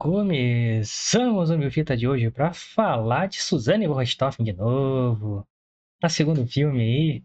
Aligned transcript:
Começamos 0.00 1.50
o 1.50 1.58
Meu 1.58 1.70
Fita 1.70 1.94
de 1.94 2.08
hoje 2.08 2.30
para 2.30 2.54
falar 2.54 3.26
de 3.26 3.38
Suzane 3.38 3.84
Rostoffen 3.84 4.42
de 4.46 4.54
novo. 4.54 5.46
Na 6.02 6.08
segundo 6.08 6.46
filme 6.46 6.80
aí. 6.80 7.22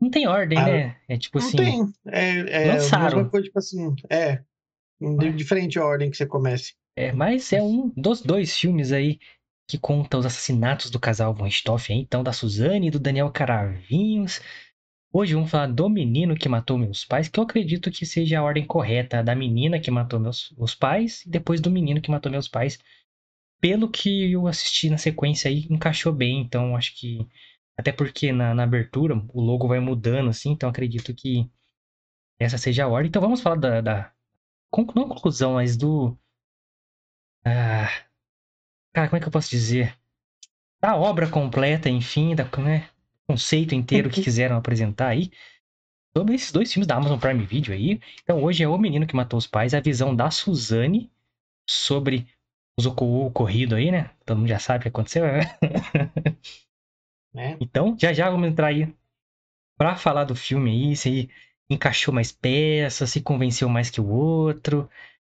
Não 0.00 0.08
tem 0.08 0.26
ordem, 0.26 0.58
Ah, 0.58 0.64
né? 0.64 0.96
É 1.06 1.18
tipo 1.18 1.38
Não 1.38 1.46
assim. 1.46 1.58
tem. 1.58 1.92
É, 2.06 2.62
é 2.62 2.72
lançaram. 2.72 3.16
mesma 3.18 3.30
coisa, 3.30 3.44
tipo 3.44 3.58
assim, 3.58 3.94
é. 4.08 4.42
De 4.98 5.32
diferente 5.34 5.78
a 5.78 5.84
ordem 5.84 6.10
que 6.10 6.16
você 6.16 6.24
comece. 6.24 6.72
É, 6.96 7.12
mas 7.12 7.52
é 7.52 7.62
um 7.62 7.90
dos 7.94 8.22
dois 8.22 8.56
filmes 8.56 8.90
aí 8.90 9.18
que 9.68 9.76
conta 9.76 10.16
os 10.16 10.24
assassinatos 10.24 10.90
do 10.90 10.98
casal 10.98 11.34
Von 11.34 11.44
aí, 11.44 11.96
então 11.98 12.22
da 12.22 12.32
Suzane 12.32 12.88
e 12.88 12.90
do 12.90 12.98
Daniel 12.98 13.30
Caravinhos. 13.30 14.40
Hoje 15.14 15.34
vamos 15.34 15.50
falar 15.50 15.66
do 15.66 15.90
menino 15.90 16.34
que 16.34 16.48
matou 16.48 16.78
meus 16.78 17.04
pais, 17.04 17.28
que 17.28 17.38
eu 17.38 17.44
acredito 17.44 17.90
que 17.90 18.06
seja 18.06 18.38
a 18.38 18.42
ordem 18.42 18.66
correta, 18.66 19.22
da 19.22 19.34
menina 19.34 19.78
que 19.78 19.90
matou 19.90 20.18
meus 20.18 20.52
os 20.56 20.74
pais 20.74 21.22
e 21.26 21.28
depois 21.28 21.60
do 21.60 21.70
menino 21.70 22.00
que 22.00 22.10
matou 22.10 22.32
meus 22.32 22.48
pais. 22.48 22.78
Pelo 23.60 23.90
que 23.90 24.32
eu 24.32 24.46
assisti 24.46 24.88
na 24.88 24.96
sequência 24.96 25.50
aí, 25.50 25.66
encaixou 25.70 26.14
bem, 26.14 26.40
então 26.40 26.74
acho 26.76 26.96
que 26.98 27.28
até 27.76 27.92
porque 27.92 28.32
na, 28.32 28.54
na 28.54 28.62
abertura 28.64 29.14
o 29.34 29.40
logo 29.42 29.68
vai 29.68 29.80
mudando 29.80 30.30
assim, 30.30 30.52
então 30.52 30.70
acredito 30.70 31.14
que 31.14 31.50
essa 32.38 32.56
seja 32.56 32.84
a 32.84 32.88
ordem. 32.88 33.08
Então 33.08 33.20
vamos 33.20 33.42
falar 33.42 33.56
da, 33.56 33.80
da 33.82 34.12
não 34.94 35.08
conclusão, 35.08 35.54
mas 35.54 35.76
do 35.76 36.16
ah, 37.44 37.88
cara, 38.94 39.08
como 39.08 39.18
é 39.18 39.20
que 39.20 39.28
eu 39.28 39.32
posso 39.32 39.50
dizer? 39.50 39.94
Da 40.80 40.96
obra 40.96 41.28
completa, 41.28 41.90
enfim, 41.90 42.34
da 42.34 42.44
né, 42.58 42.88
conceito 43.32 43.74
inteiro 43.74 44.10
que 44.10 44.22
quiseram 44.22 44.56
apresentar 44.56 45.08
aí 45.08 45.30
sobre 46.16 46.34
esses 46.34 46.52
dois 46.52 46.70
filmes 46.70 46.86
da 46.86 46.96
Amazon 46.96 47.18
Prime 47.18 47.44
Video 47.44 47.72
aí. 47.72 47.98
Então 48.22 48.42
hoje 48.42 48.62
é 48.62 48.68
O 48.68 48.76
Menino 48.76 49.06
que 49.06 49.16
Matou 49.16 49.38
os 49.38 49.46
Pais, 49.46 49.72
a 49.72 49.80
visão 49.80 50.14
da 50.14 50.30
Suzane 50.30 51.10
sobre 51.68 52.26
os 52.78 52.86
o 52.86 53.26
ocorrido 53.26 53.74
aí, 53.74 53.90
né? 53.90 54.10
Todo 54.26 54.38
mundo 54.38 54.48
já 54.48 54.58
sabe 54.58 54.80
o 54.80 54.82
que 54.82 54.88
aconteceu, 54.88 55.24
né? 55.24 55.40
Né? 57.34 57.56
Então, 57.62 57.96
já 57.98 58.12
já 58.12 58.28
vamos 58.28 58.46
entrar 58.46 58.66
aí 58.66 58.94
pra 59.78 59.96
falar 59.96 60.24
do 60.24 60.36
filme 60.36 60.70
aí, 60.70 60.94
se 60.94 61.30
encaixou 61.70 62.12
mais 62.12 62.30
peças, 62.30 63.08
se 63.10 63.22
convenceu 63.22 63.70
mais 63.70 63.88
que 63.88 64.02
o 64.02 64.06
outro, 64.06 64.86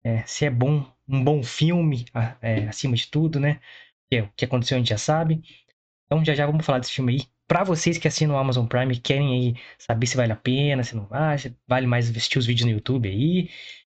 é, 0.03 0.23
se 0.25 0.47
é 0.47 0.51
bom, 0.51 0.91
um 1.07 1.23
bom 1.23 1.43
filme, 1.43 2.07
é, 2.41 2.67
acima 2.69 2.97
de 2.97 3.09
tudo, 3.09 3.39
né? 3.39 3.61
Que 4.11 4.17
é 4.17 4.23
o 4.23 4.33
que 4.35 4.47
aconteceu 4.47 4.77
a 4.77 4.79
gente 4.81 4.89
já 4.89 4.99
sabe. 4.99 5.43
Então, 6.07 6.25
já 6.25 6.35
já 6.35 6.47
vamos 6.47 6.65
falar 6.65 6.79
desse 6.79 6.93
filme 6.93 7.15
aí. 7.15 7.21
Pra 7.53 7.65
vocês 7.65 7.99
que 7.99 8.09
assinam 8.09 8.35
o 8.35 8.39
Amazon 8.39 8.67
Prime 8.67 8.95
e 8.95 8.99
querem 8.99 9.35
aí 9.35 9.63
saber 9.79 10.07
se 10.07 10.17
vale 10.17 10.33
a 10.33 10.37
pena, 10.37 10.83
se 10.83 10.97
não 10.97 11.05
vale, 11.05 11.39
se 11.39 11.55
vale 11.69 11.87
mais 11.87 12.09
assistir 12.09 12.39
os 12.39 12.47
vídeos 12.47 12.65
no 12.65 12.73
YouTube 12.73 13.07
aí. 13.07 13.51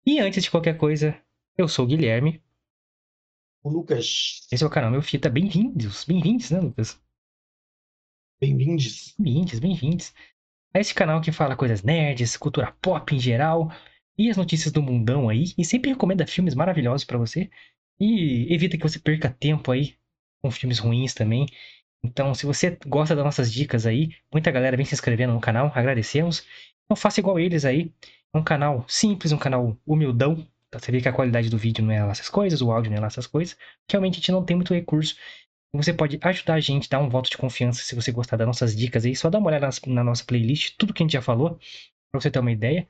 E 0.05 0.19
antes 0.19 0.43
de 0.43 0.51
qualquer 0.51 0.77
coisa, 0.77 1.19
eu 1.57 1.67
sou 1.67 1.83
o 1.83 1.87
Guilherme. 1.87 2.39
O 3.63 3.69
Lucas, 3.69 4.47
Esse 4.51 4.63
é 4.63 4.67
o 4.67 4.69
canal 4.69 4.91
Meu 4.91 5.01
Fita. 5.01 5.27
Bem-vindos, 5.27 6.05
bem-vindos, 6.05 6.51
né, 6.51 6.59
Lucas? 6.59 7.01
bem-vindos. 8.39 9.15
Bem-vindos, 9.17 9.57
bem-vindos. 9.57 10.13
a 10.71 10.79
esse 10.79 10.93
canal 10.93 11.19
que 11.19 11.31
fala 11.31 11.55
coisas 11.55 11.81
nerds, 11.81 12.37
cultura 12.37 12.71
pop 12.79 13.15
em 13.15 13.19
geral 13.19 13.71
e 14.15 14.29
as 14.29 14.37
notícias 14.37 14.71
do 14.71 14.83
mundão 14.83 15.29
aí. 15.29 15.45
E 15.57 15.65
sempre 15.65 15.89
recomenda 15.89 16.27
filmes 16.27 16.53
maravilhosos 16.53 17.05
pra 17.05 17.17
você. 17.17 17.49
E 17.99 18.53
evita 18.53 18.77
que 18.77 18.83
você 18.83 18.99
perca 18.99 19.31
tempo 19.31 19.71
aí 19.71 19.95
com 20.43 20.51
filmes 20.51 20.77
ruins 20.77 21.15
também. 21.15 21.47
Então, 22.03 22.33
se 22.33 22.45
você 22.45 22.77
gosta 22.87 23.15
das 23.15 23.25
nossas 23.25 23.51
dicas 23.51 23.85
aí, 23.85 24.09
muita 24.31 24.51
galera 24.51 24.77
vem 24.77 24.85
se 24.85 24.93
inscrevendo 24.93 25.33
no 25.33 25.41
canal, 25.41 25.71
agradecemos. 25.75 26.45
Então 26.85 26.95
faça 26.95 27.19
igual 27.19 27.39
eles 27.39 27.65
aí. 27.65 27.91
É 28.33 28.37
um 28.37 28.43
canal 28.43 28.85
simples, 28.87 29.31
um 29.31 29.37
canal 29.37 29.77
humildão. 29.85 30.47
Você 30.73 30.91
vê 30.91 31.01
que 31.01 31.09
a 31.09 31.13
qualidade 31.13 31.49
do 31.49 31.57
vídeo 31.57 31.83
não 31.83 31.91
é 31.91 32.03
lá 32.03 32.11
essas 32.11 32.29
coisas, 32.29 32.61
o 32.61 32.71
áudio 32.71 32.91
não 32.91 32.97
é 32.97 33.01
lá 33.01 33.07
essas 33.07 33.27
coisas. 33.27 33.57
Realmente 33.89 34.15
a 34.15 34.17
gente 34.17 34.31
não 34.31 34.43
tem 34.43 34.55
muito 34.55 34.73
recurso. 34.73 35.15
Você 35.73 35.93
pode 35.93 36.19
ajudar 36.21 36.55
a 36.55 36.59
gente, 36.59 36.89
dar 36.89 36.99
um 36.99 37.09
voto 37.09 37.29
de 37.29 37.37
confiança 37.37 37.83
se 37.83 37.95
você 37.95 38.11
gostar 38.11 38.37
das 38.37 38.47
nossas 38.47 38.75
dicas 38.75 39.05
aí. 39.05 39.15
Só 39.15 39.29
dá 39.29 39.37
uma 39.39 39.47
olhada 39.47 39.65
nas- 39.67 39.81
na 39.87 40.03
nossa 40.03 40.23
playlist, 40.25 40.75
tudo 40.77 40.93
que 40.93 41.03
a 41.03 41.05
gente 41.05 41.13
já 41.13 41.21
falou, 41.21 41.59
pra 42.11 42.21
você 42.21 42.31
ter 42.31 42.39
uma 42.39 42.51
ideia. 42.51 42.87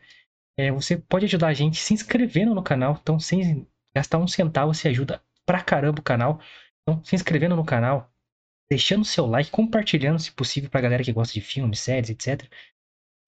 É, 0.57 0.71
você 0.71 0.97
pode 0.97 1.25
ajudar 1.25 1.47
a 1.47 1.53
gente 1.53 1.77
se 1.77 1.93
inscrevendo 1.93 2.53
no 2.55 2.63
canal. 2.63 2.97
Então, 3.01 3.19
sem 3.19 3.67
gastar 3.95 4.17
um 4.17 4.27
centavo, 4.27 4.73
você 4.73 4.89
ajuda 4.89 5.21
pra 5.45 5.61
caramba 5.61 5.99
o 5.99 6.03
canal. 6.03 6.39
Então, 6.83 7.03
se 7.03 7.15
inscrevendo 7.15 7.55
no 7.55 7.65
canal, 7.65 8.11
deixando 8.69 9.05
seu 9.05 9.25
like, 9.25 9.51
compartilhando, 9.51 10.19
se 10.19 10.31
possível, 10.31 10.69
pra 10.69 10.81
galera 10.81 11.03
que 11.03 11.11
gosta 11.13 11.33
de 11.33 11.41
filmes, 11.41 11.79
séries, 11.79 12.09
etc. 12.09 12.49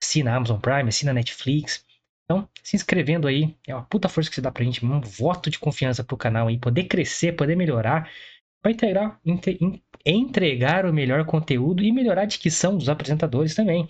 Assina 0.01 0.31
a 0.33 0.35
Amazon 0.38 0.59
Prime, 0.59 0.89
assina 0.89 1.11
a 1.11 1.13
Netflix. 1.13 1.85
Então, 2.25 2.47
se 2.63 2.75
inscrevendo 2.75 3.27
aí, 3.27 3.55
é 3.67 3.73
uma 3.75 3.83
puta 3.85 4.09
força 4.09 4.29
que 4.29 4.35
você 4.35 4.41
dá 4.41 4.51
pra 4.51 4.63
gente, 4.63 4.85
um 4.85 5.01
voto 5.01 5.50
de 5.50 5.59
confiança 5.59 6.03
pro 6.03 6.17
canal 6.17 6.47
aí, 6.47 6.59
poder 6.59 6.85
crescer, 6.85 7.33
poder 7.33 7.55
melhorar, 7.55 8.09
vai 8.63 8.73
integrar, 8.73 9.19
inte- 9.25 9.57
en- 9.61 9.81
entregar 10.05 10.85
o 10.85 10.94
melhor 10.94 11.25
conteúdo 11.25 11.83
e 11.83 11.91
melhorar 11.91 12.23
a 12.23 12.25
dicção 12.25 12.77
dos 12.77 12.89
apresentadores 12.89 13.56
também. 13.56 13.88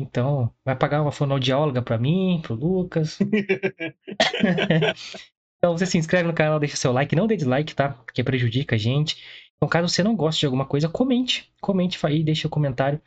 Então, 0.00 0.52
vai 0.64 0.76
pagar 0.76 1.02
uma 1.02 1.12
fonoaudióloga 1.12 1.82
pra 1.82 1.98
mim, 1.98 2.40
pro 2.42 2.54
Lucas. 2.54 3.18
então, 5.58 5.76
você 5.76 5.86
se 5.86 5.98
inscreve 5.98 6.26
no 6.28 6.34
canal, 6.34 6.58
deixa 6.58 6.76
seu 6.76 6.92
like, 6.92 7.14
não 7.16 7.26
dê 7.26 7.36
dislike, 7.36 7.74
tá? 7.74 7.90
Porque 7.90 8.24
prejudica 8.24 8.76
a 8.76 8.78
gente. 8.78 9.18
Então, 9.60 9.68
caso 9.68 9.88
você 9.88 10.02
não 10.02 10.16
goste 10.16 10.40
de 10.40 10.46
alguma 10.46 10.64
coisa, 10.64 10.88
comente. 10.88 11.52
Comente 11.60 11.98
aí, 12.06 12.24
deixa 12.24 12.48
o 12.48 12.50
comentário 12.50 13.00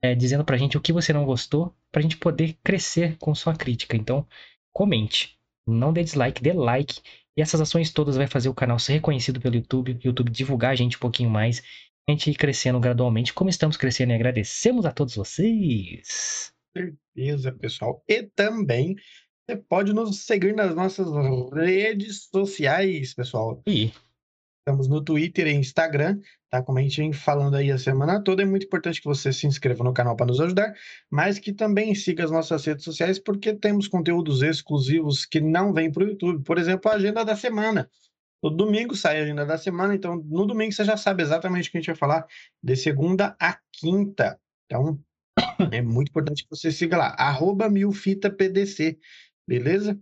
é, 0.00 0.14
dizendo 0.14 0.44
pra 0.44 0.56
gente 0.56 0.76
o 0.76 0.80
que 0.80 0.92
você 0.92 1.12
não 1.12 1.24
gostou, 1.24 1.74
pra 1.90 2.00
gente 2.00 2.16
poder 2.16 2.56
crescer 2.62 3.16
com 3.18 3.34
sua 3.34 3.56
crítica. 3.56 3.96
Então, 3.96 4.24
comente. 4.72 5.36
Não 5.66 5.92
dê 5.92 6.04
dislike, 6.04 6.40
dê 6.40 6.52
like. 6.52 7.00
E 7.36 7.42
essas 7.42 7.60
ações 7.60 7.90
todas 7.90 8.16
vai 8.16 8.28
fazer 8.28 8.48
o 8.48 8.54
canal 8.54 8.78
ser 8.78 8.92
reconhecido 8.94 9.40
pelo 9.40 9.56
YouTube, 9.56 9.94
o 9.94 10.06
YouTube 10.06 10.30
divulgar 10.30 10.70
a 10.70 10.76
gente 10.76 10.96
um 10.96 11.00
pouquinho 11.00 11.28
mais, 11.28 11.60
a 12.08 12.12
gente 12.12 12.30
ir 12.30 12.36
crescendo 12.36 12.78
gradualmente, 12.78 13.34
como 13.34 13.50
estamos 13.50 13.76
crescendo 13.76 14.12
e 14.12 14.14
agradecemos 14.14 14.86
a 14.86 14.92
todos 14.92 15.16
vocês. 15.16 16.52
Certeza, 16.76 17.50
pessoal. 17.50 18.00
E 18.08 18.22
também 18.22 18.94
você 19.44 19.56
pode 19.56 19.92
nos 19.92 20.24
seguir 20.24 20.54
nas 20.54 20.74
nossas 20.74 21.08
redes 21.52 22.28
sociais, 22.32 23.12
pessoal. 23.12 23.60
E 23.66 23.90
Estamos 24.68 24.88
no 24.88 25.00
Twitter 25.00 25.46
e 25.46 25.52
Instagram, 25.52 26.18
tá? 26.50 26.60
Como 26.60 26.76
a 26.80 26.82
gente 26.82 27.00
vem 27.00 27.12
falando 27.12 27.54
aí 27.54 27.70
a 27.70 27.78
semana 27.78 28.20
toda, 28.20 28.42
é 28.42 28.44
muito 28.44 28.66
importante 28.66 29.00
que 29.00 29.06
você 29.06 29.32
se 29.32 29.46
inscreva 29.46 29.84
no 29.84 29.92
canal 29.92 30.16
para 30.16 30.26
nos 30.26 30.40
ajudar, 30.40 30.74
mas 31.08 31.38
que 31.38 31.52
também 31.52 31.94
siga 31.94 32.24
as 32.24 32.32
nossas 32.32 32.64
redes 32.64 32.82
sociais, 32.82 33.16
porque 33.16 33.54
temos 33.54 33.86
conteúdos 33.86 34.42
exclusivos 34.42 35.24
que 35.24 35.40
não 35.40 35.72
vêm 35.72 35.92
para 35.92 36.02
o 36.02 36.08
YouTube. 36.08 36.42
Por 36.42 36.58
exemplo, 36.58 36.90
a 36.90 36.94
agenda 36.94 37.24
da 37.24 37.36
semana. 37.36 37.88
Todo 38.42 38.56
domingo 38.56 38.96
sai 38.96 39.20
a 39.20 39.22
agenda 39.22 39.46
da 39.46 39.56
semana, 39.56 39.94
então 39.94 40.16
no 40.16 40.44
domingo 40.44 40.72
você 40.72 40.84
já 40.84 40.96
sabe 40.96 41.22
exatamente 41.22 41.68
o 41.68 41.70
que 41.70 41.78
a 41.78 41.80
gente 41.80 41.86
vai 41.86 41.96
falar 41.96 42.26
de 42.60 42.74
segunda 42.74 43.36
a 43.40 43.56
quinta. 43.72 44.36
Então, 44.64 44.98
é 45.70 45.80
muito 45.80 46.08
importante 46.08 46.42
que 46.42 46.50
você 46.50 46.72
siga 46.72 46.96
lá, 46.96 47.14
arroba 47.16 47.70
milfitapdc, 47.70 48.98
beleza? 49.46 49.96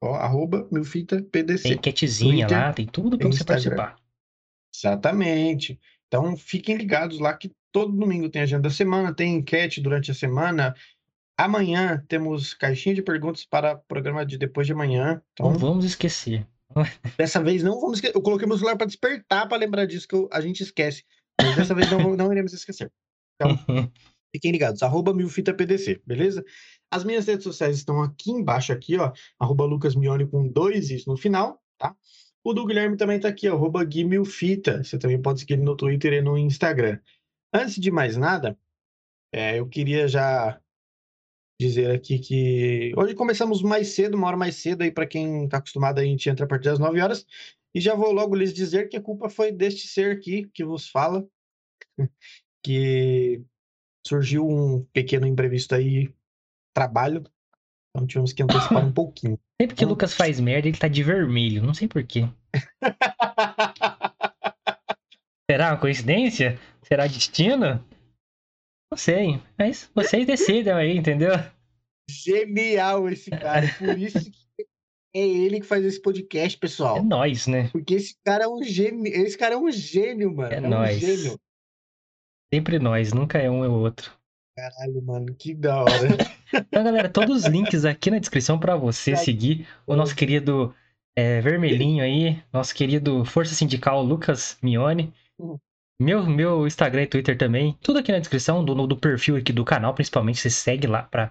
Ó, 0.00 0.14
arroba 0.14 0.68
milfitapdc. 0.70 1.62
tem 1.62 1.72
enquetezinha 1.72 2.46
Twitter, 2.46 2.66
lá, 2.66 2.72
tem 2.72 2.86
tudo 2.86 3.18
tem 3.18 3.26
você 3.30 3.38
Instagram. 3.38 3.76
participar. 3.76 3.96
Exatamente. 4.74 5.78
Então, 6.06 6.36
fiquem 6.36 6.76
ligados 6.76 7.18
lá 7.18 7.34
que 7.36 7.50
todo 7.72 7.92
domingo 7.92 8.28
tem 8.28 8.42
agenda 8.42 8.62
da 8.62 8.70
semana, 8.70 9.12
tem 9.14 9.34
enquete 9.36 9.80
durante 9.80 10.10
a 10.10 10.14
semana. 10.14 10.74
Amanhã 11.36 12.04
temos 12.08 12.54
caixinha 12.54 12.94
de 12.94 13.02
perguntas 13.02 13.44
para 13.44 13.74
o 13.74 13.78
programa 13.86 14.24
de 14.24 14.38
depois 14.38 14.66
de 14.66 14.72
amanhã. 14.72 15.22
Então, 15.32 15.50
Não 15.52 15.58
vamos 15.58 15.84
esquecer. 15.84 16.46
dessa 17.18 17.42
vez 17.42 17.62
não 17.62 17.80
vamos 17.80 17.98
esquecer. 17.98 18.16
Eu 18.16 18.22
coloquei 18.22 18.46
meu 18.46 18.56
celular 18.56 18.76
para 18.76 18.86
despertar 18.86 19.48
para 19.48 19.58
lembrar 19.58 19.86
disso 19.86 20.06
que 20.06 20.14
eu- 20.14 20.28
a 20.32 20.40
gente 20.40 20.62
esquece. 20.62 21.04
Mas 21.40 21.56
dessa 21.56 21.74
vez 21.74 21.90
não, 21.90 22.16
não 22.16 22.32
iremos 22.32 22.52
esquecer. 22.52 22.90
Então, 23.34 23.48
fiquem 24.34 24.50
ligados. 24.52 24.82
Arroba 24.82 25.14
milfitapdc, 25.14 26.00
beleza? 26.06 26.44
As 26.90 27.04
minhas 27.04 27.26
redes 27.26 27.44
sociais 27.44 27.76
estão 27.76 28.02
aqui 28.02 28.30
embaixo, 28.30 28.72
aqui, 28.72 28.96
ó. 28.96 29.12
Arroba 29.38 29.64
lucasmione 29.64 30.26
com 30.26 30.48
dois 30.48 30.90
is 30.90 31.06
no 31.06 31.16
final, 31.16 31.62
tá? 31.76 31.94
O 32.42 32.52
do 32.54 32.64
Guilherme 32.64 32.96
também 32.96 33.20
tá 33.20 33.28
aqui, 33.28 33.48
ó, 33.48 33.54
arroba 33.54 33.84
guimilfita. 33.84 34.82
Você 34.82 34.98
também 34.98 35.20
pode 35.20 35.40
seguir 35.40 35.58
no 35.58 35.76
Twitter 35.76 36.14
e 36.14 36.22
no 36.22 36.38
Instagram. 36.38 36.98
Antes 37.52 37.76
de 37.76 37.90
mais 37.90 38.16
nada, 38.16 38.58
é, 39.32 39.58
eu 39.58 39.68
queria 39.68 40.08
já 40.08 40.60
dizer 41.60 41.90
aqui 41.90 42.18
que 42.18 42.92
hoje 42.96 43.14
começamos 43.14 43.62
mais 43.62 43.88
cedo, 43.88 44.16
uma 44.16 44.28
hora 44.28 44.36
mais 44.36 44.56
cedo 44.56 44.82
aí 44.82 44.92
para 44.92 45.06
quem 45.06 45.48
tá 45.48 45.58
acostumado, 45.58 45.98
a 45.98 46.04
gente 46.04 46.28
entra 46.30 46.44
a 46.44 46.48
partir 46.48 46.66
das 46.66 46.78
9 46.78 47.00
horas. 47.00 47.26
E 47.74 47.80
já 47.80 47.94
vou 47.94 48.12
logo 48.12 48.34
lhes 48.34 48.54
dizer 48.54 48.88
que 48.88 48.96
a 48.96 49.02
culpa 49.02 49.28
foi 49.28 49.52
deste 49.52 49.86
ser 49.88 50.16
aqui 50.16 50.48
que 50.54 50.64
vos 50.64 50.88
fala, 50.88 51.28
que 52.62 53.42
surgiu 54.06 54.48
um 54.48 54.84
pequeno 54.92 55.26
imprevisto 55.26 55.74
aí, 55.74 56.12
trabalho, 56.78 57.24
então 57.90 58.06
tivemos 58.06 58.32
que 58.32 58.42
antecipar 58.42 58.84
um 58.86 58.92
pouquinho. 59.02 59.38
Sempre 59.60 59.76
que 59.76 59.84
o 59.84 59.88
Hum. 59.88 59.90
Lucas 59.90 60.14
faz 60.14 60.38
merda, 60.38 60.68
ele 60.68 60.76
tá 60.78 60.86
de 60.88 61.02
vermelho. 61.02 61.62
Não 61.62 61.74
sei 61.74 61.88
porquê. 61.88 62.28
Será 65.50 65.70
uma 65.72 65.78
coincidência? 65.80 66.58
Será 66.82 67.06
destino? 67.06 67.84
Não 68.92 68.98
sei. 68.98 69.40
Mas 69.58 69.90
vocês 69.94 70.26
decidam 70.26 70.76
aí, 70.76 70.96
entendeu? 70.96 71.32
Genial 72.10 73.08
esse 73.08 73.30
cara, 73.30 73.66
por 73.78 73.98
isso 73.98 74.30
que 74.30 74.66
é 75.14 75.26
ele 75.26 75.60
que 75.60 75.66
faz 75.66 75.84
esse 75.84 76.00
podcast, 76.00 76.56
É 76.56 76.60
pessoal. 76.60 77.02
nóis, 77.02 77.46
né? 77.46 77.68
Porque 77.70 77.94
esse 77.94 78.14
cara 78.24 78.44
é 78.44 78.48
um 78.48 78.62
gênio. 78.62 79.06
Esse 79.06 79.36
cara 79.36 79.54
é 79.54 79.58
um 79.58 79.70
gênio, 79.70 80.34
mano. 80.34 80.52
É 80.52 80.56
É, 80.56 80.60
um 80.60 80.68
nóis. 80.68 80.98
gênio. 81.00 81.38
Sempre 82.52 82.78
nós, 82.78 83.12
nunca 83.12 83.38
é 83.38 83.50
um 83.50 83.64
é 83.64 83.68
o 83.68 83.72
outro. 83.72 84.12
Caralho, 84.58 85.00
mano, 85.00 85.32
que 85.34 85.54
da 85.54 85.82
hora. 85.82 85.92
Então, 86.50 86.82
galera, 86.82 87.10
todos 87.10 87.44
os 87.44 87.44
links 87.44 87.84
aqui 87.84 88.10
na 88.10 88.18
descrição 88.18 88.58
pra 88.58 88.74
você 88.74 89.14
seguir 89.14 89.68
o 89.86 89.94
nosso 89.94 90.16
querido 90.16 90.74
é, 91.14 91.42
Vermelhinho 91.42 92.02
aí, 92.02 92.42
nosso 92.50 92.74
querido 92.74 93.22
Força 93.22 93.54
Sindical 93.54 94.02
Lucas 94.02 94.58
Mione. 94.62 95.12
Uhum. 95.38 95.58
Meu, 96.00 96.24
meu 96.24 96.66
Instagram 96.66 97.02
e 97.02 97.06
Twitter 97.06 97.36
também. 97.36 97.76
Tudo 97.82 97.98
aqui 97.98 98.10
na 98.10 98.18
descrição 98.18 98.64
do, 98.64 98.86
do 98.86 98.96
perfil 98.96 99.36
aqui 99.36 99.52
do 99.52 99.62
canal, 99.62 99.92
principalmente. 99.92 100.40
Você 100.40 100.48
segue 100.48 100.86
lá 100.86 101.02
pra 101.02 101.26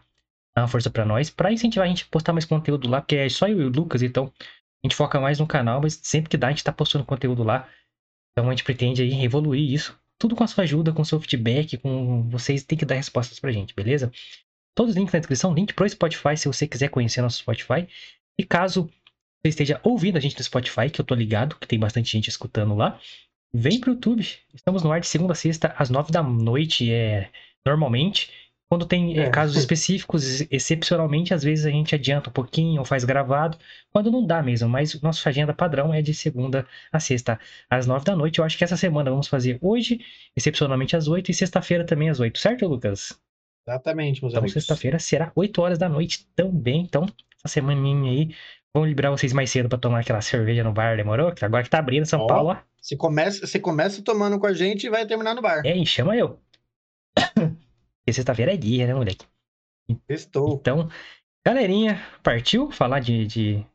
dar 0.55 0.61
uma 0.61 0.67
força 0.67 0.89
pra 0.89 1.03
nós, 1.03 1.31
pra 1.31 1.51
incentivar 1.51 1.87
a 1.87 1.89
gente 1.89 2.03
a 2.03 2.11
postar 2.11 2.31
mais 2.31 2.45
conteúdo 2.45 2.87
lá, 2.87 3.01
porque 3.01 3.15
é 3.15 3.27
só 3.27 3.47
eu 3.47 3.59
e 3.59 3.65
o 3.65 3.69
Lucas, 3.69 4.03
então 4.03 4.31
a 4.39 4.87
gente 4.87 4.95
foca 4.95 5.19
mais 5.19 5.39
no 5.39 5.47
canal, 5.47 5.81
mas 5.81 5.99
sempre 6.03 6.29
que 6.29 6.37
dá 6.37 6.47
a 6.47 6.51
gente 6.51 6.63
tá 6.63 6.71
postando 6.71 7.03
conteúdo 7.03 7.43
lá. 7.43 7.67
Então 8.31 8.47
a 8.47 8.51
gente 8.51 8.63
pretende 8.63 9.01
aí 9.01 9.25
evoluir 9.25 9.73
isso. 9.73 9.99
Tudo 10.19 10.35
com 10.35 10.43
a 10.43 10.47
sua 10.47 10.63
ajuda, 10.63 10.91
com 10.91 11.01
o 11.01 11.05
seu 11.05 11.19
feedback, 11.19 11.77
com 11.77 12.27
vocês 12.29 12.63
tem 12.63 12.77
que 12.77 12.85
dar 12.85 12.95
respostas 12.95 13.39
pra 13.39 13.51
gente, 13.51 13.73
beleza? 13.73 14.11
Todos 14.75 14.91
os 14.91 14.97
links 14.97 15.13
na 15.13 15.19
descrição, 15.19 15.53
link 15.53 15.73
pro 15.73 15.87
Spotify 15.89 16.35
se 16.35 16.47
você 16.47 16.67
quiser 16.67 16.89
conhecer 16.89 17.21
nosso 17.21 17.39
Spotify. 17.39 17.87
E 18.37 18.43
caso 18.43 18.89
você 19.41 19.49
esteja 19.49 19.79
ouvindo 19.83 20.17
a 20.17 20.19
gente 20.19 20.37
no 20.37 20.43
Spotify, 20.43 20.89
que 20.89 20.99
eu 20.99 21.05
tô 21.05 21.15
ligado, 21.15 21.55
que 21.55 21.67
tem 21.67 21.79
bastante 21.79 22.11
gente 22.11 22.29
escutando 22.29 22.75
lá, 22.75 22.99
vem 23.53 23.79
pro 23.79 23.93
YouTube. 23.93 24.27
Estamos 24.53 24.83
no 24.83 24.91
ar 24.91 24.99
de 24.99 25.07
segunda 25.07 25.33
a 25.33 25.35
sexta, 25.35 25.73
às 25.77 25.89
nove 25.89 26.11
da 26.11 26.23
noite, 26.23 26.91
é, 26.91 27.29
normalmente. 27.65 28.31
Quando 28.69 28.85
tem 28.85 29.17
é, 29.17 29.23
É. 29.23 29.29
casos 29.29 29.55
específicos, 29.55 30.41
ex- 30.41 30.47
excepcionalmente, 30.51 31.33
às 31.33 31.41
vezes 31.43 31.65
a 31.65 31.69
gente 31.69 31.95
adianta 31.95 32.29
um 32.29 32.33
pouquinho 32.33 32.79
ou 32.79 32.85
faz 32.85 33.03
gravado, 33.05 33.57
quando 33.93 34.11
não 34.11 34.25
dá 34.25 34.43
mesmo. 34.43 34.67
Mas 34.67 34.99
nossa 35.01 35.29
agenda 35.29 35.53
padrão 35.53 35.93
é 35.93 36.01
de 36.01 36.13
segunda 36.13 36.67
a 36.91 36.99
sexta, 36.99 37.39
às 37.69 37.87
nove 37.87 38.03
da 38.03 38.15
noite. 38.15 38.39
Eu 38.39 38.45
acho 38.45 38.57
que 38.57 38.63
essa 38.63 38.75
semana 38.75 39.09
vamos 39.09 39.27
fazer 39.27 39.57
hoje, 39.61 40.01
excepcionalmente 40.35 40.95
às 40.97 41.07
oito, 41.07 41.31
e 41.31 41.33
sexta-feira 41.33 41.85
também 41.85 42.09
às 42.09 42.19
oito, 42.19 42.39
certo, 42.39 42.67
Lucas? 42.67 43.17
Exatamente, 43.65 44.21
meus 44.21 44.33
Então, 44.33 44.39
amigos. 44.39 44.53
sexta-feira 44.53 44.97
será 44.99 45.31
8 45.35 45.61
horas 45.61 45.77
da 45.77 45.89
noite 45.89 46.25
também. 46.35 46.81
Então, 46.81 47.05
essa 47.43 47.53
semaninha 47.53 48.11
aí, 48.11 48.35
vamos 48.73 48.87
liberar 48.89 49.11
vocês 49.11 49.33
mais 49.33 49.49
cedo 49.49 49.67
pra 49.69 49.77
tomar 49.77 49.99
aquela 49.99 50.21
cerveja 50.21 50.63
no 50.63 50.71
bar, 50.73 50.95
demorou? 50.95 51.33
Agora 51.41 51.63
que 51.63 51.69
tá 51.69 51.79
abrindo 51.79 52.05
São 52.05 52.21
Ó. 52.21 52.27
Paulo, 52.27 52.49
ó. 52.51 52.57
Você 52.81 52.95
começa, 52.95 53.45
você 53.45 53.59
começa 53.59 54.01
tomando 54.01 54.39
com 54.39 54.47
a 54.47 54.53
gente 54.53 54.85
e 54.87 54.89
vai 54.89 55.05
terminar 55.05 55.33
no 55.35 55.41
bar. 55.41 55.61
É, 55.65 55.75
e 55.75 55.85
chama 55.85 56.15
eu. 56.15 56.39
Porque 58.07 58.13
sexta-feira 58.13 58.53
é 58.53 58.57
dia, 58.57 58.87
né, 58.87 58.93
moleque? 58.93 59.25
Estou. 60.07 60.55
Então, 60.55 60.89
galerinha, 61.45 61.99
partiu 62.23 62.71
falar 62.71 63.01
de, 63.01 63.27
de 63.27 63.65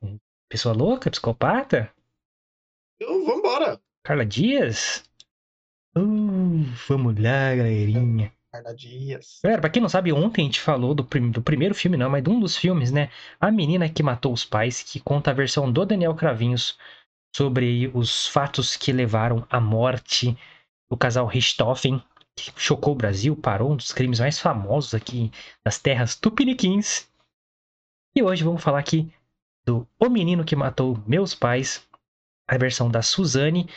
pessoa 0.48 0.74
louca, 0.74 1.10
psicopata? 1.10 1.92
Então, 2.98 3.26
vambora. 3.26 3.78
Carla 4.02 4.24
Dias? 4.24 5.04
Uh, 5.94 6.64
vamos 6.88 7.14
lá, 7.20 7.54
galerinha. 7.54 8.32
Carla 8.50 8.74
Dias. 8.74 9.40
Galera, 9.44 9.60
pra 9.60 9.68
quem 9.68 9.82
não 9.82 9.88
sabe, 9.90 10.10
ontem 10.14 10.40
a 10.40 10.44
gente 10.46 10.62
falou 10.62 10.94
do, 10.94 11.04
prim- 11.04 11.30
do 11.30 11.42
primeiro 11.42 11.74
filme, 11.74 11.98
não, 11.98 12.08
mas 12.08 12.22
de 12.22 12.30
um 12.30 12.40
dos 12.40 12.56
filmes, 12.56 12.90
né? 12.90 13.10
A 13.38 13.50
Menina 13.50 13.86
que 13.86 14.02
Matou 14.02 14.32
os 14.32 14.46
Pais, 14.46 14.82
que 14.82 14.98
conta 14.98 15.30
a 15.30 15.34
versão 15.34 15.70
do 15.70 15.84
Daniel 15.84 16.14
Cravinhos 16.14 16.78
sobre 17.36 17.90
os 17.92 18.26
fatos 18.28 18.76
que 18.76 18.92
levaram 18.92 19.46
à 19.50 19.60
morte 19.60 20.34
do 20.90 20.96
casal 20.96 21.26
Richthofen, 21.26 22.02
que 22.36 22.52
chocou 22.56 22.94
o 22.94 22.96
Brasil, 22.96 23.36
parou 23.36 23.72
um 23.72 23.76
dos 23.76 23.92
crimes 23.92 24.20
mais 24.20 24.38
famosos 24.38 24.94
aqui 24.94 25.30
das 25.64 25.78
terras 25.78 26.16
tupiniquins. 26.16 27.08
E 28.14 28.22
hoje 28.22 28.44
vamos 28.44 28.62
falar 28.62 28.78
aqui 28.78 29.12
do 29.64 29.86
O 29.98 30.08
Menino 30.08 30.44
que 30.44 30.56
Matou 30.56 31.02
Meus 31.06 31.34
Pais, 31.34 31.86
a 32.48 32.58
versão 32.58 32.90
da 32.90 33.02
Suzane, 33.02 33.68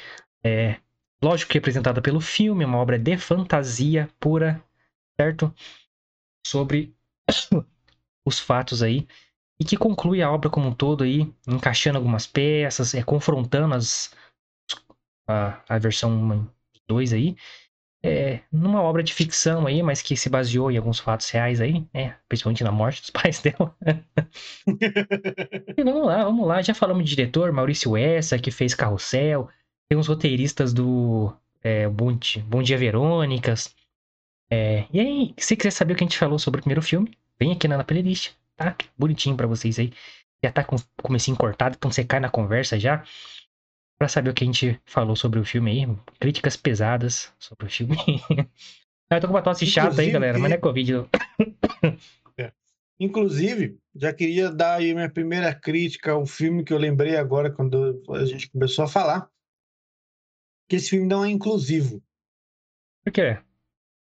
é, 0.44 0.80
lógico 1.22 1.52
que 1.52 1.58
representada 1.58 2.02
pelo 2.02 2.20
filme, 2.20 2.66
uma 2.66 2.78
obra 2.78 2.98
de 2.98 3.18
fantasia 3.18 4.10
pura, 4.20 4.64
certo? 5.20 5.54
Sobre 6.46 6.96
os 8.26 8.40
fatos 8.40 8.82
aí 8.82 9.08
e 9.60 9.64
que 9.64 9.78
conclui 9.78 10.22
a 10.22 10.32
obra 10.32 10.50
como 10.50 10.68
um 10.68 10.74
todo 10.74 11.04
aí, 11.04 11.34
encaixando 11.48 11.98
algumas 11.98 12.28
peças, 12.28 12.94
é 12.94 13.04
confrontando 13.04 13.74
as 13.74 14.14
a, 15.28 15.62
a 15.68 15.80
versão 15.80 16.12
1 16.12 16.44
e 16.76 16.82
2 16.88 17.14
aí, 17.14 17.36
é, 18.06 18.42
numa 18.52 18.82
obra 18.82 19.02
de 19.02 19.14
ficção 19.14 19.66
aí, 19.66 19.82
mas 19.82 20.02
que 20.02 20.16
se 20.16 20.30
baseou 20.30 20.72
em 20.72 20.78
alguns 20.78 21.00
fatos 21.00 21.30
reais 21.30 21.60
aí, 21.60 21.86
né? 21.94 22.16
Principalmente 22.30 22.64
na 22.64 22.72
morte 22.72 23.02
dos 23.02 23.10
pais 23.12 23.42
dela. 23.42 23.76
E 25.76 25.84
vamos 25.84 26.06
lá, 26.06 26.24
vamos 26.24 26.48
lá. 26.48 26.62
Já 26.62 26.74
falamos 26.74 27.04
de 27.04 27.16
diretor, 27.16 27.52
Maurício 27.52 27.98
Essa, 27.98 28.38
que 28.38 28.52
fez 28.52 28.76
Carrossel. 28.76 29.50
Tem 29.90 29.98
uns 29.98 30.08
roteiristas 30.08 30.74
do 30.74 31.34
é, 31.64 31.88
Bom, 31.90 32.18
Bom 32.46 32.62
Dia 32.62 32.78
Verônicas. 32.78 33.76
É, 34.52 34.86
e 34.94 35.00
aí, 35.00 35.34
se 35.38 35.48
você 35.48 35.56
quiser 35.56 35.72
saber 35.72 35.94
o 35.94 35.96
que 35.96 36.04
a 36.04 36.08
gente 36.08 36.18
falou 36.18 36.38
sobre 36.38 36.60
o 36.60 36.62
primeiro 36.62 36.82
filme, 36.82 37.18
vem 37.40 37.52
aqui 37.52 37.68
na, 37.68 37.78
na 37.78 37.84
playlist, 37.84 38.34
tá? 38.56 38.76
Bonitinho 38.98 39.36
pra 39.36 39.48
vocês 39.48 39.80
aí. 39.80 39.92
Já 40.44 40.52
tá 40.52 40.64
com 40.64 40.76
o 40.76 40.82
comecinho 41.02 41.36
cortado, 41.36 41.76
então 41.76 41.92
você 41.92 42.04
cai 42.04 42.20
na 42.20 42.30
conversa 42.30 42.80
já. 42.80 43.04
Pra 43.98 44.08
saber 44.08 44.30
o 44.30 44.34
que 44.34 44.44
a 44.44 44.48
gente 44.48 44.80
falou 44.86 45.16
sobre 45.16 45.40
o 45.40 45.46
filme 45.46 45.72
aí. 45.72 45.98
Críticas 46.20 46.58
pesadas 46.58 47.34
sobre 47.40 47.68
o 47.68 47.70
filme. 47.70 47.96
Eu 49.10 49.22
tô 49.22 49.28
com 49.28 49.34
uma 49.34 49.42
tosse 49.42 49.66
chata 49.66 50.02
aí, 50.02 50.12
galera, 50.12 50.40
mas 50.40 50.50
não 50.50 50.58
é 50.58 50.60
Covid. 50.60 50.94
não. 50.94 51.10
Inclusive, 53.00 53.78
já 53.94 54.14
queria 54.14 54.50
dar 54.50 54.76
aí 54.76 54.94
minha 54.94 55.10
primeira 55.10 55.54
crítica 55.54 56.14
ao 56.14 56.26
filme 56.26 56.64
que 56.64 56.74
eu 56.74 56.78
lembrei 56.78 57.18
agora 57.18 57.52
quando 57.52 58.02
a 58.10 58.26
gente 58.26 58.50
começou 58.50 58.86
a 58.86 58.88
falar. 58.88 59.30
Que 60.68 60.78
esse 60.78 60.92
filme 60.92 61.06
não 61.06 61.24
é 61.24 61.30
inclusivo. 61.30 62.02
Por 63.04 63.12
quê? 63.12 63.38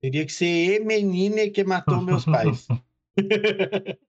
Teria 0.02 0.26
que 0.26 0.34
ser 0.34 0.46
E 0.46 0.80
Menine 0.80 1.50
que 1.50 1.64
matou 1.64 2.02
meus 2.02 2.26
pais. 2.26 2.68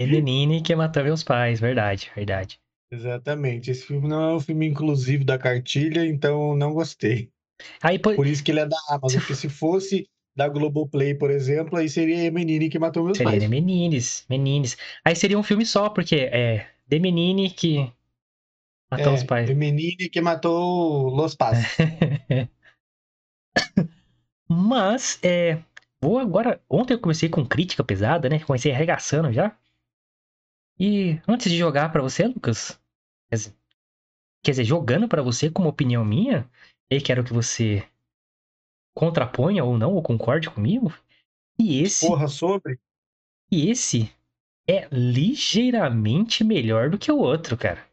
É 0.00 0.06
Menine 0.06 0.62
que 0.62 0.74
matou 0.74 1.04
meus 1.04 1.22
pais, 1.22 1.60
verdade, 1.60 2.10
verdade. 2.16 2.58
Exatamente. 2.90 3.70
Esse 3.70 3.86
filme 3.86 4.08
não 4.08 4.30
é 4.30 4.34
um 4.34 4.40
filme 4.40 4.66
inclusivo 4.66 5.24
da 5.24 5.38
cartilha, 5.38 6.04
então 6.04 6.56
não 6.56 6.72
gostei. 6.72 7.30
Aí, 7.82 7.98
pô, 7.98 8.14
Por 8.14 8.26
isso 8.26 8.42
que 8.42 8.50
ele 8.50 8.60
é 8.60 8.66
da 8.66 8.76
Amazon. 8.88 9.20
Porque 9.20 9.34
se 9.34 9.48
fosse 9.48 10.08
da 10.34 10.48
Globoplay, 10.48 11.14
por 11.14 11.30
exemplo, 11.30 11.76
aí 11.78 11.88
seria 11.88 12.30
Menine 12.30 12.68
que 12.70 12.78
matou 12.78 13.04
meus 13.04 13.18
seria 13.18 13.32
pais. 13.32 13.42
né, 13.42 13.48
Menines, 13.48 14.24
Menines. 14.28 14.76
Aí 15.04 15.14
seria 15.14 15.38
um 15.38 15.42
filme 15.42 15.66
só, 15.66 15.88
porque 15.90 16.16
é 16.16 16.66
The 16.88 16.98
Menine 16.98 17.50
que 17.50 17.92
matou 18.90 19.12
É, 19.12 19.14
os 19.16 19.22
pais. 19.24 19.50
E 19.50 19.54
Menine 19.54 20.08
que 20.08 20.20
matou 20.20 21.10
Los 21.10 21.34
Pais. 21.34 21.58
Mas, 24.48 25.18
é. 25.22 25.62
Vou 26.02 26.18
agora. 26.18 26.60
Ontem 26.68 26.94
eu 26.94 27.00
comecei 27.00 27.28
com 27.28 27.46
crítica 27.46 27.84
pesada, 27.84 28.28
né? 28.28 28.40
Comecei 28.40 28.72
arregaçando 28.72 29.32
já. 29.32 29.56
E 30.78 31.20
antes 31.28 31.50
de 31.52 31.58
jogar 31.58 31.92
pra 31.92 32.00
você, 32.00 32.26
Lucas. 32.26 32.79
Quer 34.42 34.52
dizer, 34.52 34.64
jogando 34.64 35.08
pra 35.08 35.22
você 35.22 35.50
como 35.50 35.68
opinião 35.68 36.04
minha, 36.04 36.48
eu 36.90 37.02
quero 37.02 37.22
que 37.22 37.32
você 37.32 37.86
contraponha 38.94 39.64
ou 39.64 39.78
não, 39.78 39.94
ou 39.94 40.02
concorde 40.02 40.50
comigo. 40.50 40.92
E 41.58 41.80
esse. 41.82 42.06
Porra, 42.06 42.26
sobre? 42.26 42.80
E 43.52 43.70
esse 43.70 44.12
é 44.68 44.88
ligeiramente 44.90 46.42
melhor 46.42 46.90
do 46.90 46.98
que 46.98 47.10
o 47.10 47.18
outro, 47.18 47.56
cara. 47.56 47.88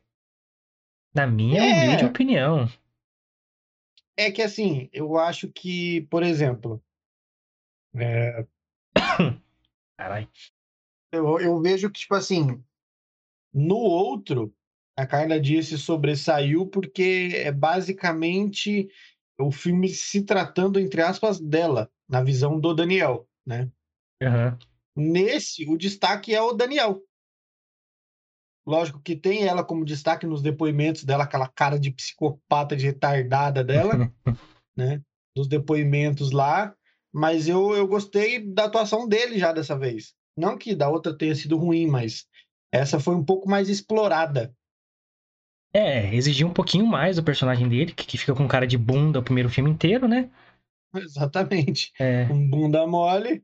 Na 1.13 1.27
minha 1.27 1.61
É. 1.63 1.65
humilde 1.65 2.05
opinião. 2.05 2.67
É 4.15 4.31
que 4.31 4.41
assim, 4.41 4.89
eu 4.91 5.17
acho 5.17 5.51
que, 5.51 6.01
por 6.09 6.23
exemplo, 6.23 6.83
é, 7.95 8.45
Caralho. 9.97 10.29
eu, 11.11 11.39
eu 11.39 11.61
vejo 11.61 11.89
que, 11.91 11.99
tipo 11.99 12.15
assim, 12.15 12.63
no 13.53 13.77
outro, 13.77 14.53
a 14.97 15.05
Carla 15.05 15.39
Dias 15.39 15.67
se 15.67 15.77
sobressaiu 15.77 16.65
porque 16.65 17.31
é 17.35 17.51
basicamente 17.51 18.89
o 19.39 19.51
filme 19.51 19.87
se 19.89 20.23
tratando, 20.23 20.79
entre 20.79 21.03
aspas, 21.03 21.39
dela, 21.39 21.91
na 22.09 22.23
visão 22.23 22.59
do 22.59 22.73
Daniel, 22.73 23.29
né? 23.45 23.69
Aham. 24.21 24.57
Nesse, 24.95 25.69
o 25.69 25.77
destaque 25.77 26.33
é 26.33 26.41
o 26.41 26.53
Daniel. 26.53 26.99
Lógico 28.65 28.99
que 28.99 29.15
tem 29.15 29.47
ela 29.47 29.63
como 29.63 29.85
destaque 29.85 30.25
nos 30.25 30.41
depoimentos 30.41 31.03
dela, 31.03 31.25
aquela 31.25 31.47
cara 31.47 31.79
de 31.79 31.91
psicopata, 31.91 32.75
de 32.75 32.87
retardada 32.87 33.63
dela, 33.63 34.11
né? 34.75 35.01
Nos 35.37 35.47
depoimentos 35.47 36.31
lá. 36.31 36.75
Mas 37.13 37.47
eu, 37.47 37.75
eu 37.75 37.87
gostei 37.87 38.43
da 38.51 38.65
atuação 38.65 39.07
dele 39.07 39.37
já 39.37 39.53
dessa 39.53 39.77
vez. 39.77 40.15
Não 40.35 40.57
que 40.57 40.75
da 40.75 40.89
outra 40.89 41.15
tenha 41.15 41.35
sido 41.35 41.55
ruim, 41.55 41.85
mas 41.87 42.25
essa 42.71 42.99
foi 42.99 43.15
um 43.15 43.23
pouco 43.23 43.47
mais 43.47 43.69
explorada. 43.69 44.53
É, 45.73 46.13
exigiu 46.15 46.47
um 46.47 46.53
pouquinho 46.53 46.85
mais 46.85 47.17
do 47.17 47.23
personagem 47.23 47.67
dele, 47.67 47.93
que, 47.93 48.05
que 48.05 48.17
fica 48.17 48.33
com 48.33 48.47
cara 48.47 48.65
de 48.65 48.77
bunda 48.77 49.19
o 49.19 49.23
primeiro 49.23 49.49
filme 49.49 49.69
inteiro, 49.69 50.07
né? 50.07 50.29
Exatamente. 50.95 51.91
É, 51.99 52.23
Um 52.31 52.49
bunda 52.49 52.87
mole. 52.87 53.43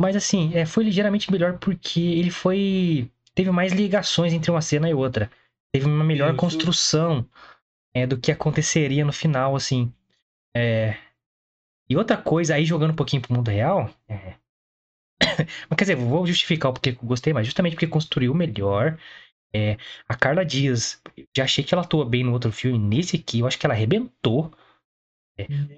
mas 0.00 0.16
assim, 0.16 0.54
é, 0.54 0.66
foi 0.66 0.84
ligeiramente 0.84 1.30
melhor 1.30 1.58
porque 1.58 2.00
ele 2.00 2.30
foi 2.30 3.10
teve 3.34 3.50
mais 3.52 3.72
ligações 3.72 4.32
entre 4.32 4.50
uma 4.50 4.60
cena 4.60 4.88
e 4.88 4.94
outra. 4.94 5.30
Teve 5.72 5.86
uma 5.86 6.02
melhor 6.02 6.30
Isso. 6.30 6.38
construção 6.38 7.24
é, 7.94 8.06
do 8.06 8.18
que 8.18 8.32
aconteceria 8.32 9.04
no 9.04 9.12
final, 9.12 9.54
assim. 9.54 9.92
É... 10.56 10.96
E 11.88 11.96
outra 11.96 12.16
coisa, 12.16 12.54
aí 12.54 12.64
jogando 12.64 12.90
um 12.90 12.96
pouquinho 12.96 13.22
pro 13.22 13.32
mundo 13.32 13.48
real. 13.48 13.90
é, 14.08 14.34
Mas 15.68 15.76
quer 15.76 15.84
dizer, 15.84 15.96
vou 15.96 16.26
justificar 16.26 16.70
o 16.70 16.74
porquê 16.74 16.92
que 16.92 17.02
eu 17.02 17.08
gostei 17.08 17.32
mais. 17.32 17.46
Justamente 17.46 17.74
porque 17.74 17.86
construiu 17.86 18.34
melhor. 18.34 18.98
É, 19.52 19.78
a 20.06 20.14
Carla 20.14 20.44
Dias, 20.44 21.00
já 21.36 21.44
achei 21.44 21.64
que 21.64 21.74
ela 21.74 21.82
atua 21.82 22.04
bem 22.04 22.22
no 22.22 22.32
outro 22.32 22.52
filme. 22.52 22.78
Nesse 22.78 23.16
aqui, 23.16 23.40
eu 23.40 23.46
acho 23.46 23.58
que 23.58 23.66
ela 23.66 23.74
arrebentou. 23.74 24.52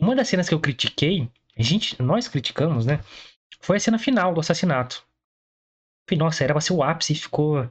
Uma 0.00 0.17
das 0.17 0.29
cenas 0.29 0.49
que 0.49 0.55
eu 0.55 0.61
critiquei, 0.61 1.29
a 1.57 1.62
gente, 1.62 2.00
nós 2.03 2.27
criticamos, 2.27 2.87
né? 2.87 3.00
Foi 3.61 3.77
a 3.77 3.81
cena 3.81 3.99
final 3.99 4.33
do 4.33 4.41
assassinato. 4.41 5.05
Nossa, 6.17 6.43
era 6.43 6.55
pra 6.55 6.61
ser 6.61 6.73
o 6.73 6.83
ápice 6.83 7.12
e 7.12 7.17
ficou 7.17 7.71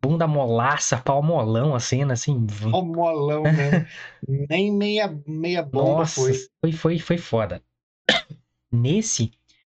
bunda 0.00 0.28
molaça, 0.28 0.98
pau 0.98 1.22
molão 1.22 1.74
a 1.74 1.80
cena, 1.80 2.12
assim. 2.12 2.46
Ó, 2.72 2.82
molão 2.82 3.42
mesmo. 3.42 3.86
Nem 4.48 4.72
meia, 4.72 5.20
meia 5.26 5.62
bomba 5.62 6.00
Nossa, 6.00 6.20
foi. 6.20 6.32
foi, 6.60 6.72
foi, 6.72 6.98
foi 6.98 7.18
foda. 7.18 7.62
Nesse, 8.70 9.32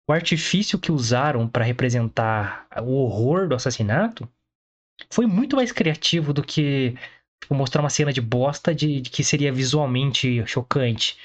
o 0.07 0.13
artifício 0.13 0.79
que 0.79 0.91
usaram 0.91 1.47
pra 1.47 1.65
representar 1.65 2.67
o 2.81 2.93
horror 2.93 3.49
do 3.49 3.55
assassinato 3.55 4.29
foi 5.11 5.25
muito 5.25 5.55
mais 5.55 5.71
criativo 5.71 6.33
do 6.33 6.43
que 6.43 6.95
tipo, 7.41 7.53
mostrar 7.53 7.81
uma 7.81 7.89
cena 7.89 8.11
de 8.11 8.21
bosta 8.21 8.73
de, 8.73 9.01
de 9.01 9.09
que 9.09 9.23
seria 9.23 9.51
visualmente 9.51 10.45
chocante. 10.47 11.17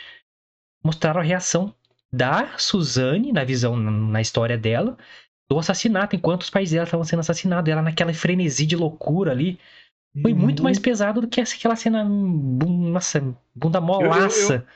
Mostraram 0.85 1.21
a 1.21 1.25
reação 1.25 1.75
da 2.13 2.59
Suzane, 2.59 3.33
na 3.33 3.45
visão, 3.45 3.77
na, 3.77 4.21
história 4.21 4.57
dela, 4.57 4.97
do 5.49 5.59
assassinato, 5.59 6.17
enquanto 6.17 6.43
os 6.43 6.51
pais 6.51 6.71
dela 6.71 6.85
estavam 6.85 7.05
sendo 7.05 7.21
assassinados. 7.21 7.71
Ela 7.71 7.83
naquela 7.83 8.13
frenesi 8.13 8.67
de 8.67 8.77
loucura 8.77 9.33
ali. 9.33 9.59
Foi 10.21 10.35
muito 10.35 10.63
mais 10.63 10.79
pesado 10.79 11.21
do 11.21 11.29
que 11.29 11.41
aquela 11.41 11.77
cena, 11.77 12.03
nossa, 12.05 13.23
bunda 13.55 13.81
molaça. 13.81 14.67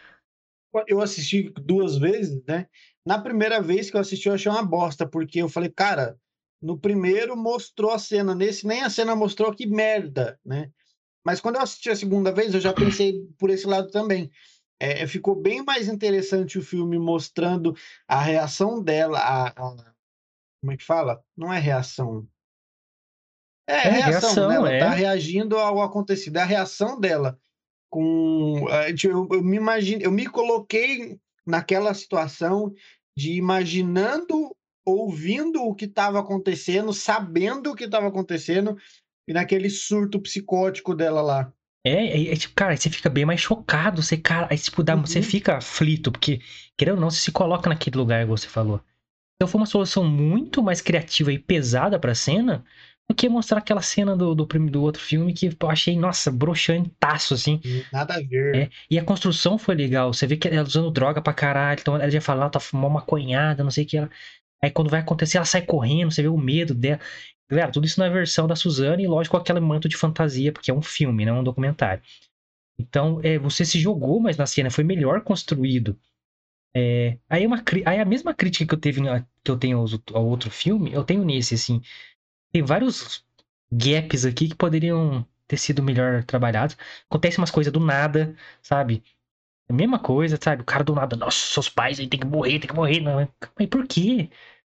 eu 0.86 1.00
assisti 1.00 1.52
duas 1.60 1.98
vezes, 1.98 2.44
né? 2.46 2.68
Na 3.04 3.18
primeira 3.18 3.60
vez 3.60 3.90
que 3.90 3.96
eu 3.96 4.00
assisti, 4.00 4.28
eu 4.28 4.34
achei 4.34 4.52
uma 4.52 4.64
bosta, 4.64 5.06
porque 5.06 5.42
eu 5.42 5.48
falei, 5.48 5.68
cara, 5.68 6.16
no 6.62 6.78
primeiro 6.78 7.36
mostrou 7.36 7.90
a 7.90 7.98
cena, 7.98 8.34
nesse 8.34 8.66
nem 8.66 8.82
a 8.82 8.90
cena 8.90 9.16
mostrou 9.16 9.54
que 9.54 9.66
merda, 9.66 10.40
né? 10.44 10.70
Mas 11.24 11.40
quando 11.40 11.56
eu 11.56 11.62
assisti 11.62 11.90
a 11.90 11.96
segunda 11.96 12.32
vez, 12.32 12.54
eu 12.54 12.60
já 12.60 12.72
pensei 12.72 13.26
por 13.38 13.50
esse 13.50 13.66
lado 13.66 13.90
também. 13.90 14.30
É, 14.80 15.06
ficou 15.06 15.34
bem 15.36 15.64
mais 15.64 15.88
interessante 15.88 16.58
o 16.58 16.62
filme 16.62 16.98
mostrando 16.98 17.74
a 18.08 18.20
reação 18.20 18.82
dela, 18.82 19.18
a, 19.20 19.48
a- 19.48 19.94
como 20.60 20.72
é 20.72 20.76
que 20.76 20.84
fala? 20.84 21.24
Não 21.36 21.52
é 21.52 21.58
reação. 21.58 22.28
É, 23.66 23.78
É, 23.84 23.88
reação, 23.88 24.46
né? 24.46 24.54
reação, 24.54 24.56
Ela 24.56 24.76
tá 24.76 24.90
é. 24.90 24.94
reagindo 24.94 25.56
ao 25.56 25.80
acontecido, 25.82 26.36
é 26.36 26.42
a 26.42 26.44
reação 26.44 26.98
dela 26.98 27.38
com 27.90 28.66
eh, 28.70 28.92
tipo, 28.94 29.14
eu, 29.14 29.28
eu 29.38 29.44
me 29.44 29.56
imagino, 29.56 30.02
eu 30.02 30.12
me 30.12 30.26
coloquei 30.26 31.20
naquela 31.46 31.94
situação 31.94 32.72
de 33.16 33.32
imaginando, 33.34 34.56
ouvindo 34.84 35.62
o 35.62 35.74
que 35.74 35.84
estava 35.86 36.20
acontecendo, 36.20 36.92
sabendo 36.92 37.70
o 37.72 37.74
que 37.74 37.84
estava 37.84 38.08
acontecendo 38.08 38.76
e 39.26 39.32
naquele 39.32 39.70
surto 39.70 40.20
psicótico 40.20 40.94
dela 40.94 41.22
lá. 41.22 41.52
É, 41.84 41.90
é, 41.90 42.32
é 42.32 42.36
tipo, 42.36 42.54
cara, 42.54 42.76
você 42.76 42.88
fica 42.88 43.10
bem 43.10 43.24
mais 43.24 43.40
chocado, 43.40 44.02
você, 44.02 44.16
cara, 44.16 44.46
aí, 44.50 44.58
tipo, 44.58 44.82
dá, 44.84 44.94
você 44.94 45.18
Uhum. 45.18 45.24
fica 45.24 45.56
aflito, 45.56 46.12
porque, 46.12 46.40
querendo 46.76 46.94
ou 46.96 47.00
não, 47.00 47.10
você 47.10 47.20
se 47.20 47.32
coloca 47.32 47.68
naquele 47.68 47.96
lugar, 47.96 48.22
igual 48.22 48.36
você 48.36 48.48
falou. 48.48 48.80
Então 49.36 49.48
foi 49.48 49.60
uma 49.60 49.66
solução 49.66 50.04
muito 50.04 50.62
mais 50.62 50.80
criativa 50.80 51.32
e 51.32 51.38
pesada 51.38 51.98
pra 51.98 52.14
cena 52.14 52.64
do 53.08 53.14
que 53.16 53.28
mostrar 53.28 53.58
aquela 53.58 53.82
cena 53.82 54.16
do, 54.16 54.34
do, 54.34 54.46
do 54.46 54.82
outro 54.82 55.02
filme 55.02 55.34
que 55.34 55.48
eu 55.60 55.70
achei, 55.70 55.96
nossa, 55.98 56.30
broxantaço, 56.30 57.34
assim. 57.34 57.60
Nada 57.92 58.14
a 58.14 58.20
ver. 58.20 58.64
É, 58.64 58.70
e 58.90 58.98
a 58.98 59.04
construção 59.04 59.56
foi 59.58 59.74
legal. 59.74 60.12
Você 60.12 60.26
vê 60.26 60.36
que 60.36 60.48
ela 60.48 60.62
usando 60.66 60.90
droga 60.90 61.22
pra 61.22 61.32
caralho. 61.32 61.80
Então 61.80 61.96
ela 61.96 62.10
já 62.10 62.20
fala, 62.20 62.42
ela 62.42 62.50
tá 62.50 62.60
fumando 62.60 62.86
uma 62.88 63.00
maconhada, 63.00 63.64
não 63.64 63.70
sei 63.70 63.84
o 63.84 63.86
que. 63.86 63.96
Ela... 63.96 64.10
Aí 64.62 64.70
quando 64.70 64.90
vai 64.90 65.00
acontecer, 65.00 65.36
ela 65.38 65.46
sai 65.46 65.62
correndo, 65.62 66.10
você 66.12 66.22
vê 66.22 66.28
o 66.28 66.38
medo 66.38 66.74
dela. 66.74 67.00
Galera, 67.50 67.72
tudo 67.72 67.86
isso 67.86 68.00
na 68.00 68.08
versão 68.08 68.46
da 68.46 68.56
Suzane 68.56 69.04
e, 69.04 69.06
lógico, 69.06 69.36
aquele 69.36 69.60
manto 69.60 69.88
de 69.88 69.96
fantasia, 69.96 70.52
porque 70.52 70.70
é 70.70 70.74
um 70.74 70.82
filme, 70.82 71.24
não 71.26 71.36
é 71.36 71.40
um 71.40 71.44
documentário. 71.44 72.02
Então, 72.78 73.20
é, 73.22 73.38
você 73.38 73.64
se 73.64 73.80
jogou 73.80 74.20
mais 74.20 74.36
na 74.36 74.46
cena, 74.46 74.70
foi 74.70 74.84
melhor 74.84 75.22
construído. 75.22 75.98
É, 76.74 77.18
aí, 77.28 77.46
uma, 77.46 77.62
cri- 77.62 77.82
aí 77.86 77.98
a 78.00 78.04
mesma 78.04 78.34
crítica 78.34 78.66
que 78.66 78.74
eu, 78.74 78.80
teve, 78.80 79.00
que 79.44 79.50
eu 79.50 79.58
tenho 79.58 79.84
ao 80.14 80.26
outro 80.26 80.50
filme, 80.50 80.92
eu 80.92 81.04
tenho 81.04 81.24
nesse, 81.24 81.54
assim. 81.54 81.80
Tem 82.52 82.62
vários 82.62 83.24
gaps 83.72 84.24
aqui 84.26 84.48
que 84.50 84.54
poderiam 84.56 85.26
ter 85.48 85.58
sido 85.58 85.82
melhor 85.82 86.24
trabalhados. 86.24 86.76
Acontece 87.10 87.38
umas 87.38 87.50
coisas 87.52 87.72
do 87.72 87.80
nada, 87.80 88.36
sabe? 88.62 89.02
É 89.68 89.72
a 89.72 89.76
mesma 89.76 89.98
coisa, 90.00 90.38
sabe? 90.42 90.62
O 90.62 90.66
cara 90.66 90.84
do 90.84 90.94
nada, 90.94 91.16
nossa, 91.16 91.38
seus 91.38 91.68
pais 91.68 92.00
aí 92.00 92.08
tem 92.08 92.20
que 92.20 92.26
morrer, 92.26 92.58
tem 92.60 92.68
que 92.68 92.74
morrer. 92.76 93.00
Não, 93.00 93.28
mas 93.58 93.68
por 93.68 93.86
quê? 93.88 94.30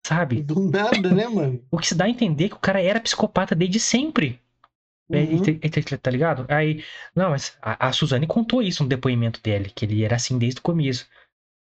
Sabe? 0.07 0.43
Do 0.43 0.61
nada, 0.71 1.13
né, 1.15 1.27
mano? 1.29 1.63
O 1.71 1.79
que 1.79 1.87
se 1.87 1.95
dá 1.95 2.05
a 2.05 2.11
entender 2.11 2.45
é 2.47 2.49
que 2.51 2.55
o 2.57 2.59
cara 2.61 2.81
era 2.83 3.01
psicopata 3.01 3.55
desde 3.55 3.81
sempre. 3.81 4.41
É, 5.13 5.19
Uhum. 5.19 5.43
e- 5.63 5.97
Tá 5.99 6.11
ligado? 6.11 6.47
Aí, 6.49 6.83
não, 7.15 7.31
mas 7.31 7.57
a, 7.63 7.89
a 7.89 7.93
Suzane 7.93 8.27
contou 8.27 8.63
isso 8.63 8.83
no 8.83 8.89
depoimento 8.89 9.41
dele, 9.43 9.71
que 9.75 9.85
ele 9.85 10.03
era 10.05 10.17
assim 10.17 10.39
desde 10.39 10.61
o 10.61 10.63
começo. 10.63 11.07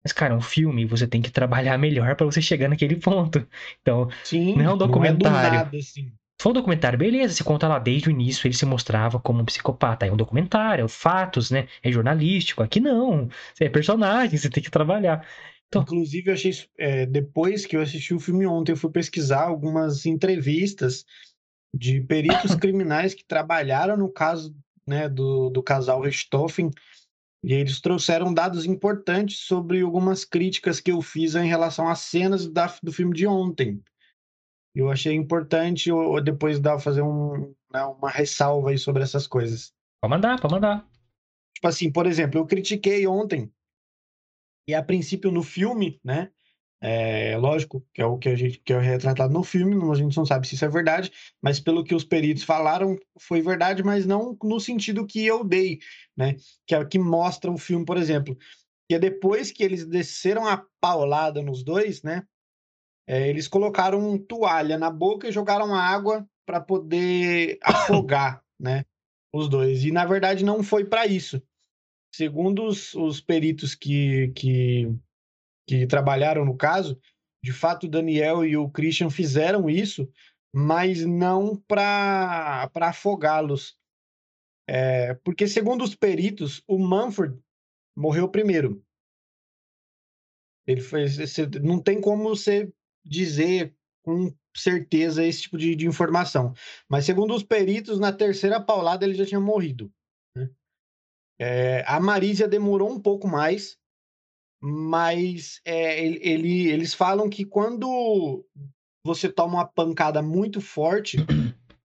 Mas, 0.04 0.12
cara, 0.12 0.35
um 0.35 0.40
filme 0.40 0.85
você 0.87 1.06
tem 1.06 1.23
que 1.23 1.30
trabalhar 1.30 1.76
melhor 1.78 2.16
pra 2.16 2.26
você 2.26 2.42
chegar 2.42 2.68
naquele 2.68 2.97
ponto. 2.97 3.47
Então, 3.82 4.09
Sim, 4.25 4.54
Não 4.56 4.64
é 4.64 4.68
um 4.68 4.73
do 4.73 4.87
documentário. 4.87 5.61
nada, 5.61 5.76
assim. 5.78 6.04
se 6.12 6.42
for 6.42 6.50
um 6.50 6.54
documentário, 6.54 6.99
beleza, 6.99 7.35
você 7.35 7.44
conta 7.44 7.68
lá 7.68 7.78
desde 7.78 8.09
o 8.09 8.12
início, 8.12 8.47
ele 8.47 8.54
se 8.54 8.66
mostrava 8.66 9.20
como 9.20 9.42
um 9.42 9.44
psicopata. 9.44 10.06
É 10.06 10.12
um 10.12 10.16
documentário, 10.16 10.85
é 10.87 10.88
fatos, 10.88 11.50
né? 11.50 11.68
É 11.82 11.90
jornalístico. 11.92 12.62
Aqui 12.62 12.80
não. 12.80 13.28
Você 13.54 13.64
é 13.66 13.68
personagem, 13.70 14.38
você 14.38 14.50
tem 14.50 14.62
que 14.62 14.70
trabalhar. 14.70 15.26
Então- 15.71 15.83
Inclusive, 15.83 16.29
eu 16.31 16.35
achei 16.35 16.53
é, 16.77 17.07
depois 17.07 17.65
que 17.65 17.77
eu 17.77 17.81
assisti 17.81 18.12
o 18.12 18.19
filme 18.19 18.45
ontem, 18.45 18.73
eu 18.73 18.77
fui 18.77 18.91
pesquisar 18.91 19.45
algumas 19.45 20.05
entrevistas 20.05 21.05
de 21.73 22.00
peritos 22.00 22.55
criminais 22.57 23.15
que 23.15 23.25
trabalharam 23.25 23.97
no 23.97 24.11
caso 24.11 24.53
né, 24.85 25.09
do, 25.09 25.49
do 25.49 25.62
casal 25.62 26.00
Richthofen, 26.00 26.71
e 27.45 27.55
eles 27.55 27.81
trouxeram 27.81 28.35
dados 28.35 28.67
importantes 28.67 29.39
sobre 29.39 29.81
algumas 29.81 30.25
críticas 30.25 30.81
que 30.81 30.91
eu 30.91 31.00
fiz 31.00 31.37
em 31.37 31.47
relação 31.47 31.89
às 31.89 32.00
cenas 32.00 32.49
da- 32.49 32.77
do 32.83 32.93
filme 32.93 33.15
de 33.15 33.27
ontem. 33.27 33.81
Eu 34.75 34.91
achei 34.91 35.15
importante 35.15 35.89
eu 35.89 36.21
depois 36.21 36.59
dar 36.61 36.79
fazer 36.81 37.03
um, 37.03 37.55
né, 37.73 37.83
uma 37.85 38.11
ressalva 38.11 38.71
aí 38.71 38.79
sobre 38.79 39.03
essas 39.03 39.27
coisas. 39.27 39.73
Pode 40.03 40.11
mandar, 40.11 40.41
pode 40.41 40.55
mandar. 40.55 40.87
Tipo 41.55 41.69
assim, 41.69 41.91
por 41.91 42.07
exemplo, 42.07 42.39
eu 42.41 42.47
critiquei 42.47 43.07
ontem, 43.07 43.50
e 44.71 44.75
a 44.75 44.83
princípio 44.83 45.31
no 45.31 45.43
filme, 45.43 46.00
né? 46.05 46.31
É 46.83 47.37
lógico 47.37 47.85
que 47.93 48.00
é 48.00 48.07
o 48.07 48.17
que 48.17 48.31
a 48.31 48.35
gente 48.35 48.59
que 48.65 48.73
é 48.73 48.81
retratado 48.81 49.33
no 49.35 49.45
filme, 49.45 49.77
a 49.93 49.95
gente 49.95 50.17
não 50.17 50.25
sabe 50.25 50.49
se 50.49 50.55
isso 50.55 50.65
é 50.65 50.69
verdade, 50.69 51.12
mas 51.43 51.61
pelo 51.61 51.85
que 51.85 51.95
os 51.95 52.05
peritos 52.05 52.43
falaram, 52.43 52.99
foi 53.19 53.43
verdade, 53.43 53.83
mas 53.83 54.07
não 54.07 54.37
no 54.43 54.59
sentido 54.59 55.07
que 55.07 55.27
eu 55.27 55.45
dei, 55.45 55.79
né? 56.17 56.37
Que 56.67 56.75
é 56.75 56.79
o 56.79 56.89
que 56.89 56.99
mostra 56.99 57.50
o 57.50 57.59
filme, 57.59 57.85
por 57.85 57.99
exemplo. 57.99 58.37
Que 58.89 58.95
é 58.95 58.99
depois 58.99 59.53
que 59.53 59.62
eles 59.62 59.85
desceram 59.87 60.47
a 60.47 60.65
paulada 60.81 61.43
nos 61.43 61.62
dois, 61.62 62.03
né? 62.03 62.25
é, 63.11 63.29
eles 63.29 63.49
colocaram 63.49 64.17
toalha 64.17 64.79
na 64.79 64.89
boca 64.89 65.27
e 65.27 65.33
jogaram 65.33 65.75
água 65.75 66.25
para 66.47 66.61
poder 66.61 67.59
afogar, 67.65 68.41
né? 68.57 68.85
Os 69.33 69.49
dois. 69.49 69.85
E 69.85 69.91
na 69.91 70.05
verdade 70.05 70.45
não 70.45 70.62
foi 70.62 70.85
para 70.85 71.07
isso. 71.07 71.43
Segundo 72.14 72.64
os, 72.64 72.95
os 72.95 73.21
peritos 73.21 73.75
que, 73.75 74.29
que, 74.29 74.88
que 75.67 75.87
trabalharam 75.87 76.45
no 76.45 76.57
caso, 76.57 77.00
de 77.43 77.52
fato 77.52 77.88
Daniel 77.88 78.45
e 78.45 78.57
o 78.57 78.69
Christian 78.69 79.11
fizeram 79.11 79.71
isso, 79.71 80.11
mas 80.52 81.05
não 81.05 81.57
para 81.57 82.71
afogá-los. 82.75 83.79
É, 84.69 85.14
porque, 85.14 85.49
segundo 85.49 85.83
os 85.83 85.95
peritos, 85.95 86.62
o 86.67 86.79
Manfred 86.79 87.38
morreu 87.97 88.29
primeiro. 88.29 88.85
Ele 90.67 90.81
foi, 90.81 91.07
não 91.62 91.83
tem 91.83 92.00
como 92.00 92.25
você 92.25 92.73
dizer 93.05 93.75
com 94.02 94.33
certeza 94.57 95.25
esse 95.25 95.43
tipo 95.43 95.59
de, 95.59 95.75
de 95.75 95.87
informação. 95.87 96.52
Mas, 96.88 97.05
segundo 97.05 97.35
os 97.35 97.43
peritos, 97.43 97.99
na 97.99 98.12
terceira 98.12 98.61
paulada 98.61 99.05
ele 99.05 99.14
já 99.14 99.26
tinha 99.26 99.40
morrido. 99.40 99.93
É, 101.42 101.82
a 101.87 101.99
Marísia 101.99 102.47
demorou 102.47 102.90
um 102.90 103.00
pouco 103.00 103.26
mais, 103.26 103.78
mas 104.61 105.59
é, 105.64 106.04
ele- 106.04 106.68
eles 106.68 106.92
falam 106.92 107.30
que 107.30 107.47
quando 107.47 108.44
você 109.02 109.32
toma 109.32 109.54
uma 109.54 109.66
pancada 109.66 110.20
muito 110.20 110.61
forte, 110.61 111.16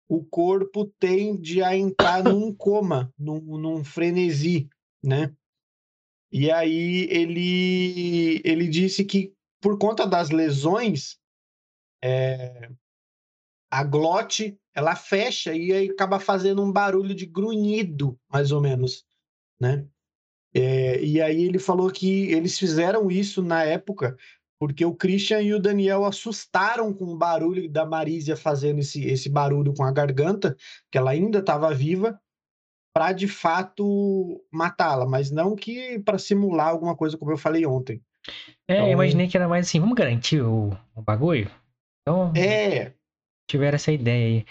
o 0.09 0.23
corpo 0.25 0.91
tende 0.99 1.61
a 1.61 1.77
entrar 1.77 2.23
num 2.23 2.51
coma, 2.51 3.13
num, 3.19 3.39
num 3.39 3.83
frenesi, 3.83 4.67
né? 5.03 5.31
E 6.31 6.49
aí 6.51 7.07
ele, 7.11 8.41
ele 8.43 8.67
disse 8.67 9.05
que 9.05 9.31
por 9.61 9.77
conta 9.77 10.07
das 10.07 10.31
lesões, 10.31 11.19
é, 12.03 12.69
a 13.71 13.83
glote, 13.83 14.57
ela 14.73 14.95
fecha 14.95 15.53
e 15.53 15.71
aí 15.71 15.89
acaba 15.91 16.19
fazendo 16.19 16.63
um 16.63 16.71
barulho 16.71 17.13
de 17.13 17.27
grunhido, 17.27 18.19
mais 18.31 18.51
ou 18.51 18.59
menos, 18.59 19.05
né? 19.59 19.85
É, 20.53 21.03
e 21.03 21.21
aí 21.21 21.43
ele 21.43 21.59
falou 21.59 21.91
que 21.91 22.31
eles 22.31 22.57
fizeram 22.57 23.11
isso 23.11 23.41
na 23.41 23.63
época 23.63 24.15
porque 24.59 24.85
o 24.85 24.95
Christian 24.95 25.41
e 25.41 25.53
o 25.53 25.59
Daniel 25.59 26.05
assustaram 26.05 26.93
com 26.93 27.05
o 27.05 27.17
barulho 27.17 27.69
da 27.69 27.85
Marísia 27.85 28.37
fazendo 28.37 28.79
esse, 28.79 29.05
esse 29.05 29.29
barulho 29.29 29.73
com 29.73 29.83
a 29.83 29.91
garganta, 29.91 30.55
que 30.91 30.97
ela 30.97 31.11
ainda 31.11 31.39
estava 31.39 31.73
viva, 31.73 32.19
para 32.93 33.11
de 33.11 33.27
fato 33.27 34.41
matá-la, 34.51 35.05
mas 35.05 35.29
não 35.29 35.55
que 35.55 35.99
para 35.99 36.17
simular 36.17 36.69
alguma 36.69 36.95
coisa, 36.95 37.17
como 37.17 37.31
eu 37.31 37.37
falei 37.37 37.65
ontem. 37.65 38.01
É, 38.67 38.75
então... 38.75 38.87
eu 38.87 38.93
imaginei 38.93 39.27
que 39.27 39.35
era 39.35 39.47
mais 39.47 39.67
assim, 39.67 39.79
vamos 39.79 39.95
garantir 39.95 40.41
o, 40.41 40.75
o 40.95 41.01
bagulho? 41.01 41.51
Então, 42.01 42.31
é. 42.35 42.93
Tiveram 43.47 43.75
essa 43.75 43.91
ideia 43.91 44.25
aí. 44.25 44.45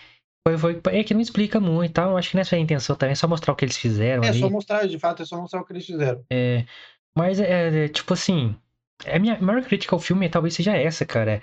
Foi, 0.46 0.58
foi, 0.58 0.80
é 0.92 1.02
que 1.02 1.14
não 1.14 1.22
explica 1.22 1.58
muito 1.58 1.90
e 1.90 1.92
tal. 1.92 2.16
Acho 2.16 2.30
que 2.30 2.36
nessa 2.36 2.54
é 2.54 2.58
a 2.58 2.62
intenção 2.62 2.94
também, 2.94 3.12
é 3.12 3.16
só 3.16 3.26
mostrar 3.26 3.52
o 3.52 3.56
que 3.56 3.64
eles 3.64 3.78
fizeram. 3.78 4.22
É, 4.22 4.28
ali. 4.28 4.40
só 4.40 4.50
mostrar, 4.50 4.86
de 4.86 4.98
fato, 4.98 5.22
é 5.22 5.26
só 5.26 5.40
mostrar 5.40 5.60
o 5.62 5.64
que 5.64 5.72
eles 5.72 5.86
fizeram. 5.86 6.22
É. 6.30 6.66
Mas 7.16 7.40
é, 7.40 7.84
é 7.84 7.88
tipo 7.88 8.12
assim. 8.12 8.54
A 9.06 9.18
minha 9.18 9.40
maior 9.40 9.62
crítica 9.62 9.96
ao 9.96 10.00
filme 10.00 10.28
talvez 10.28 10.54
seja 10.54 10.76
essa, 10.76 11.04
cara. 11.06 11.40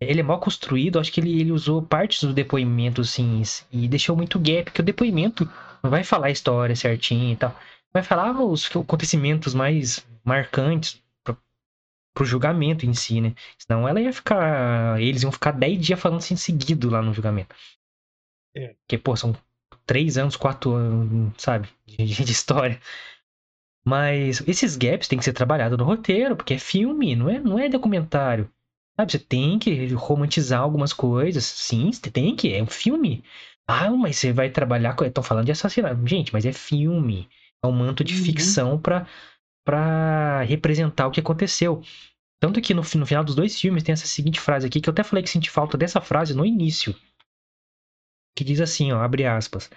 Ele 0.00 0.20
é 0.20 0.22
mal 0.22 0.40
construído, 0.40 0.98
acho 0.98 1.12
que 1.12 1.20
ele, 1.20 1.40
ele 1.40 1.52
usou 1.52 1.82
partes 1.82 2.22
do 2.22 2.32
depoimento, 2.32 3.04
sim, 3.04 3.42
e 3.70 3.88
deixou 3.88 4.16
muito 4.16 4.38
gap, 4.38 4.64
porque 4.64 4.80
o 4.80 4.84
depoimento 4.84 5.44
não 5.82 5.90
vai 5.90 6.04
falar 6.04 6.28
a 6.28 6.30
história 6.30 6.76
certinho 6.76 7.32
e 7.32 7.36
tal. 7.36 7.54
Vai 7.92 8.02
falar 8.02 8.40
os 8.40 8.70
acontecimentos 8.76 9.54
mais 9.54 10.06
marcantes 10.24 11.02
pro, 11.24 11.36
pro 12.14 12.24
julgamento 12.24 12.86
em 12.86 12.94
si, 12.94 13.20
né? 13.20 13.34
Senão 13.58 13.88
ela 13.88 14.00
ia 14.00 14.12
ficar. 14.12 15.00
Eles 15.00 15.22
iam 15.22 15.32
ficar 15.32 15.52
10 15.52 15.84
dias 15.84 16.00
falando 16.00 16.18
assim 16.18 16.36
seguido 16.36 16.88
lá 16.90 17.02
no 17.02 17.12
julgamento. 17.12 17.54
É. 18.58 18.74
Porque, 18.80 18.98
pô, 18.98 19.16
são 19.16 19.36
três 19.86 20.18
anos, 20.18 20.36
quatro 20.36 20.72
anos, 20.72 21.32
sabe? 21.38 21.68
De, 21.86 21.96
de 22.24 22.32
história. 22.32 22.80
Mas 23.86 24.42
esses 24.46 24.76
gaps 24.76 25.08
têm 25.08 25.18
que 25.18 25.24
ser 25.24 25.32
trabalhados 25.32 25.78
no 25.78 25.84
roteiro, 25.84 26.36
porque 26.36 26.54
é 26.54 26.58
filme, 26.58 27.16
não 27.16 27.30
é, 27.30 27.38
não 27.38 27.58
é 27.58 27.68
documentário. 27.68 28.50
Sabe, 28.98 29.12
você 29.12 29.18
tem 29.18 29.58
que 29.58 29.86
romantizar 29.94 30.60
algumas 30.60 30.92
coisas. 30.92 31.44
Sim, 31.44 31.92
você 31.92 32.10
tem 32.10 32.34
que, 32.34 32.52
é 32.52 32.62
um 32.62 32.66
filme. 32.66 33.24
Ah, 33.66 33.90
mas 33.90 34.16
você 34.16 34.32
vai 34.32 34.50
trabalhar 34.50 34.94
com. 34.94 35.04
Estão 35.04 35.22
falando 35.22 35.46
de 35.46 35.52
assassinato. 35.52 36.06
Gente, 36.06 36.32
mas 36.32 36.44
é 36.44 36.52
filme. 36.52 37.28
É 37.62 37.66
um 37.66 37.72
manto 37.72 38.02
de 38.02 38.14
uhum. 38.14 38.24
ficção 38.24 38.80
para 38.80 39.06
para 39.64 40.42
representar 40.44 41.06
o 41.06 41.10
que 41.10 41.20
aconteceu. 41.20 41.82
Tanto 42.40 42.60
que 42.60 42.72
no, 42.72 42.80
no 42.80 43.06
final 43.06 43.22
dos 43.22 43.34
dois 43.34 43.60
filmes 43.60 43.82
tem 43.82 43.92
essa 43.92 44.06
seguinte 44.06 44.40
frase 44.40 44.66
aqui, 44.66 44.80
que 44.80 44.88
eu 44.88 44.92
até 44.92 45.02
falei 45.02 45.22
que 45.22 45.28
senti 45.28 45.50
falta 45.50 45.76
dessa 45.76 46.00
frase 46.00 46.34
no 46.34 46.46
início. 46.46 46.94
Que 48.38 48.44
diz 48.44 48.60
assim, 48.60 48.92
ó, 48.92 49.00
abre 49.00 49.26
aspas 49.26 49.68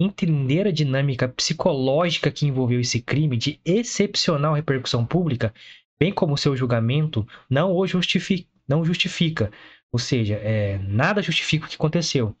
entender 0.00 0.66
a 0.66 0.72
dinâmica 0.72 1.28
psicológica 1.28 2.30
que 2.30 2.46
envolveu 2.46 2.80
esse 2.80 3.02
crime 3.02 3.36
de 3.36 3.60
excepcional 3.66 4.54
repercussão 4.54 5.04
pública, 5.04 5.52
bem 6.00 6.10
como 6.10 6.38
seu 6.38 6.56
julgamento, 6.56 7.28
não 7.50 7.76
o 7.76 7.86
justifica. 7.86 8.48
Não 8.66 8.82
justifica. 8.82 9.50
Ou 9.92 9.98
seja, 9.98 10.36
é, 10.36 10.78
nada 10.78 11.20
justifica 11.20 11.66
o 11.66 11.68
que 11.68 11.76
aconteceu. 11.76 12.34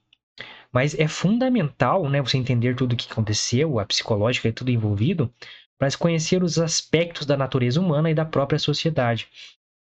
Mas 0.72 0.98
é 0.98 1.06
fundamental 1.06 2.08
né, 2.08 2.22
você 2.22 2.38
entender 2.38 2.74
tudo 2.74 2.94
o 2.94 2.96
que 2.96 3.12
aconteceu, 3.12 3.78
a 3.78 3.84
psicológica 3.84 4.48
e 4.48 4.52
tudo 4.52 4.70
envolvido, 4.70 5.30
para 5.78 5.94
conhecer 5.98 6.42
os 6.42 6.58
aspectos 6.58 7.26
da 7.26 7.36
natureza 7.36 7.78
humana 7.78 8.10
e 8.10 8.14
da 8.14 8.24
própria 8.24 8.58
sociedade. 8.58 9.28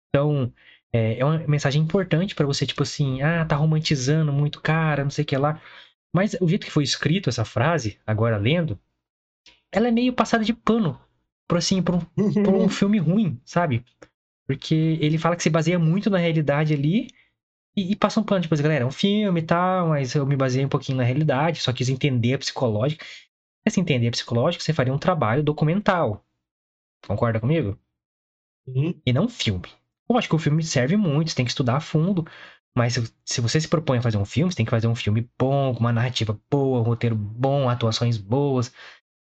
Então, 0.09 0.51
é, 0.93 1.19
é 1.19 1.25
uma 1.25 1.39
mensagem 1.47 1.81
importante 1.81 2.35
para 2.35 2.45
você, 2.45 2.65
tipo 2.65 2.83
assim, 2.83 3.21
ah, 3.21 3.45
tá 3.45 3.55
romantizando 3.55 4.31
muito, 4.31 4.61
cara, 4.61 5.03
não 5.03 5.11
sei 5.11 5.23
o 5.23 5.25
que 5.25 5.37
lá. 5.37 5.61
Mas 6.13 6.35
o 6.41 6.47
jeito 6.47 6.65
que 6.65 6.71
foi 6.71 6.83
escrito 6.83 7.29
essa 7.29 7.45
frase, 7.45 7.99
agora 8.05 8.37
lendo, 8.37 8.79
ela 9.71 9.87
é 9.87 9.91
meio 9.91 10.13
passada 10.13 10.43
de 10.43 10.53
pano 10.53 10.99
por, 11.47 11.57
assim, 11.57 11.81
por, 11.81 11.95
um, 11.95 11.99
por 12.43 12.53
um 12.53 12.69
filme 12.69 12.97
ruim, 12.99 13.39
sabe? 13.45 13.85
Porque 14.45 14.97
ele 14.99 15.17
fala 15.17 15.35
que 15.35 15.43
se 15.43 15.49
baseia 15.49 15.79
muito 15.79 16.09
na 16.09 16.17
realidade 16.17 16.73
ali 16.73 17.07
e, 17.75 17.93
e 17.93 17.95
passa 17.95 18.19
um 18.19 18.23
pano, 18.23 18.41
tipo, 18.41 18.55
galera, 18.57 18.83
é 18.83 18.87
um 18.87 18.91
filme 18.91 19.39
e 19.39 19.43
tal, 19.43 19.89
mas 19.89 20.13
eu 20.13 20.25
me 20.25 20.35
baseei 20.35 20.65
um 20.65 20.69
pouquinho 20.69 20.97
na 20.97 21.03
realidade, 21.03 21.61
só 21.61 21.71
quis 21.71 21.87
entender 21.87 22.33
a 22.33 22.39
psicológica. 22.39 23.05
Se 23.69 23.79
entender 23.79 24.07
a 24.07 24.11
psicológica, 24.11 24.63
você 24.63 24.73
faria 24.73 24.93
um 24.93 24.97
trabalho 24.97 25.43
documental. 25.43 26.25
Concorda 27.07 27.39
comigo? 27.39 27.79
Uhum. 28.67 28.99
E 29.05 29.13
não 29.13 29.25
um 29.25 29.29
filme. 29.29 29.69
Acho 30.17 30.29
que 30.29 30.35
o 30.35 30.39
filme 30.39 30.63
serve 30.63 30.97
muito, 30.97 31.29
você 31.29 31.35
tem 31.35 31.45
que 31.45 31.51
estudar 31.51 31.77
a 31.77 31.79
fundo, 31.81 32.25
mas 32.75 32.99
se 33.25 33.41
você 33.41 33.59
se 33.59 33.67
propõe 33.67 33.97
a 33.99 34.01
fazer 34.01 34.17
um 34.17 34.25
filme, 34.25 34.51
você 34.51 34.57
tem 34.57 34.65
que 34.65 34.71
fazer 34.71 34.87
um 34.87 34.95
filme 34.95 35.29
bom, 35.37 35.73
com 35.73 35.79
uma 35.79 35.91
narrativa 35.93 36.39
boa, 36.49 36.79
um 36.79 36.83
roteiro 36.83 37.15
bom, 37.15 37.69
atuações 37.69 38.17
boas. 38.17 38.71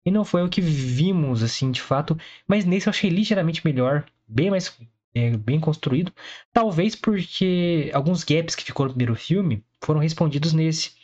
E 0.05 0.11
não 0.11 0.25
foi 0.25 0.43
o 0.43 0.49
que 0.49 0.61
vimos, 0.61 1.43
assim, 1.43 1.71
de 1.71 1.81
fato. 1.81 2.17
Mas 2.47 2.65
nesse 2.65 2.87
eu 2.87 2.91
achei 2.91 3.09
ligeiramente 3.09 3.65
melhor, 3.65 4.05
bem 4.27 4.49
mais 4.49 4.75
é, 5.13 5.35
bem 5.35 5.59
construído. 5.59 6.13
Talvez 6.53 6.95
porque 6.95 7.91
alguns 7.93 8.23
gaps 8.23 8.55
que 8.55 8.63
ficou 8.63 8.85
no 8.85 8.91
primeiro 8.91 9.15
filme 9.15 9.63
foram 9.83 9.99
respondidos 9.99 10.53
nesse. 10.53 10.96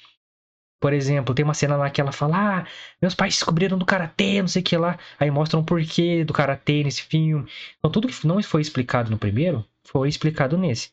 Por 0.84 0.92
exemplo, 0.92 1.34
tem 1.34 1.46
uma 1.46 1.54
cena 1.54 1.78
lá 1.78 1.90
que 1.90 2.02
ela 2.02 2.12
fala: 2.12 2.60
Ah, 2.60 2.68
meus 3.02 3.16
pais 3.16 3.36
descobriram 3.36 3.78
do 3.78 3.86
karatê, 3.86 4.42
não 4.42 4.50
sei 4.50 4.62
o 4.62 4.66
que 4.66 4.76
lá. 4.76 5.00
Aí 5.18 5.32
mostram 5.32 5.62
o 5.62 5.64
porquê 5.64 6.26
do 6.26 6.34
karatê 6.34 6.84
nesse 6.84 7.04
filme. 7.04 7.50
Então, 7.80 7.90
tudo 7.90 8.10
que 8.10 8.28
não 8.28 8.44
foi 8.44 8.62
explicado 8.62 9.10
no 9.10 9.18
primeiro 9.18 9.66
foi 9.86 10.10
explicado 10.10 10.58
nesse. 10.58 10.92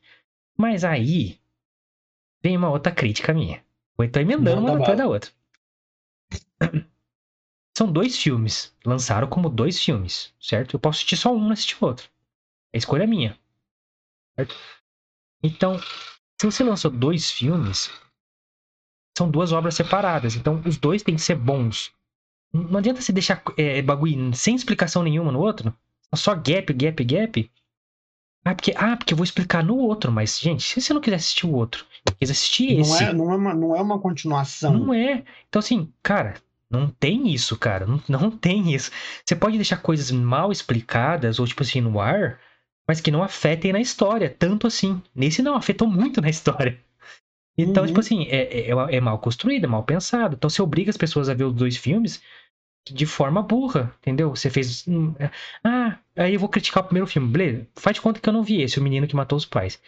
Mas 0.57 0.85
aí 0.85 1.41
vem 2.41 2.57
uma 2.57 2.71
outra 2.71 2.93
crítica 2.93 3.35
minha. 3.35 3.65
Vou 3.97 4.05
então 4.07 4.23
emendando 4.23 4.61
uma 4.61 4.79
atrás 4.79 4.97
da 4.97 5.09
outra. 5.09 5.33
São 7.77 7.91
dois 7.91 8.17
filmes. 8.17 8.73
Lançaram 8.87 9.27
como 9.27 9.51
dois 9.51 9.83
filmes, 9.83 10.33
certo? 10.41 10.77
Eu 10.77 10.79
posso 10.79 10.99
assistir 10.99 11.17
só 11.17 11.35
um, 11.35 11.41
não 11.41 11.51
assistir 11.51 11.77
outro. 11.81 12.09
É 12.73 12.79
escolha 12.79 13.09
minha. 13.09 13.37
Certo? 14.37 14.55
Então, 15.43 15.81
se 16.41 16.47
você 16.47 16.63
lançou 16.63 16.93
dois 16.93 17.29
filmes, 17.29 17.91
são 19.21 19.31
duas 19.31 19.53
obras 19.53 19.75
separadas. 19.75 20.35
Então, 20.35 20.63
os 20.65 20.79
dois 20.79 21.03
têm 21.03 21.15
que 21.15 21.21
ser 21.21 21.35
bons. 21.35 21.93
Não 22.53 22.79
adianta 22.79 23.03
você 23.03 23.13
deixar 23.13 23.43
é, 23.57 23.83
bagulho 23.83 24.35
sem 24.35 24.55
explicação 24.55 25.03
nenhuma 25.03 25.31
no 25.31 25.39
outro. 25.39 25.75
Só 26.15 26.35
gap, 26.35 26.73
gap, 26.73 27.05
gap. 27.05 27.51
Ah 28.43 28.55
porque, 28.55 28.73
ah, 28.75 28.97
porque 28.97 29.13
eu 29.13 29.17
vou 29.17 29.25
explicar 29.25 29.63
no 29.63 29.77
outro, 29.77 30.11
mas, 30.11 30.41
gente, 30.41 30.63
se 30.63 30.81
você 30.81 30.95
não 30.95 31.01
quiser 31.03 31.17
assistir 31.17 31.47
o 31.47 31.53
outro, 31.53 31.85
quis 32.19 32.31
assistir 32.31 32.75
não 32.75 32.81
esse. 32.81 33.05
É, 33.05 33.13
não, 33.13 33.31
é 33.31 33.37
uma, 33.37 33.55
não 33.55 33.77
é 33.77 33.83
uma 33.83 33.99
continuação. 33.99 34.73
Não 34.73 34.95
é. 34.95 35.23
Então, 35.49 35.61
assim, 35.61 35.93
cara, 36.03 36.35
não 36.71 36.89
tem 36.89 37.29
isso, 37.29 37.59
cara. 37.59 37.85
Não, 37.85 38.01
não 38.09 38.31
tem 38.31 38.75
isso. 38.75 38.91
Você 39.25 39.37
pode 39.37 39.57
deixar 39.57 39.77
coisas 39.77 40.11
mal 40.11 40.51
explicadas, 40.51 41.39
ou 41.39 41.47
tipo 41.47 41.63
assim, 41.63 41.83
no 41.83 42.01
ar, 42.01 42.41
mas 42.89 43.03
que 43.03 43.11
não 43.11 43.23
afetem 43.23 43.73
na 43.73 43.81
história, 43.81 44.35
tanto 44.37 44.67
assim. 44.67 45.03
Nesse 45.15 45.43
não, 45.43 45.55
afetou 45.55 45.87
muito 45.87 46.23
na 46.23 46.31
história. 46.31 46.81
Então, 47.59 47.73
tipo 47.73 47.81
uhum. 47.81 47.87
tipo 47.87 48.01
assim, 48.01 48.27
é, 48.29 48.71
é, 48.71 48.97
é 48.97 49.01
mal 49.01 49.19
construído, 49.19 49.65
é 49.65 49.69
mal 49.69 49.85
pensado. 49.85 50.37
Então, 50.37 50.49
você 50.49 50.63
obriga 50.63 50.91
as 50.91 50.97
pessoas 50.97 51.29
a 51.29 51.35
ver 51.35 51.45
os 51.45 51.55
dois 51.55 51.77
filmes 51.77 52.23
de 52.89 53.07
forma 53.07 53.43
burra, 53.43 53.95
entendeu? 54.01 54.31
Você 54.31 54.49
fez. 54.51 54.87
Hum, 54.89 55.15
é, 55.19 55.31
ah, 55.65 55.99
aí 56.17 56.35
eu 56.35 56.41
vou 56.41 56.49
criticar 56.49 56.83
o 56.83 56.87
primeiro 56.87 57.07
filme. 57.07 57.29
Beleza, 57.29 57.67
faz 57.77 57.97
de 57.97 58.01
conta 58.01 58.21
que 58.21 58.29
eu 58.29 58.33
não 58.33 58.43
vi 58.43 58.63
esse, 58.63 58.79
o 58.79 58.83
menino 58.83 59.07
que 59.07 59.17
matou 59.17 59.37
os 59.37 59.45
pais. 59.45 59.81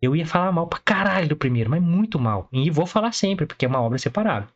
Eu 0.00 0.14
ia 0.14 0.26
falar 0.26 0.52
mal 0.52 0.66
pra 0.66 0.78
caralho 0.78 1.28
do 1.28 1.36
primeiro, 1.36 1.70
mas 1.70 1.82
muito 1.82 2.18
mal. 2.18 2.48
E 2.52 2.70
vou 2.70 2.86
falar 2.86 3.12
sempre, 3.12 3.46
porque 3.46 3.64
é 3.64 3.68
uma 3.68 3.80
obra 3.80 3.98
separada. 3.98 4.48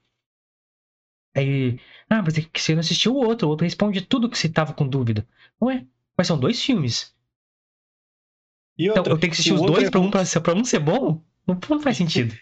Aí, 1.35 1.81
ah, 2.09 2.23
mas 2.23 2.37
é 2.37 2.43
que 2.43 2.61
você 2.61 2.75
não 2.75 2.81
assistiu 2.81 3.15
o 3.15 3.25
outro, 3.25 3.47
o 3.47 3.51
outro 3.51 3.65
responde 3.65 4.03
tudo 4.03 4.29
que 4.29 4.39
você 4.39 4.49
tava 4.49 4.73
com 4.75 4.87
dúvida. 4.87 5.27
Não 5.61 5.71
é? 5.71 5.87
Mas 6.17 6.27
são 6.27 6.39
dois 6.39 6.63
filmes. 6.63 7.15
então, 8.79 9.05
eu 9.07 9.19
tenho 9.19 9.33
que 9.33 9.41
assistir 9.41 9.55
os 9.55 9.63
dois 9.63 9.89
é 9.89 9.91
pra, 9.91 10.01
um, 10.01 10.11
pra, 10.11 10.25
pra 10.25 10.55
um 10.55 10.65
ser 10.65 10.79
bom? 10.79 11.23
Não, 11.47 11.59
não 11.69 11.81
faz 11.81 11.97
sentido. 11.99 12.37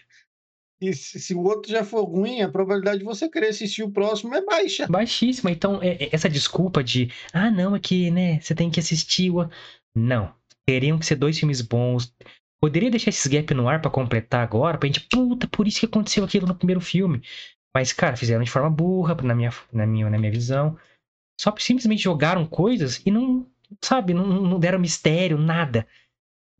E 0.81 0.93
se, 0.93 1.19
se, 1.19 1.35
o 1.35 1.43
outro 1.43 1.71
já 1.71 1.83
for 1.83 2.03
ruim, 2.03 2.41
a 2.41 2.49
probabilidade 2.49 2.99
de 2.99 3.05
você 3.05 3.29
querer 3.29 3.49
assistir 3.49 3.83
o 3.83 3.91
próximo 3.91 4.33
é 4.33 4.43
baixa. 4.43 4.87
Baixíssima. 4.87 5.51
Então, 5.51 5.79
é, 5.81 6.05
é, 6.05 6.09
essa 6.11 6.27
desculpa 6.27 6.83
de, 6.83 7.11
ah, 7.31 7.51
não, 7.51 7.75
é 7.75 7.79
que, 7.79 8.09
né, 8.09 8.39
você 8.39 8.55
tem 8.55 8.71
que 8.71 8.79
assistir 8.79 9.29
o. 9.29 9.47
Não. 9.95 10.33
Teriam 10.65 10.97
que 10.97 11.05
ser 11.05 11.15
dois 11.15 11.37
filmes 11.37 11.61
bons. 11.61 12.11
Poderia 12.59 12.89
deixar 12.89 13.09
esses 13.09 13.27
gap 13.27 13.53
no 13.53 13.69
ar 13.69 13.79
para 13.79 13.91
completar 13.91 14.43
agora, 14.43 14.77
pra 14.77 14.87
gente, 14.87 15.01
puta, 15.01 15.47
por 15.47 15.67
isso 15.67 15.79
que 15.79 15.85
aconteceu 15.85 16.23
aquilo 16.23 16.47
no 16.47 16.55
primeiro 16.55 16.81
filme. 16.81 17.21
Mas, 17.75 17.93
cara, 17.93 18.17
fizeram 18.17 18.43
de 18.43 18.49
forma 18.49 18.69
burra, 18.69 19.15
na 19.23 19.35
minha, 19.35 19.53
na 19.71 19.85
minha, 19.85 20.09
na 20.09 20.17
minha 20.17 20.31
visão. 20.31 20.77
Só 21.39 21.53
simplesmente 21.57 22.03
jogaram 22.03 22.45
coisas 22.45 23.01
e 23.05 23.11
não, 23.11 23.47
sabe, 23.83 24.13
não, 24.13 24.25
não 24.27 24.59
deram 24.59 24.79
mistério, 24.79 25.37
nada. 25.37 25.87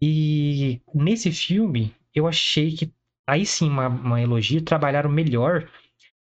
E 0.01 0.81
nesse 0.93 1.31
filme, 1.31 1.95
eu 2.13 2.27
achei 2.27 2.71
que 2.75 2.91
aí 3.31 3.45
sim, 3.45 3.69
uma, 3.69 3.87
uma 3.87 4.21
elogio, 4.21 4.61
trabalharam 4.61 5.09
melhor 5.09 5.69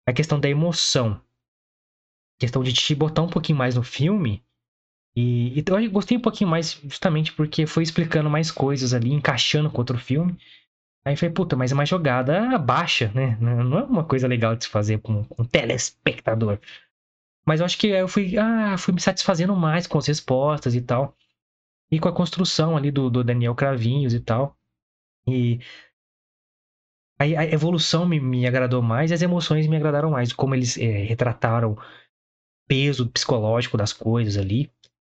a 0.06 0.12
questão 0.12 0.38
da 0.38 0.48
emoção. 0.48 1.20
Questão 2.38 2.62
de 2.62 2.72
te 2.72 2.94
botar 2.94 3.22
um 3.22 3.28
pouquinho 3.28 3.58
mais 3.58 3.74
no 3.74 3.82
filme. 3.82 4.44
E, 5.16 5.58
e 5.58 5.64
eu 5.66 5.90
gostei 5.90 6.16
um 6.16 6.20
pouquinho 6.20 6.48
mais 6.48 6.80
justamente 6.84 7.32
porque 7.32 7.66
foi 7.66 7.82
explicando 7.82 8.30
mais 8.30 8.52
coisas 8.52 8.94
ali, 8.94 9.12
encaixando 9.12 9.68
com 9.68 9.78
outro 9.78 9.98
filme. 9.98 10.38
Aí 11.04 11.16
falei, 11.16 11.34
puta, 11.34 11.56
mas 11.56 11.72
é 11.72 11.74
uma 11.74 11.84
jogada 11.84 12.56
baixa, 12.58 13.10
né? 13.12 13.36
Não 13.40 13.78
é 13.78 13.82
uma 13.82 14.04
coisa 14.04 14.28
legal 14.28 14.54
de 14.54 14.64
se 14.64 14.70
fazer 14.70 15.00
com, 15.00 15.24
com 15.24 15.42
um 15.42 15.46
telespectador. 15.46 16.60
Mas 17.44 17.58
eu 17.58 17.66
acho 17.66 17.76
que 17.76 17.88
eu 17.88 18.06
fui, 18.06 18.38
ah, 18.38 18.78
fui 18.78 18.94
me 18.94 19.00
satisfazendo 19.00 19.56
mais 19.56 19.88
com 19.88 19.98
as 19.98 20.06
respostas 20.06 20.76
e 20.76 20.80
tal. 20.80 21.16
E 21.90 21.98
com 21.98 22.08
a 22.08 22.12
construção 22.14 22.76
ali 22.76 22.92
do, 22.92 23.10
do 23.10 23.24
Daniel 23.24 23.56
Cravinhos 23.56 24.14
e 24.14 24.20
tal. 24.20 24.56
E 25.26 25.58
a, 27.20 27.40
a 27.40 27.44
evolução 27.44 28.06
me, 28.06 28.18
me, 28.18 28.46
agradou 28.46 28.80
mais 28.80 29.11
e 29.11 29.14
as 29.14 29.20
emoções 29.20 29.66
me 29.66 29.76
agradaram 29.76 30.11
mais. 30.11 30.33
Como 30.33 30.54
eles 30.54 30.78
é, 30.78 31.04
retrataram 31.04 31.72
o 31.72 31.78
peso 32.66 33.09
psicológico 33.11 33.76
das 33.76 33.92
coisas 33.92 34.38
ali. 34.38 34.72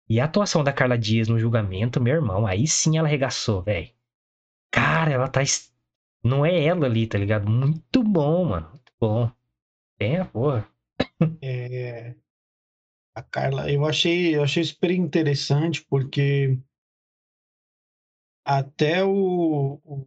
E 0.09 0.21
a 0.21 0.25
atuação 0.25 0.65
da 0.65 0.73
Carla 0.73 0.99
Dias 0.99 1.29
no 1.29 1.39
julgamento, 1.39 2.01
meu 2.01 2.15
irmão, 2.15 2.47
aí 2.47 2.67
sim 2.67 2.99
ela 2.99 3.07
arregaçou, 3.07 3.63
velho. 3.63 3.89
Cara, 4.73 5.13
ela 5.13 5.29
tá. 5.29 5.41
Não 6.25 6.45
é 6.45 6.65
ela 6.65 6.87
ali, 6.87 7.07
tá 7.07 7.19
ligado? 7.19 7.49
Muito 7.49 8.03
bom, 8.03 8.47
mano. 8.47 8.69
Muito 8.71 8.93
bom. 9.01 9.31
É, 9.99 10.25
porra. 10.25 10.69
É, 11.41 12.15
a 13.15 13.23
Carla, 13.23 13.71
eu 13.71 13.85
achei, 13.85 14.35
eu 14.35 14.43
achei 14.43 14.65
super 14.65 14.91
interessante 14.91 15.85
porque 15.89 16.59
até 18.45 19.05
o, 19.05 19.81
o, 19.85 20.07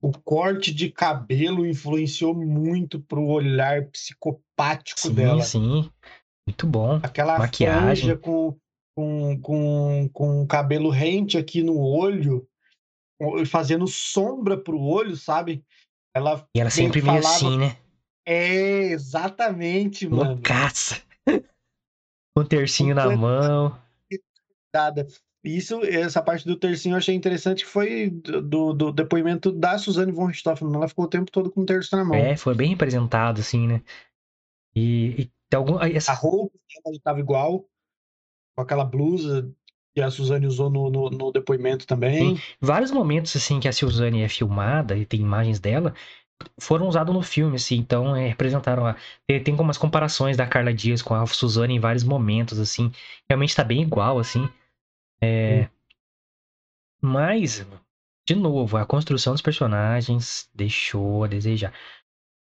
o 0.00 0.12
corte 0.12 0.72
de 0.72 0.90
cabelo 0.90 1.66
influenciou 1.66 2.34
muito 2.34 3.00
pro 3.00 3.24
olhar 3.26 3.86
psicopático 3.86 5.00
sim, 5.00 5.14
dela. 5.14 5.42
Sim, 5.42 5.90
muito 6.46 6.66
bom. 6.66 7.00
Aquela 7.02 7.38
Maquiagem. 7.38 8.16
com, 8.18 8.56
com, 8.94 9.40
com, 9.40 10.10
com 10.12 10.46
cabelo 10.46 10.90
rente 10.90 11.36
aqui 11.36 11.62
no 11.62 11.78
olho, 11.78 12.46
fazendo 13.46 13.86
sombra 13.86 14.56
pro 14.56 14.80
olho, 14.80 15.16
sabe? 15.16 15.64
Ela 16.14 16.46
e 16.54 16.60
ela 16.60 16.70
sempre 16.70 17.02
meio 17.02 17.22
falava... 17.22 17.36
assim, 17.36 17.58
né? 17.58 17.76
É, 18.26 18.90
exatamente, 18.90 20.08
mano. 20.08 20.32
Loucaça. 20.32 21.00
Com 22.34 22.42
o 22.42 22.44
tercinho 22.44 22.94
na 22.94 23.16
mão. 23.16 23.78
Isso, 25.46 25.80
essa 25.84 26.20
parte 26.20 26.44
do 26.44 26.56
tercinho 26.56 26.94
eu 26.94 26.98
achei 26.98 27.14
interessante, 27.14 27.64
foi 27.64 28.10
do, 28.10 28.72
do 28.72 28.90
depoimento 28.90 29.52
da 29.52 29.78
Suzane 29.78 30.10
von 30.10 30.26
Richthofen. 30.26 30.74
Ela 30.74 30.88
ficou 30.88 31.04
o 31.04 31.08
tempo 31.08 31.30
todo 31.30 31.50
com 31.52 31.60
o 31.60 31.66
terço 31.66 31.96
na 31.96 32.04
mão. 32.04 32.16
É, 32.16 32.36
foi 32.36 32.52
bem 32.52 32.70
representado, 32.70 33.40
assim, 33.40 33.68
né? 33.68 33.80
E, 34.74 35.30
e 35.52 35.56
algum, 35.56 35.80
essa... 35.80 36.10
A 36.10 36.14
roupa 36.16 36.58
estava 36.90 37.20
igual, 37.20 37.64
com 38.56 38.62
aquela 38.62 38.84
blusa 38.84 39.48
que 39.94 40.00
a 40.02 40.10
Suzane 40.10 40.46
usou 40.46 40.68
no, 40.68 40.90
no, 40.90 41.10
no 41.10 41.30
depoimento 41.30 41.86
também. 41.86 42.36
Sim. 42.36 42.42
Vários 42.60 42.90
momentos, 42.90 43.34
assim, 43.36 43.60
que 43.60 43.68
a 43.68 43.72
Suzane 43.72 44.22
é 44.22 44.28
filmada 44.28 44.96
e 44.96 45.06
tem 45.06 45.20
imagens 45.20 45.60
dela, 45.60 45.94
foram 46.58 46.88
usados 46.88 47.14
no 47.14 47.22
filme, 47.22 47.56
assim, 47.56 47.76
então 47.76 48.14
é, 48.14 48.28
representaram. 48.28 48.84
A... 48.84 48.96
Tem, 49.26 49.42
tem 49.42 49.54
umas 49.54 49.78
comparações 49.78 50.36
da 50.36 50.46
Carla 50.46 50.74
Dias 50.74 51.00
com 51.00 51.14
a 51.14 51.24
Suzane 51.26 51.76
em 51.76 51.80
vários 51.80 52.04
momentos, 52.04 52.58
assim. 52.58 52.90
Realmente 53.28 53.54
tá 53.54 53.64
bem 53.64 53.80
igual, 53.80 54.18
assim. 54.18 54.48
É... 55.20 55.62
Hum. 55.62 55.68
Mas, 57.02 57.66
de 58.26 58.34
novo, 58.34 58.76
a 58.76 58.86
construção 58.86 59.32
dos 59.32 59.42
personagens 59.42 60.50
deixou 60.54 61.24
a 61.24 61.26
desejar. 61.28 61.72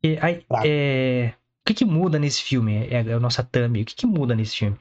E, 0.03 0.19
aí, 0.21 0.45
é... 0.65 1.35
O 1.63 1.65
que, 1.67 1.75
que 1.75 1.85
muda 1.85 2.19
nesse 2.19 2.43
filme? 2.43 2.87
É, 2.89 2.95
é 2.95 3.13
a 3.13 3.21
nossa 3.21 3.45
thumb. 3.45 3.81
O 3.81 3.85
que, 3.85 3.95
que 3.95 4.07
muda 4.07 4.35
nesse 4.35 4.57
filme? 4.57 4.79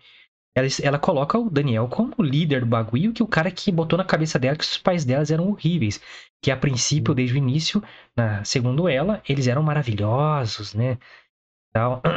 Ela, 0.55 0.67
ela 0.81 0.99
coloca 0.99 1.37
o 1.37 1.49
Daniel 1.49 1.87
como 1.87 2.15
líder 2.23 2.61
do 2.61 2.65
bagulho, 2.65 3.13
que 3.13 3.21
o 3.21 3.27
cara 3.27 3.51
que 3.51 3.71
botou 3.71 3.97
na 3.97 4.03
cabeça 4.03 4.39
dela 4.39 4.55
que 4.57 4.63
os 4.63 4.77
pais 4.77 5.05
delas 5.05 5.29
eram 5.31 5.49
horríveis. 5.49 6.01
Que 6.41 6.51
a 6.51 6.57
princípio, 6.57 7.13
desde 7.13 7.35
o 7.35 7.37
início, 7.37 7.83
na, 8.15 8.43
segundo 8.43 8.87
ela, 8.89 9.21
eles 9.27 9.47
eram 9.47 9.61
maravilhosos, 9.61 10.73
né? 10.73 10.97
Tal. 11.73 12.01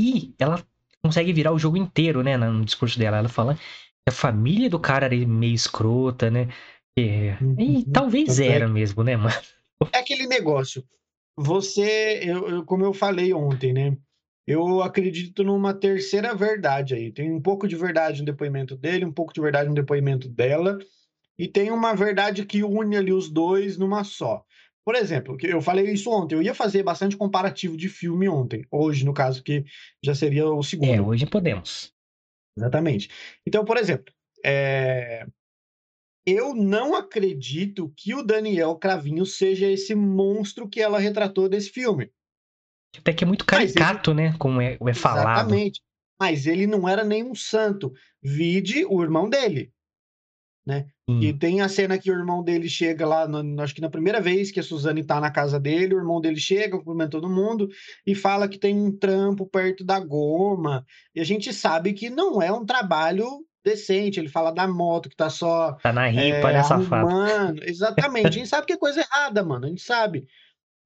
E 0.00 0.32
ela 0.38 0.62
consegue 1.02 1.32
virar 1.32 1.50
o 1.50 1.58
jogo 1.58 1.76
inteiro, 1.76 2.22
né? 2.22 2.36
No 2.36 2.64
discurso 2.64 2.96
dela. 2.96 3.16
Ela 3.16 3.28
fala 3.28 3.58
a 4.08 4.12
família 4.12 4.68
do 4.68 4.78
cara 4.78 5.06
era 5.06 5.26
meio 5.26 5.54
escrota, 5.54 6.30
né? 6.30 6.48
E, 6.98 7.30
e 7.58 7.76
uhum. 7.76 7.84
talvez 7.92 8.40
era 8.40 8.68
mesmo, 8.68 9.04
né, 9.04 9.16
mano? 9.16 9.34
É 9.92 9.98
aquele 9.98 10.26
negócio. 10.26 10.84
Você, 11.36 12.20
eu, 12.22 12.48
eu, 12.48 12.64
como 12.64 12.84
eu 12.84 12.92
falei 12.92 13.32
ontem, 13.32 13.72
né? 13.72 13.96
Eu 14.46 14.82
acredito 14.82 15.44
numa 15.44 15.72
terceira 15.72 16.34
verdade 16.34 16.94
aí. 16.94 17.12
Tem 17.12 17.30
um 17.30 17.40
pouco 17.40 17.68
de 17.68 17.76
verdade 17.76 18.20
no 18.20 18.26
depoimento 18.26 18.76
dele, 18.76 19.04
um 19.04 19.12
pouco 19.12 19.32
de 19.32 19.40
verdade 19.40 19.68
no 19.68 19.74
depoimento 19.74 20.28
dela, 20.28 20.78
e 21.38 21.46
tem 21.46 21.70
uma 21.70 21.94
verdade 21.94 22.44
que 22.44 22.64
une 22.64 22.96
ali 22.96 23.12
os 23.12 23.30
dois 23.30 23.76
numa 23.76 24.02
só. 24.02 24.42
Por 24.84 24.94
exemplo, 24.94 25.36
eu 25.42 25.60
falei 25.60 25.92
isso 25.92 26.10
ontem, 26.10 26.34
eu 26.34 26.42
ia 26.42 26.54
fazer 26.54 26.82
bastante 26.82 27.14
comparativo 27.14 27.76
de 27.76 27.90
filme 27.90 28.26
ontem, 28.26 28.64
hoje, 28.70 29.04
no 29.04 29.12
caso, 29.12 29.42
que 29.42 29.66
já 30.02 30.14
seria 30.14 30.48
o 30.48 30.62
segundo. 30.62 30.90
É, 30.90 31.00
hoje 31.00 31.26
podemos. 31.26 31.92
Exatamente. 32.58 33.08
Então, 33.46 33.64
por 33.64 33.76
exemplo, 33.76 34.12
é... 34.44 35.26
eu 36.26 36.54
não 36.54 36.94
acredito 36.94 37.92
que 37.96 38.14
o 38.14 38.22
Daniel 38.22 38.76
Cravinho 38.76 39.24
seja 39.24 39.66
esse 39.66 39.94
monstro 39.94 40.68
que 40.68 40.80
ela 40.80 40.98
retratou 40.98 41.48
desse 41.48 41.70
filme. 41.70 42.10
Até 42.98 43.12
que 43.12 43.24
é 43.24 43.26
muito 43.26 43.44
caricato, 43.44 44.10
ele... 44.10 44.22
né? 44.22 44.34
Como 44.38 44.60
é, 44.60 44.76
é 44.80 44.94
falado. 44.94 45.38
Exatamente. 45.38 45.80
Mas 46.20 46.46
ele 46.46 46.66
não 46.66 46.88
era 46.88 47.04
nenhum 47.04 47.34
santo. 47.34 47.92
Vide 48.20 48.84
o 48.84 49.02
irmão 49.02 49.28
dele. 49.30 49.72
Né? 50.68 50.84
Hum. 51.08 51.18
E 51.22 51.32
tem 51.32 51.62
a 51.62 51.68
cena 51.68 51.96
que 51.96 52.10
o 52.10 52.14
irmão 52.14 52.44
dele 52.44 52.68
chega 52.68 53.06
lá, 53.06 53.26
no, 53.26 53.62
acho 53.62 53.74
que 53.74 53.80
na 53.80 53.88
primeira 53.88 54.20
vez 54.20 54.50
que 54.50 54.60
a 54.60 54.62
Suzane 54.62 55.02
tá 55.02 55.18
na 55.18 55.30
casa 55.30 55.58
dele, 55.58 55.94
o 55.94 55.98
irmão 55.98 56.20
dele 56.20 56.38
chega, 56.38 56.76
cumprimenta 56.76 57.12
todo 57.12 57.30
mundo 57.30 57.70
e 58.06 58.14
fala 58.14 58.46
que 58.46 58.58
tem 58.58 58.78
um 58.78 58.94
trampo 58.94 59.46
perto 59.46 59.82
da 59.82 59.98
goma. 59.98 60.84
E 61.14 61.22
a 61.22 61.24
gente 61.24 61.54
sabe 61.54 61.94
que 61.94 62.10
não 62.10 62.42
é 62.42 62.52
um 62.52 62.66
trabalho 62.66 63.26
decente. 63.64 64.20
Ele 64.20 64.28
fala 64.28 64.50
da 64.50 64.68
moto 64.68 65.08
que 65.08 65.16
tá 65.16 65.30
só. 65.30 65.72
Tá 65.72 65.90
na 65.90 66.06
ripa, 66.06 66.50
é, 66.50 66.52
né, 66.52 66.62
safado? 66.62 67.08
Exatamente. 67.64 68.26
a 68.26 68.30
gente 68.30 68.46
sabe 68.46 68.66
que 68.66 68.74
é 68.74 68.76
coisa 68.76 69.00
errada, 69.00 69.42
mano. 69.42 69.64
A 69.64 69.68
gente 69.70 69.80
sabe. 69.80 70.26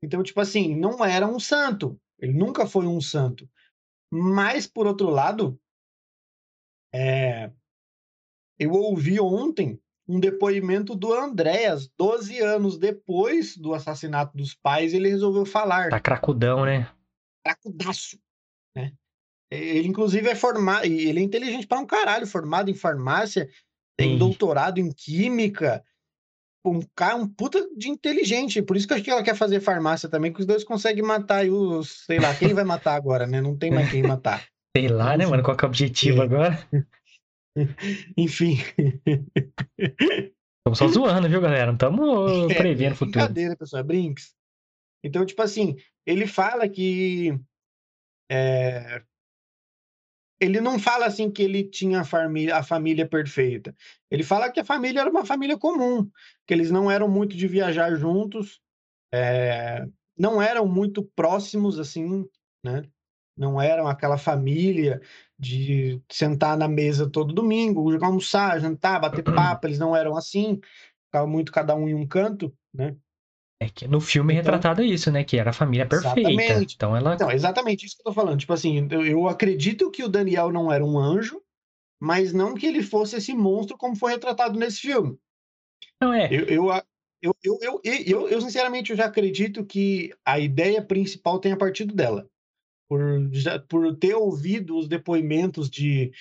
Então, 0.00 0.22
tipo 0.22 0.40
assim, 0.40 0.76
não 0.76 1.04
era 1.04 1.26
um 1.26 1.40
santo. 1.40 1.98
Ele 2.20 2.34
nunca 2.34 2.68
foi 2.68 2.86
um 2.86 3.00
santo. 3.00 3.48
Mas, 4.12 4.64
por 4.64 4.86
outro 4.86 5.10
lado, 5.10 5.58
é... 6.94 7.50
eu 8.62 8.72
ouvi 8.72 9.20
ontem 9.20 9.78
um 10.08 10.18
depoimento 10.18 10.94
do 10.94 11.12
Andréas, 11.12 11.88
12 11.96 12.38
anos 12.40 12.78
depois 12.78 13.56
do 13.56 13.72
assassinato 13.72 14.36
dos 14.36 14.54
pais, 14.54 14.92
ele 14.92 15.08
resolveu 15.08 15.44
falar. 15.44 15.90
Tá 15.90 16.00
cracudão, 16.00 16.64
né? 16.64 16.88
Cracudaço, 17.44 18.18
né? 18.76 18.92
Ele, 19.50 19.88
inclusive, 19.88 20.28
é 20.28 20.34
formado, 20.34 20.86
ele 20.86 21.20
é 21.20 21.22
inteligente 21.22 21.66
para 21.66 21.78
um 21.78 21.86
caralho, 21.86 22.26
formado 22.26 22.70
em 22.70 22.74
farmácia, 22.74 23.48
tem 23.96 24.12
Sim. 24.12 24.18
doutorado 24.18 24.78
em 24.78 24.90
química, 24.90 25.84
um 26.64 26.80
cara, 26.94 27.16
um 27.16 27.28
puta 27.28 27.68
de 27.76 27.88
inteligente. 27.88 28.62
Por 28.62 28.76
isso 28.76 28.86
que 28.86 28.92
eu 28.92 28.96
acho 28.96 29.04
que 29.04 29.10
ela 29.10 29.22
quer 29.22 29.34
fazer 29.34 29.60
farmácia 29.60 30.08
também, 30.08 30.32
que 30.32 30.40
os 30.40 30.46
dois 30.46 30.64
conseguem 30.64 31.02
matar 31.02 31.46
os. 31.46 32.04
Sei 32.06 32.18
lá, 32.18 32.34
quem 32.34 32.54
vai 32.54 32.64
matar 32.64 32.94
agora, 32.94 33.26
né? 33.26 33.40
Não 33.40 33.56
tem 33.56 33.70
mais 33.70 33.90
quem 33.90 34.02
matar. 34.02 34.44
Sei 34.76 34.88
lá, 34.88 35.16
né, 35.18 35.26
mano? 35.26 35.42
Qual 35.42 35.56
que 35.56 35.64
é 35.64 35.66
o 35.66 35.68
objetivo 35.68 36.22
é. 36.22 36.24
agora? 36.24 36.68
Enfim. 38.16 38.56
Estamos 40.58 40.78
só 40.78 40.88
zoando, 40.88 41.28
viu, 41.28 41.40
galera? 41.40 41.66
Não 41.66 41.74
estamos 41.74 42.50
é, 42.50 42.54
prevendo 42.54 42.92
o 42.92 42.96
futuro. 42.96 43.18
Brincadeira, 43.18 43.56
pessoal, 43.56 43.80
é 43.80 43.84
brinks. 43.84 44.34
Então, 45.04 45.26
tipo 45.26 45.42
assim, 45.42 45.76
ele 46.06 46.26
fala 46.26 46.68
que 46.68 47.38
é, 48.30 49.02
ele 50.42 50.60
não 50.60 50.76
fala 50.76 51.06
assim 51.06 51.30
que 51.30 51.42
ele 51.42 51.62
tinha 51.62 52.00
a 52.00 52.04
família, 52.04 52.56
a 52.56 52.62
família 52.64 53.08
perfeita. 53.08 53.74
Ele 54.10 54.24
fala 54.24 54.50
que 54.50 54.58
a 54.58 54.64
família 54.64 55.00
era 55.00 55.10
uma 55.10 55.24
família 55.24 55.56
comum, 55.56 56.10
que 56.46 56.52
eles 56.52 56.70
não 56.70 56.90
eram 56.90 57.08
muito 57.08 57.36
de 57.36 57.46
viajar 57.46 57.94
juntos, 57.94 58.60
é, 59.14 59.86
não 60.18 60.42
eram 60.42 60.66
muito 60.66 61.04
próximos 61.14 61.78
assim, 61.78 62.28
né? 62.64 62.82
Não 63.36 63.60
eram 63.60 63.86
aquela 63.86 64.18
família 64.18 65.00
de 65.38 66.00
sentar 66.10 66.56
na 66.56 66.68
mesa 66.68 67.08
todo 67.08 67.34
domingo, 67.34 67.92
almoçar, 68.04 68.60
jantar, 68.60 69.00
bater 69.00 69.24
papo, 69.24 69.66
eles 69.66 69.78
não 69.78 69.96
eram 69.96 70.16
assim, 70.16 70.60
ficavam 71.06 71.28
muito 71.28 71.50
cada 71.50 71.74
um 71.74 71.88
em 71.88 71.94
um 71.94 72.06
canto, 72.06 72.54
né? 72.72 72.96
É 73.62 73.68
que 73.68 73.86
no 73.86 74.00
filme 74.00 74.34
é 74.34 74.38
então, 74.38 74.52
retratado 74.52 74.82
isso, 74.82 75.10
né? 75.10 75.22
Que 75.22 75.38
era 75.38 75.50
a 75.50 75.52
família 75.52 75.86
perfeita. 75.86 76.20
Exatamente. 76.28 76.74
Então 76.74 76.96
ela. 76.96 77.16
Não, 77.16 77.30
exatamente 77.30 77.86
isso 77.86 77.94
que 77.94 78.02
eu 78.02 78.06
tô 78.06 78.12
falando. 78.12 78.40
Tipo 78.40 78.52
assim, 78.52 78.88
eu, 78.90 79.06
eu 79.06 79.28
acredito 79.28 79.88
que 79.90 80.02
o 80.02 80.08
Daniel 80.08 80.50
não 80.50 80.70
era 80.70 80.84
um 80.84 80.98
anjo, 80.98 81.40
mas 82.00 82.32
não 82.32 82.54
que 82.54 82.66
ele 82.66 82.82
fosse 82.82 83.14
esse 83.14 83.32
monstro 83.32 83.78
como 83.78 83.94
foi 83.94 84.12
retratado 84.12 84.58
nesse 84.58 84.80
filme. 84.80 85.16
Não 86.00 86.12
é. 86.12 86.26
Eu, 86.26 86.44
eu, 86.46 86.82
eu, 87.22 87.36
eu, 87.40 87.58
eu, 87.62 87.80
eu, 87.84 88.28
eu, 88.28 88.40
sinceramente, 88.40 88.90
eu 88.90 88.96
já 88.96 89.04
acredito 89.04 89.64
que 89.64 90.12
a 90.24 90.40
ideia 90.40 90.82
principal 90.82 91.38
tenha 91.38 91.56
partido 91.56 91.94
dela. 91.94 92.28
Por, 92.92 93.30
já, 93.32 93.58
por 93.58 93.96
ter 93.96 94.14
ouvido 94.14 94.76
os 94.76 94.86
depoimentos 94.86 95.70
de, 95.70 96.12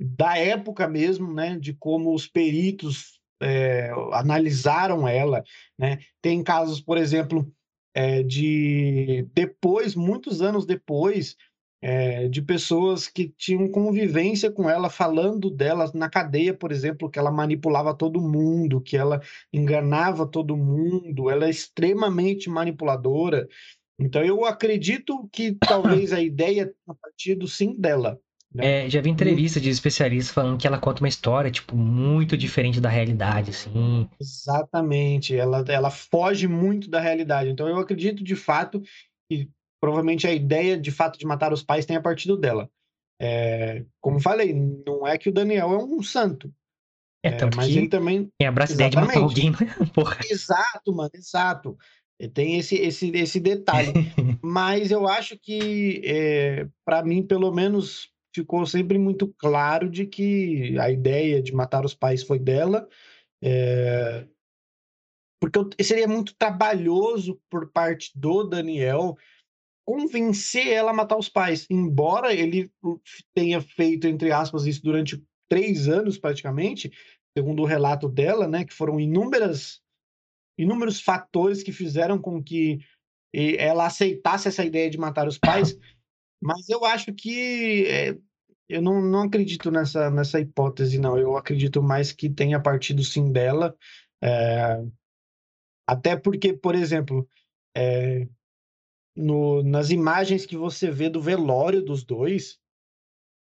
da 0.00 0.38
época 0.38 0.88
mesmo, 0.88 1.34
né? 1.34 1.58
De 1.58 1.74
como 1.74 2.14
os 2.14 2.26
peritos 2.26 3.20
é, 3.42 3.90
analisaram 4.10 5.06
ela, 5.06 5.44
né? 5.78 5.98
Tem 6.22 6.42
casos, 6.42 6.80
por 6.80 6.96
exemplo, 6.96 7.46
é, 7.92 8.22
de 8.22 9.28
depois, 9.34 9.94
muitos 9.94 10.40
anos 10.40 10.64
depois, 10.64 11.36
é, 11.82 12.26
de 12.28 12.40
pessoas 12.40 13.06
que 13.06 13.28
tinham 13.28 13.70
convivência 13.70 14.50
com 14.50 14.70
ela, 14.70 14.88
falando 14.88 15.50
dela 15.50 15.90
na 15.92 16.08
cadeia, 16.08 16.54
por 16.54 16.72
exemplo, 16.72 17.10
que 17.10 17.18
ela 17.18 17.30
manipulava 17.30 17.92
todo 17.92 18.18
mundo, 18.18 18.80
que 18.80 18.96
ela 18.96 19.20
enganava 19.52 20.26
todo 20.26 20.56
mundo, 20.56 21.28
ela 21.28 21.44
é 21.44 21.50
extremamente 21.50 22.48
manipuladora. 22.48 23.46
Então, 23.98 24.24
eu 24.24 24.44
acredito 24.44 25.28
que 25.32 25.54
talvez 25.54 26.12
a 26.12 26.20
ideia 26.20 26.66
tenha 26.66 26.96
partido 27.00 27.46
sim 27.46 27.74
dela. 27.78 28.18
Né? 28.52 28.86
É, 28.86 28.90
já 28.90 29.00
vi 29.00 29.10
entrevista 29.10 29.60
de 29.60 29.68
especialistas 29.68 30.32
falando 30.32 30.58
que 30.58 30.66
ela 30.66 30.78
conta 30.78 31.02
uma 31.02 31.08
história, 31.08 31.50
tipo, 31.50 31.76
muito 31.76 32.36
diferente 32.36 32.80
da 32.80 32.88
realidade, 32.88 33.50
assim. 33.50 34.08
Exatamente, 34.20 35.36
ela, 35.36 35.64
ela 35.68 35.90
foge 35.90 36.46
muito 36.46 36.88
da 36.88 37.00
realidade. 37.00 37.50
Então, 37.50 37.68
eu 37.68 37.78
acredito 37.78 38.22
de 38.22 38.36
fato 38.36 38.82
que 39.28 39.48
provavelmente 39.80 40.26
a 40.26 40.32
ideia 40.32 40.78
de 40.78 40.90
fato 40.90 41.18
de 41.18 41.26
matar 41.26 41.52
os 41.52 41.62
pais 41.62 41.84
tenha 41.84 42.00
partido 42.00 42.36
dela. 42.36 42.70
É, 43.20 43.84
como 44.00 44.20
falei, 44.20 44.54
não 44.54 45.06
é 45.06 45.18
que 45.18 45.28
o 45.28 45.32
Daniel 45.32 45.72
é 45.72 45.78
um 45.78 46.02
santo. 46.02 46.52
É, 47.22 47.30
tanto 47.32 47.56
mas 47.56 47.68
ele 47.68 47.88
também. 47.88 48.28
Tem 48.38 48.46
abraço 48.46 48.74
ideia 48.74 48.90
de 48.90 48.96
matar 48.96 49.18
alguém, 49.18 49.50
né? 49.58 49.74
Porra. 49.94 50.18
Exato, 50.30 50.94
mano, 50.94 51.10
exato. 51.14 51.76
Tem 52.32 52.58
esse, 52.58 52.76
esse, 52.76 53.10
esse 53.10 53.40
detalhe. 53.40 53.92
mas 54.42 54.90
eu 54.90 55.06
acho 55.08 55.38
que, 55.38 56.00
é, 56.04 56.68
para 56.84 57.02
mim, 57.02 57.22
pelo 57.22 57.52
menos, 57.52 58.12
ficou 58.34 58.66
sempre 58.66 58.98
muito 58.98 59.32
claro 59.38 59.88
de 59.88 60.06
que 60.06 60.76
a 60.78 60.90
ideia 60.90 61.40
de 61.40 61.54
matar 61.54 61.84
os 61.84 61.94
pais 61.94 62.22
foi 62.22 62.38
dela. 62.38 62.88
É... 63.42 64.26
Porque 65.40 65.82
seria 65.82 66.08
muito 66.08 66.34
trabalhoso 66.36 67.40
por 67.50 67.70
parte 67.70 68.10
do 68.14 68.44
Daniel 68.44 69.16
convencer 69.86 70.66
ela 70.68 70.90
a 70.90 70.94
matar 70.94 71.18
os 71.18 71.28
pais. 71.28 71.66
Embora 71.70 72.32
ele 72.32 72.70
tenha 73.34 73.60
feito, 73.60 74.06
entre 74.06 74.32
aspas, 74.32 74.66
isso 74.66 74.82
durante 74.82 75.22
três 75.48 75.88
anos 75.88 76.18
praticamente, 76.18 76.90
segundo 77.36 77.62
o 77.62 77.66
relato 77.66 78.08
dela, 78.08 78.48
né? 78.48 78.64
Que 78.64 78.72
foram 78.72 78.98
inúmeras, 78.98 79.82
inúmeros 80.58 81.00
fatores 81.00 81.62
que 81.62 81.72
fizeram 81.72 82.18
com 82.18 82.42
que 82.42 82.78
ela 83.32 83.86
aceitasse 83.86 84.48
essa 84.48 84.64
ideia 84.64 84.88
de 84.88 84.98
matar 84.98 85.26
os 85.26 85.38
pais. 85.38 85.76
Mas 86.40 86.68
eu 86.68 86.84
acho 86.84 87.12
que 87.12 87.86
é, 87.86 88.16
eu 88.68 88.82
não, 88.82 89.00
não 89.00 89.22
acredito 89.22 89.70
nessa, 89.70 90.10
nessa 90.10 90.40
hipótese, 90.40 90.98
não. 90.98 91.18
Eu 91.18 91.36
acredito 91.36 91.82
mais 91.82 92.12
que 92.12 92.28
tenha 92.28 92.60
partido 92.60 93.02
sim 93.02 93.32
dela. 93.32 93.76
É, 94.22 94.84
até 95.86 96.16
porque, 96.16 96.52
por 96.52 96.74
exemplo, 96.74 97.28
é, 97.76 98.26
no, 99.16 99.62
nas 99.62 99.90
imagens 99.90 100.46
que 100.46 100.56
você 100.56 100.90
vê 100.90 101.08
do 101.08 101.20
velório 101.20 101.82
dos 101.82 102.04
dois, 102.04 102.58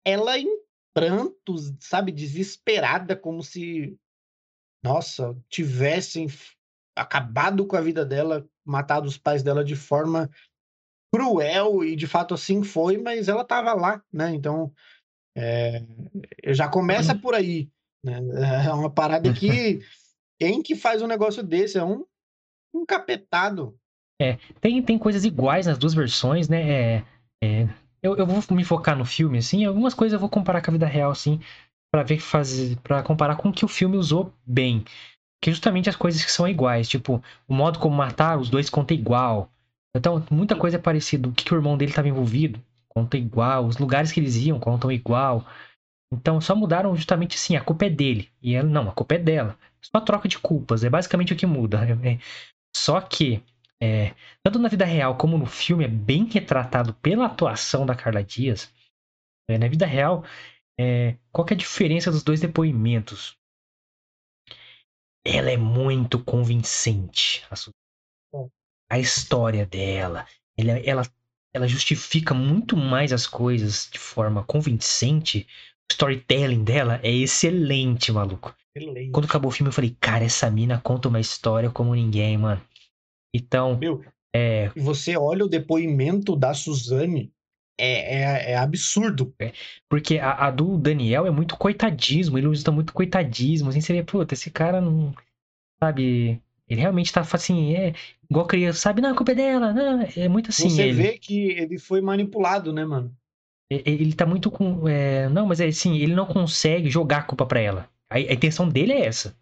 ela 0.03 0.37
em 0.37 0.47
prantos, 0.93 1.73
sabe, 1.79 2.11
desesperada, 2.11 3.15
como 3.15 3.43
se, 3.43 3.97
nossa, 4.83 5.37
tivessem 5.49 6.27
acabado 6.95 7.65
com 7.65 7.75
a 7.75 7.81
vida 7.81 8.05
dela, 8.05 8.47
matado 8.63 9.07
os 9.07 9.17
pais 9.17 9.43
dela 9.43 9.63
de 9.63 9.75
forma 9.75 10.29
cruel 11.13 11.83
e 11.83 11.95
de 11.95 12.07
fato 12.07 12.33
assim 12.33 12.63
foi, 12.63 12.97
mas 12.97 13.27
ela 13.27 13.41
estava 13.41 13.73
lá, 13.73 14.01
né? 14.11 14.33
Então 14.33 14.71
é, 15.35 15.83
já 16.47 16.67
começa 16.67 17.13
por 17.15 17.35
aí, 17.35 17.69
né? 18.03 18.19
É 18.65 18.73
uma 18.73 18.89
parada 18.89 19.31
que 19.33 19.79
quem 20.39 20.61
que 20.61 20.75
faz 20.75 21.01
um 21.01 21.07
negócio 21.07 21.43
desse 21.43 21.77
é 21.77 21.83
um 21.83 22.05
um 22.73 22.85
capetado. 22.85 23.77
É, 24.21 24.37
tem, 24.59 24.81
tem 24.81 24.97
coisas 24.97 25.23
iguais 25.23 25.65
nas 25.65 25.77
duas 25.77 25.93
versões, 25.93 26.49
né? 26.49 26.69
É, 26.69 27.05
é, 27.41 27.69
eu, 28.03 28.15
eu 28.17 28.25
vou 28.25 28.41
me 28.51 28.63
focar 28.63 28.97
no 28.97 29.05
filme, 29.05 29.37
assim, 29.37 29.65
algumas 29.65 29.93
coisas 29.93 30.13
eu 30.13 30.19
vou 30.19 30.29
comparar 30.29 30.61
com 30.61 30.71
a 30.71 30.73
vida 30.73 30.85
real, 30.85 31.11
assim, 31.11 31.39
para 31.91 32.03
ver 32.03 32.19
fazer, 32.19 32.77
para 32.81 33.01
comparar 33.01 33.35
com 33.37 33.49
o 33.49 33.53
que 33.53 33.65
o 33.65 33.69
filme 33.69 33.97
usou 33.97 34.33
bem. 34.45 34.83
Que 35.45 35.51
justamente 35.51 35.87
as 35.87 35.95
coisas 35.95 36.25
que 36.25 36.31
são 36.31 36.47
iguais, 36.47 36.89
tipo, 36.89 37.23
o 37.47 37.53
modo 37.53 37.77
como 37.77 37.95
matar, 37.95 38.35
os 38.39 38.49
dois 38.49 38.67
conta 38.67 38.95
igual. 38.95 39.47
Então, 39.95 40.25
muita 40.31 40.55
coisa 40.55 40.77
é 40.77 40.79
parecida. 40.79 41.29
O 41.29 41.31
que, 41.31 41.45
que 41.45 41.53
o 41.53 41.57
irmão 41.57 41.77
dele 41.77 41.91
estava 41.91 42.07
envolvido, 42.07 42.59
conta 42.89 43.15
igual. 43.15 43.67
Os 43.67 43.77
lugares 43.77 44.11
que 44.11 44.19
eles 44.19 44.35
iam 44.37 44.59
contam 44.59 44.91
igual. 44.91 45.45
Então, 46.11 46.41
só 46.41 46.55
mudaram 46.55 46.95
justamente 46.95 47.35
assim, 47.35 47.55
a 47.55 47.61
culpa 47.61 47.85
é 47.85 47.91
dele. 47.91 48.27
E 48.41 48.55
ela, 48.55 48.67
não, 48.67 48.89
a 48.89 48.91
culpa 48.91 49.13
é 49.13 49.19
dela. 49.19 49.55
Só 49.83 50.01
troca 50.01 50.27
de 50.27 50.39
culpas, 50.39 50.83
é 50.83 50.89
basicamente 50.89 51.33
o 51.33 51.35
que 51.35 51.45
muda. 51.45 51.77
É, 52.03 52.13
é, 52.13 52.19
só 52.75 52.99
que, 52.99 53.39
é, 53.79 54.15
tanto 54.41 54.57
na 54.57 54.67
vida 54.67 54.83
real 54.83 55.15
como 55.15 55.37
no 55.37 55.45
filme, 55.45 55.85
é 55.85 55.87
bem 55.87 56.25
retratado 56.25 56.91
pela 56.95 57.27
atuação 57.27 57.85
da 57.85 57.93
Carla 57.93 58.23
Dias. 58.23 58.73
É, 59.47 59.59
na 59.59 59.67
vida 59.67 59.85
real, 59.85 60.25
é, 60.79 61.17
qual 61.31 61.45
é 61.51 61.53
a 61.53 61.57
diferença 61.57 62.09
dos 62.09 62.23
dois 62.23 62.41
depoimentos? 62.41 63.37
Ela 65.25 65.51
é 65.51 65.57
muito 65.57 66.23
convincente. 66.23 67.43
A 67.49 67.55
a 68.89 68.99
história 68.99 69.65
dela. 69.65 70.25
Ela, 70.57 70.79
ela, 70.79 71.01
ela 71.53 71.67
justifica 71.67 72.33
muito 72.33 72.77
mais 72.77 73.11
as 73.11 73.27
coisas 73.27 73.89
de 73.91 73.99
forma 73.99 74.43
convincente. 74.43 75.47
O 75.89 75.93
storytelling 75.93 76.63
dela 76.63 76.99
é 77.03 77.11
excelente, 77.11 78.11
maluco. 78.11 78.55
Excelente. 78.75 79.11
Quando 79.11 79.25
acabou 79.25 79.49
o 79.49 79.53
filme, 79.53 79.69
eu 79.69 79.73
falei, 79.73 79.95
cara, 79.99 80.23
essa 80.23 80.49
mina 80.49 80.79
conta 80.79 81.07
uma 81.07 81.19
história 81.19 81.69
como 81.69 81.95
ninguém, 81.95 82.37
mano. 82.37 82.61
Então. 83.33 83.77
Meu, 83.77 84.03
é... 84.33 84.69
você 84.75 85.17
olha 85.17 85.45
o 85.45 85.49
depoimento 85.49 86.35
da 86.35 86.53
Suzane, 86.53 87.31
é, 87.77 88.15
é, 88.15 88.51
é, 88.51 88.57
absurdo. 88.57 89.33
É, 89.39 89.51
porque 89.89 90.17
a, 90.17 90.47
a, 90.47 90.51
do 90.51 90.77
Daniel 90.77 91.25
é 91.25 91.31
muito 91.31 91.57
coitadismo, 91.57 92.37
ele 92.37 92.47
usa 92.47 92.71
muito 92.71 92.93
coitadismo. 92.93 93.69
Assim, 93.69 93.81
você 93.81 93.93
vê, 93.93 94.03
puta, 94.03 94.33
esse 94.33 94.49
cara 94.49 94.81
não. 94.81 95.13
Sabe? 95.79 96.41
Ele 96.67 96.81
realmente 96.81 97.13
tá 97.13 97.21
assim, 97.21 97.75
é 97.75 97.93
igual 98.29 98.47
criança, 98.47 98.79
sabe? 98.79 99.01
Não, 99.01 99.11
a 99.11 99.15
culpa 99.15 99.33
é 99.33 99.35
dela, 99.35 99.73
não, 99.73 100.01
é 100.15 100.27
muito 100.27 100.49
assim. 100.49 100.69
Você 100.69 100.83
ele. 100.83 100.93
vê 100.93 101.17
que 101.17 101.49
ele 101.51 101.77
foi 101.77 102.01
manipulado, 102.01 102.73
né, 102.73 102.83
mano? 102.83 103.15
Ele 103.69 104.13
tá 104.13 104.25
muito 104.25 104.49
com. 104.49 104.87
É... 104.87 105.27
Não, 105.29 105.45
mas 105.45 105.59
é 105.59 105.67
assim, 105.67 105.97
ele 105.97 106.15
não 106.15 106.25
consegue 106.25 106.89
jogar 106.89 107.19
a 107.19 107.23
culpa 107.23 107.45
pra 107.45 107.59
ela. 107.59 107.89
A, 108.09 108.15
a 108.15 108.19
intenção 108.19 108.67
dele 108.69 108.93
é 108.93 109.05
essa. 109.05 109.35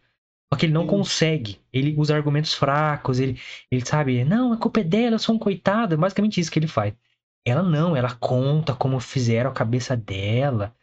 Só 0.52 0.58
que 0.58 0.66
ele 0.66 0.74
não 0.74 0.84
Sim. 0.84 0.90
consegue. 0.90 1.60
Ele 1.72 1.96
usa 1.98 2.16
argumentos 2.16 2.54
fracos, 2.54 3.20
ele, 3.20 3.40
ele 3.72 3.86
sabe, 3.86 4.24
não, 4.24 4.54
a 4.54 4.58
culpa 4.58 4.82
é 4.82 4.84
dela, 4.84 5.16
eu 5.16 5.20
sou 5.20 5.36
um 5.36 5.40
coitado. 5.40 5.96
É 5.96 5.98
basicamente 5.98 6.40
isso 6.40 6.52
que 6.52 6.60
ele 6.60 6.68
faz. 6.68 6.94
Ela 7.46 7.62
não, 7.62 7.96
ela 7.96 8.16
conta 8.16 8.74
como 8.74 9.00
fizeram 9.00 9.50
a 9.50 9.54
cabeça 9.54 9.98
dela, 9.98 10.74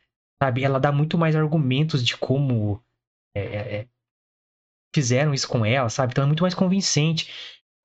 sabe? 0.42 0.62
Ela 0.62 0.79
dá 0.79 0.92
muito 0.92 1.16
mais 1.16 1.35
argumentos 1.35 2.05
de 2.05 2.16
como 2.16 2.83
é, 3.35 3.40
é, 3.40 3.88
fizeram 4.94 5.33
isso 5.33 5.49
com 5.49 5.64
ela, 5.64 5.88
sabe? 5.88 6.12
Então 6.12 6.25
é 6.25 6.27
muito 6.27 6.42
mais 6.42 6.55
convincente. 6.55 7.31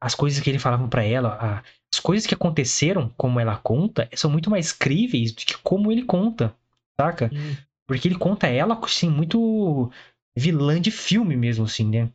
As 0.01 0.13
coisas 0.13 0.41
que 0.41 0.49
ele 0.49 0.59
falava 0.59 0.87
para 0.87 1.03
ela, 1.03 1.37
a, 1.39 1.63
as 1.93 1.99
coisas 1.99 2.27
que 2.27 2.33
aconteceram, 2.33 3.09
como 3.17 3.39
ela 3.39 3.57
conta, 3.57 4.09
são 4.13 4.29
muito 4.29 4.49
mais 4.49 4.71
críveis 4.71 5.31
do 5.31 5.37
que 5.37 5.57
como 5.59 5.91
ele 5.91 6.03
conta, 6.03 6.53
saca? 6.99 7.29
Hum. 7.33 7.55
Porque 7.87 8.07
ele 8.07 8.17
conta 8.17 8.47
ela, 8.47 8.77
assim, 8.83 9.09
muito 9.09 9.91
vilã 10.35 10.81
de 10.81 10.91
filme 10.91 11.35
mesmo, 11.35 11.65
assim, 11.65 11.87
né? 11.89 12.09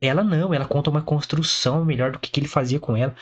Ela 0.00 0.24
não, 0.24 0.52
ela 0.52 0.66
conta 0.66 0.90
uma 0.90 1.02
construção 1.02 1.84
melhor 1.84 2.12
do 2.12 2.18
que, 2.18 2.30
que 2.30 2.40
ele 2.40 2.48
fazia 2.48 2.80
com 2.80 2.96
ela. 2.96 3.14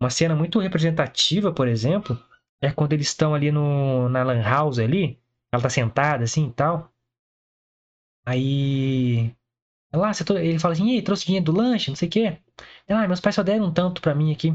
Uma 0.00 0.10
cena 0.10 0.34
muito 0.34 0.58
representativa, 0.58 1.52
por 1.52 1.68
exemplo, 1.68 2.18
é 2.62 2.72
quando 2.72 2.92
eles 2.94 3.08
estão 3.08 3.34
ali 3.34 3.50
no, 3.52 4.08
na 4.08 4.22
Lan 4.22 4.42
House 4.42 4.78
ali, 4.78 5.20
ela 5.52 5.62
tá 5.62 5.68
sentada 5.68 6.24
assim 6.24 6.48
e 6.48 6.52
tal. 6.52 6.90
Aí 8.24 9.34
Lá, 9.94 10.10
ele 10.40 10.58
fala 10.58 10.72
assim, 10.72 10.90
ei, 10.90 11.02
trouxe 11.02 11.26
dinheiro 11.26 11.44
do 11.44 11.52
lanche, 11.52 11.90
não 11.90 11.96
sei 11.96 12.08
o 12.08 12.10
quê. 12.10 12.38
Ah, 12.88 13.06
meus 13.06 13.20
pais 13.20 13.34
só 13.34 13.42
deram 13.42 13.66
um 13.66 13.72
tanto 13.72 14.00
pra 14.00 14.14
mim 14.14 14.32
aqui. 14.32 14.54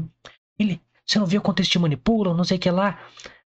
Ele, 0.58 0.80
você 1.06 1.18
não 1.18 1.26
viu 1.26 1.40
quanto 1.40 1.60
eles 1.60 1.68
te 1.68 1.78
manipulam, 1.78 2.34
não 2.34 2.42
sei 2.42 2.56
o 2.56 2.60
que 2.60 2.70
lá. 2.70 3.00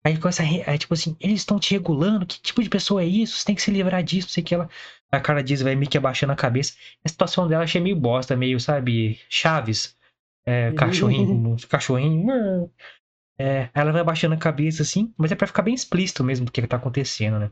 Aí 0.04 0.16
com 0.16 0.28
essa, 0.28 0.42
aí, 0.42 0.78
tipo 0.78 0.94
assim, 0.94 1.16
eles 1.20 1.40
estão 1.40 1.58
te 1.58 1.72
regulando, 1.72 2.24
que 2.24 2.40
tipo 2.40 2.62
de 2.62 2.70
pessoa 2.70 3.02
é 3.02 3.06
isso? 3.06 3.36
Você 3.36 3.44
tem 3.44 3.54
que 3.56 3.62
se 3.62 3.72
livrar 3.72 4.02
disso, 4.04 4.28
não 4.28 4.32
sei 4.32 4.42
o 4.42 4.46
que 4.46 4.56
lá. 4.56 4.68
A 5.10 5.20
cara 5.20 5.42
diz, 5.42 5.62
vai 5.62 5.74
meio 5.74 5.90
que 5.90 5.98
abaixando 5.98 6.32
a 6.32 6.36
cabeça. 6.36 6.74
A 7.04 7.08
situação 7.08 7.48
dela 7.48 7.64
achei 7.64 7.80
meio 7.80 7.96
bosta, 7.96 8.36
meio, 8.36 8.60
sabe, 8.60 9.20
Chaves. 9.28 9.96
É, 10.46 10.72
cachorrinho, 10.72 11.56
cachorrinho. 11.68 12.70
É, 13.40 13.70
ela 13.72 13.90
vai 13.90 14.02
abaixando 14.02 14.34
a 14.34 14.38
cabeça 14.38 14.82
assim, 14.82 15.14
mas 15.16 15.32
é 15.32 15.34
pra 15.34 15.46
ficar 15.46 15.62
bem 15.62 15.72
explícito 15.72 16.22
mesmo 16.22 16.44
do 16.44 16.52
que 16.52 16.66
tá 16.66 16.76
acontecendo, 16.76 17.38
né? 17.38 17.50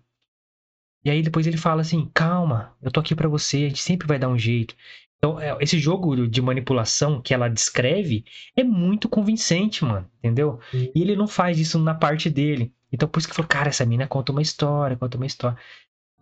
E 1.02 1.08
aí 1.08 1.22
depois 1.22 1.46
ele 1.46 1.56
fala 1.56 1.80
assim: 1.80 2.10
calma, 2.12 2.76
eu 2.82 2.90
tô 2.90 3.00
aqui 3.00 3.14
para 3.14 3.26
você, 3.26 3.56
a 3.56 3.68
gente 3.68 3.80
sempre 3.82 4.06
vai 4.06 4.18
dar 4.18 4.28
um 4.28 4.36
jeito. 4.36 4.76
Então, 5.16 5.40
é, 5.40 5.56
esse 5.60 5.78
jogo 5.78 6.28
de 6.28 6.42
manipulação 6.42 7.22
que 7.22 7.32
ela 7.32 7.48
descreve 7.48 8.22
é 8.54 8.62
muito 8.62 9.08
convincente, 9.08 9.82
mano, 9.82 10.08
entendeu? 10.18 10.60
Sim. 10.70 10.92
E 10.94 11.00
ele 11.00 11.16
não 11.16 11.26
faz 11.26 11.58
isso 11.58 11.78
na 11.78 11.94
parte 11.94 12.28
dele. 12.28 12.70
Então, 12.92 13.08
por 13.08 13.18
isso 13.18 13.28
que 13.28 13.34
falou, 13.34 13.48
cara, 13.48 13.70
essa 13.70 13.86
mina 13.86 14.06
conta 14.06 14.30
uma 14.30 14.42
história, 14.42 14.96
conta 14.96 15.16
uma 15.16 15.26
história. 15.26 15.56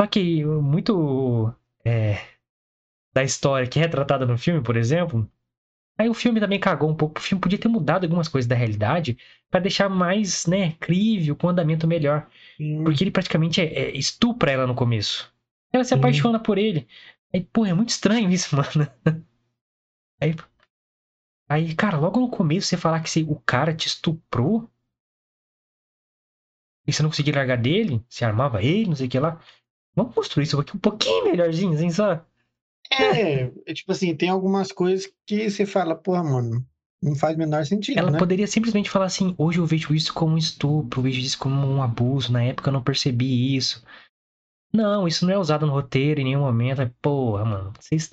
Só 0.01 0.07
que 0.07 0.45
muito. 0.45 1.53
É, 1.85 2.21
da 3.13 3.25
história 3.25 3.67
que 3.67 3.81
é 3.81 3.83
retratada 3.83 4.25
no 4.27 4.39
filme, 4.39 4.63
por 4.63 4.77
exemplo. 4.77 5.29
Aí 5.99 6.09
o 6.09 6.15
filme 6.15 6.41
também 6.41 6.61
cagou 6.61 6.91
um 6.91 6.95
pouco. 6.95 7.19
O 7.19 7.23
filme 7.23 7.41
podia 7.41 7.59
ter 7.59 7.69
mudado 7.69 8.05
algumas 8.05 8.29
coisas 8.29 8.47
da 8.47 8.55
realidade 8.55 9.17
para 9.51 9.61
deixar 9.61 9.89
mais, 9.89 10.47
né, 10.47 10.73
crível, 10.73 11.35
com 11.35 11.49
andamento 11.49 11.87
melhor. 11.87 12.29
Sim. 12.57 12.85
Porque 12.85 13.03
ele 13.03 13.11
praticamente 13.11 13.61
é, 13.61 13.65
é, 13.65 13.97
estupra 13.97 14.51
ela 14.51 14.67
no 14.67 14.75
começo. 14.75 15.33
Ela 15.73 15.85
se 15.85 15.91
Sim. 15.91 15.97
apaixona 15.97 16.39
por 16.39 16.59
ele. 16.59 16.87
Aí, 17.33 17.43
pô, 17.43 17.65
é 17.65 17.73
muito 17.73 17.91
estranho 17.91 18.31
isso, 18.31 18.55
mano. 18.57 18.91
Aí, 20.21 20.35
aí, 21.49 21.75
cara, 21.75 21.99
logo 21.99 22.21
no 22.21 22.29
começo 22.31 22.67
você 22.69 22.77
falar 22.77 23.01
que 23.01 23.11
se 23.11 23.23
o 23.23 23.37
cara 23.37 23.75
te 23.75 23.87
estuprou 23.87 24.71
e 26.87 26.93
você 26.93 27.03
não 27.03 27.11
conseguia 27.11 27.35
largar 27.35 27.57
dele, 27.59 28.03
você 28.09 28.25
armava 28.25 28.63
ele, 28.63 28.89
não 28.89 28.97
sei 28.97 29.07
o 29.07 29.11
que 29.11 29.19
lá. 29.19 29.41
Vamos 29.95 30.15
construir 30.15 30.45
isso 30.45 30.61
aqui 30.61 30.77
um 30.77 30.81
pouquinho 30.81 31.25
melhorzinho, 31.25 31.73
assim, 31.75 31.91
só. 31.91 32.25
É, 32.93 33.51
é 33.67 33.75
tipo 33.75 33.93
assim, 33.93 34.15
tem 34.15 34.29
algumas 34.29 34.73
coisas 34.73 35.11
que 35.27 35.49
você 35.51 35.67
fala, 35.67 35.95
porra, 35.95 36.23
mano, 36.23 36.65
não 37.03 37.15
faz 37.15 37.37
o 37.37 37.39
menor 37.39 37.65
sentido, 37.65 37.99
Ela 37.99 38.11
né? 38.11 38.19
poderia 38.19 38.47
simplesmente 38.47 38.91
falar 38.91 39.07
assim: 39.07 39.35
hoje 39.39 39.59
eu 39.59 39.67
vejo 39.67 39.95
isso 39.95 40.13
como 40.13 40.35
um 40.35 40.39
estupro, 40.39 41.01
eu 41.01 41.05
vejo 41.05 41.21
isso 41.21 41.39
como 41.39 41.67
um 41.67 41.83
abuso, 41.83 42.33
na 42.33 42.43
época 42.43 42.69
eu 42.69 42.73
não 42.73 42.83
percebi 42.83 43.55
isso. 43.57 43.85
Não, 44.73 45.09
isso 45.09 45.25
não 45.25 45.33
é 45.33 45.39
usado 45.39 45.67
no 45.67 45.73
roteiro 45.73 46.21
em 46.21 46.25
nenhum 46.25 46.41
momento. 46.41 46.83
É, 46.83 46.91
porra, 47.01 47.45
mano, 47.45 47.73
vocês 47.81 48.11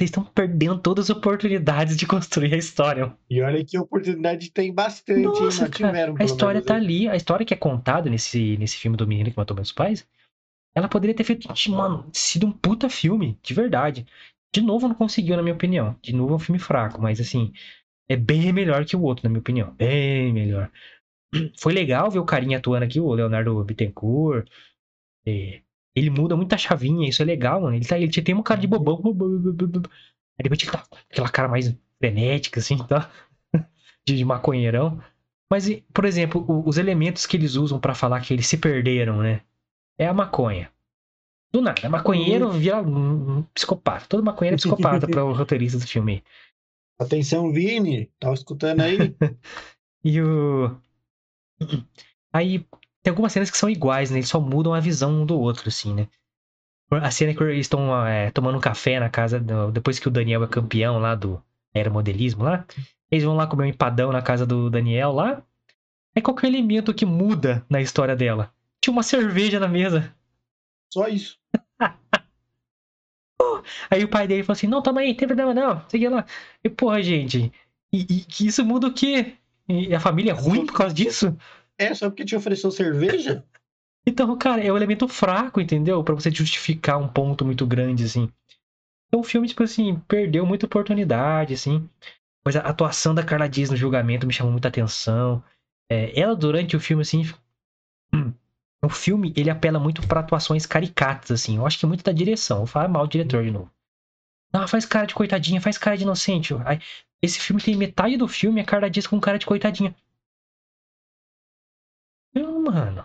estão 0.00 0.24
perdendo 0.24 0.78
todas 0.78 1.08
as 1.08 1.16
oportunidades 1.16 1.96
de 1.96 2.04
construir 2.06 2.52
a 2.52 2.58
história. 2.58 3.16
E 3.30 3.40
olha 3.40 3.64
que 3.64 3.78
oportunidade 3.78 4.50
tem 4.50 4.74
bastante, 4.74 5.20
hein? 5.20 5.24
Nossa, 5.24 5.64
Não 5.64 5.70
cara, 5.70 5.88
tiveram, 5.88 6.14
a 6.18 6.24
história 6.24 6.54
menos, 6.54 6.66
tá 6.66 6.74
ali, 6.74 7.08
a 7.08 7.16
história 7.16 7.46
que 7.46 7.54
é 7.54 7.56
contada 7.56 8.10
nesse, 8.10 8.58
nesse 8.58 8.76
filme 8.76 8.96
do 8.96 9.06
menino 9.06 9.30
que 9.30 9.36
matou 9.36 9.54
meus 9.54 9.72
pais, 9.72 10.06
ela 10.74 10.88
poderia 10.88 11.14
ter 11.14 11.24
feito, 11.24 11.48
mano, 11.70 12.08
sido 12.12 12.46
um 12.46 12.52
puta 12.52 12.88
filme, 12.88 13.38
de 13.42 13.54
verdade. 13.54 14.06
De 14.54 14.60
novo, 14.60 14.88
não 14.88 14.94
conseguiu, 14.94 15.36
na 15.36 15.42
minha 15.42 15.54
opinião. 15.54 15.96
De 16.02 16.14
novo, 16.14 16.34
é 16.34 16.36
um 16.36 16.38
filme 16.38 16.58
fraco, 16.58 17.00
mas 17.00 17.20
assim, 17.20 17.52
é 18.08 18.16
bem 18.16 18.52
melhor 18.52 18.84
que 18.84 18.96
o 18.96 19.02
outro, 19.02 19.24
na 19.24 19.30
minha 19.30 19.40
opinião. 19.40 19.74
Bem 19.74 20.32
melhor. 20.32 20.70
Foi 21.58 21.72
legal 21.72 22.10
ver 22.10 22.18
o 22.18 22.24
carinha 22.24 22.58
atuando 22.58 22.84
aqui, 22.84 23.00
o 23.00 23.12
Leonardo 23.14 23.62
Bittencourt. 23.64 24.48
É, 25.26 25.62
ele 25.94 26.10
muda 26.10 26.36
muita 26.36 26.58
chavinha, 26.58 27.08
isso 27.08 27.22
é 27.22 27.24
legal, 27.24 27.62
mano. 27.62 27.76
Ele, 27.76 27.84
tá, 27.86 27.98
ele 27.98 28.10
tem 28.10 28.34
uma 28.34 28.44
cara 28.44 28.60
de 28.60 28.66
bobão. 28.66 29.00
Aí 30.38 30.42
depois 30.42 30.62
ele 30.62 30.70
tá 30.70 30.84
aquela 31.10 31.28
cara 31.28 31.48
mais 31.48 31.74
frenética, 31.98 32.60
assim, 32.60 32.78
tá? 32.86 33.10
De, 34.06 34.16
de 34.16 34.24
maconheirão. 34.24 35.00
Mas, 35.50 35.68
por 35.92 36.04
exemplo, 36.04 36.44
os 36.66 36.76
elementos 36.78 37.26
que 37.26 37.36
eles 37.36 37.54
usam 37.56 37.78
pra 37.78 37.94
falar 37.94 38.20
que 38.20 38.32
eles 38.34 38.46
se 38.46 38.56
perderam, 38.58 39.22
né? 39.22 39.42
É 39.98 40.06
a 40.06 40.12
maconha. 40.14 40.70
Do 41.52 41.60
nada, 41.60 41.86
maconheiro 41.88 42.50
vira 42.50 42.80
um, 42.80 43.42
psicopata. 43.54 44.06
Todo 44.08 44.24
maconheiro 44.24 44.54
é 44.54 44.56
psicopata 44.56 45.06
para 45.06 45.24
o 45.24 45.32
roteirista 45.32 45.78
do 45.78 45.86
filme. 45.86 46.24
Atenção, 46.98 47.52
Vini, 47.52 48.10
tá 48.18 48.32
escutando 48.32 48.80
aí? 48.80 49.14
E 50.04 50.20
o. 50.20 50.76
Aí 52.32 52.66
tem 53.02 53.10
algumas 53.10 53.32
cenas 53.32 53.50
que 53.50 53.56
são 53.56 53.70
iguais, 53.70 54.10
né? 54.10 54.18
Eles 54.18 54.28
só 54.28 54.40
mudam 54.40 54.74
a 54.74 54.80
visão 54.80 55.22
um 55.22 55.26
do 55.26 55.38
outro, 55.38 55.68
assim, 55.68 55.94
né? 55.94 56.08
A 56.90 57.10
cena 57.10 57.32
que 57.34 57.42
eles 57.44 57.60
estão 57.66 58.04
é, 58.06 58.30
tomando 58.32 58.58
um 58.58 58.60
café 58.60 58.98
na 58.98 59.08
casa. 59.08 59.38
do- 59.38 59.70
Depois 59.70 59.98
que 60.00 60.08
o 60.08 60.10
Daniel 60.10 60.42
é 60.42 60.48
campeão 60.48 60.98
lá 60.98 61.14
do 61.14 61.40
aeromodelismo 61.74 62.42
lá. 62.44 62.66
Eles 63.10 63.24
vão 63.24 63.36
lá 63.36 63.46
comer 63.46 63.64
um 63.64 63.68
empadão 63.68 64.10
na 64.10 64.22
casa 64.22 64.44
do 64.44 64.68
Daniel 64.68 65.12
lá. 65.12 65.42
É 66.16 66.20
o 66.20 66.46
elemento 66.46 66.92
que 66.92 67.06
muda 67.06 67.64
na 67.70 67.80
história 67.80 68.16
dela? 68.16 68.52
Tinha 68.82 68.92
uma 68.92 69.02
cerveja 69.02 69.60
na 69.60 69.68
mesa. 69.68 70.14
Só 70.92 71.08
isso. 71.08 71.38
Aí 73.90 74.02
o 74.04 74.08
pai 74.08 74.26
dele 74.26 74.42
falou 74.42 74.56
assim: 74.56 74.66
Não, 74.66 74.82
toma 74.82 75.00
aí, 75.00 75.08
não 75.10 75.16
tem 75.16 75.28
problema 75.28 75.54
não. 75.54 75.88
Sei 75.88 76.08
lá. 76.08 76.26
E 76.64 76.68
porra, 76.68 77.02
gente. 77.02 77.52
E, 77.92 78.04
que 78.04 78.46
isso 78.46 78.64
muda 78.64 78.88
o 78.88 78.92
quê? 78.92 79.36
E 79.68 79.94
a 79.94 80.00
família 80.00 80.30
é 80.30 80.34
ruim 80.34 80.66
por 80.66 80.74
causa 80.74 80.94
disso? 80.94 81.36
É, 81.78 81.94
só 81.94 82.08
porque 82.08 82.24
te 82.24 82.34
ofereceu 82.34 82.70
cerveja? 82.70 83.44
Então, 84.04 84.36
cara, 84.36 84.60
é 84.60 84.72
um 84.72 84.76
elemento 84.76 85.06
fraco, 85.06 85.60
entendeu? 85.60 86.02
Pra 86.02 86.16
você 86.16 86.28
justificar 86.28 86.98
um 86.98 87.06
ponto 87.06 87.44
muito 87.44 87.64
grande, 87.64 88.02
assim. 88.02 88.28
Então 89.06 89.20
o 89.20 89.22
filme, 89.22 89.46
tipo 89.46 89.62
assim, 89.62 89.94
perdeu 90.08 90.44
muita 90.44 90.66
oportunidade, 90.66 91.54
assim. 91.54 91.88
Mas 92.44 92.56
a 92.56 92.62
atuação 92.62 93.14
da 93.14 93.22
Carla 93.22 93.48
Dias 93.48 93.70
no 93.70 93.76
julgamento 93.76 94.26
me 94.26 94.32
chamou 94.32 94.50
muita 94.50 94.66
atenção. 94.66 95.40
É, 95.88 96.18
ela, 96.18 96.34
durante 96.34 96.76
o 96.76 96.80
filme, 96.80 97.02
assim. 97.02 97.22
O 98.84 98.88
filme, 98.88 99.32
ele 99.36 99.48
apela 99.48 99.78
muito 99.78 100.06
pra 100.06 100.20
atuações 100.20 100.66
caricatas, 100.66 101.30
assim. 101.30 101.56
Eu 101.56 101.66
acho 101.66 101.78
que 101.78 101.84
é 101.84 101.88
muito 101.88 102.04
da 102.04 102.12
direção. 102.12 102.58
Vou 102.58 102.66
falar 102.66 102.88
mal 102.88 103.06
do 103.06 103.10
diretor 103.12 103.44
de 103.44 103.50
novo. 103.50 103.70
Ah, 104.52 104.66
faz 104.66 104.84
cara 104.84 105.06
de 105.06 105.14
coitadinha, 105.14 105.60
faz 105.60 105.78
cara 105.78 105.96
de 105.96 106.02
inocente. 106.02 106.52
Esse 107.22 107.38
filme 107.40 107.62
tem 107.62 107.76
metade 107.76 108.16
do 108.16 108.28
filme 108.28 108.60
a 108.60 108.64
Carla 108.64 108.90
Dias 108.90 109.06
com 109.06 109.20
cara 109.20 109.38
de 109.38 109.46
coitadinha. 109.46 109.94
Não, 112.34 112.62
mano. 112.62 113.04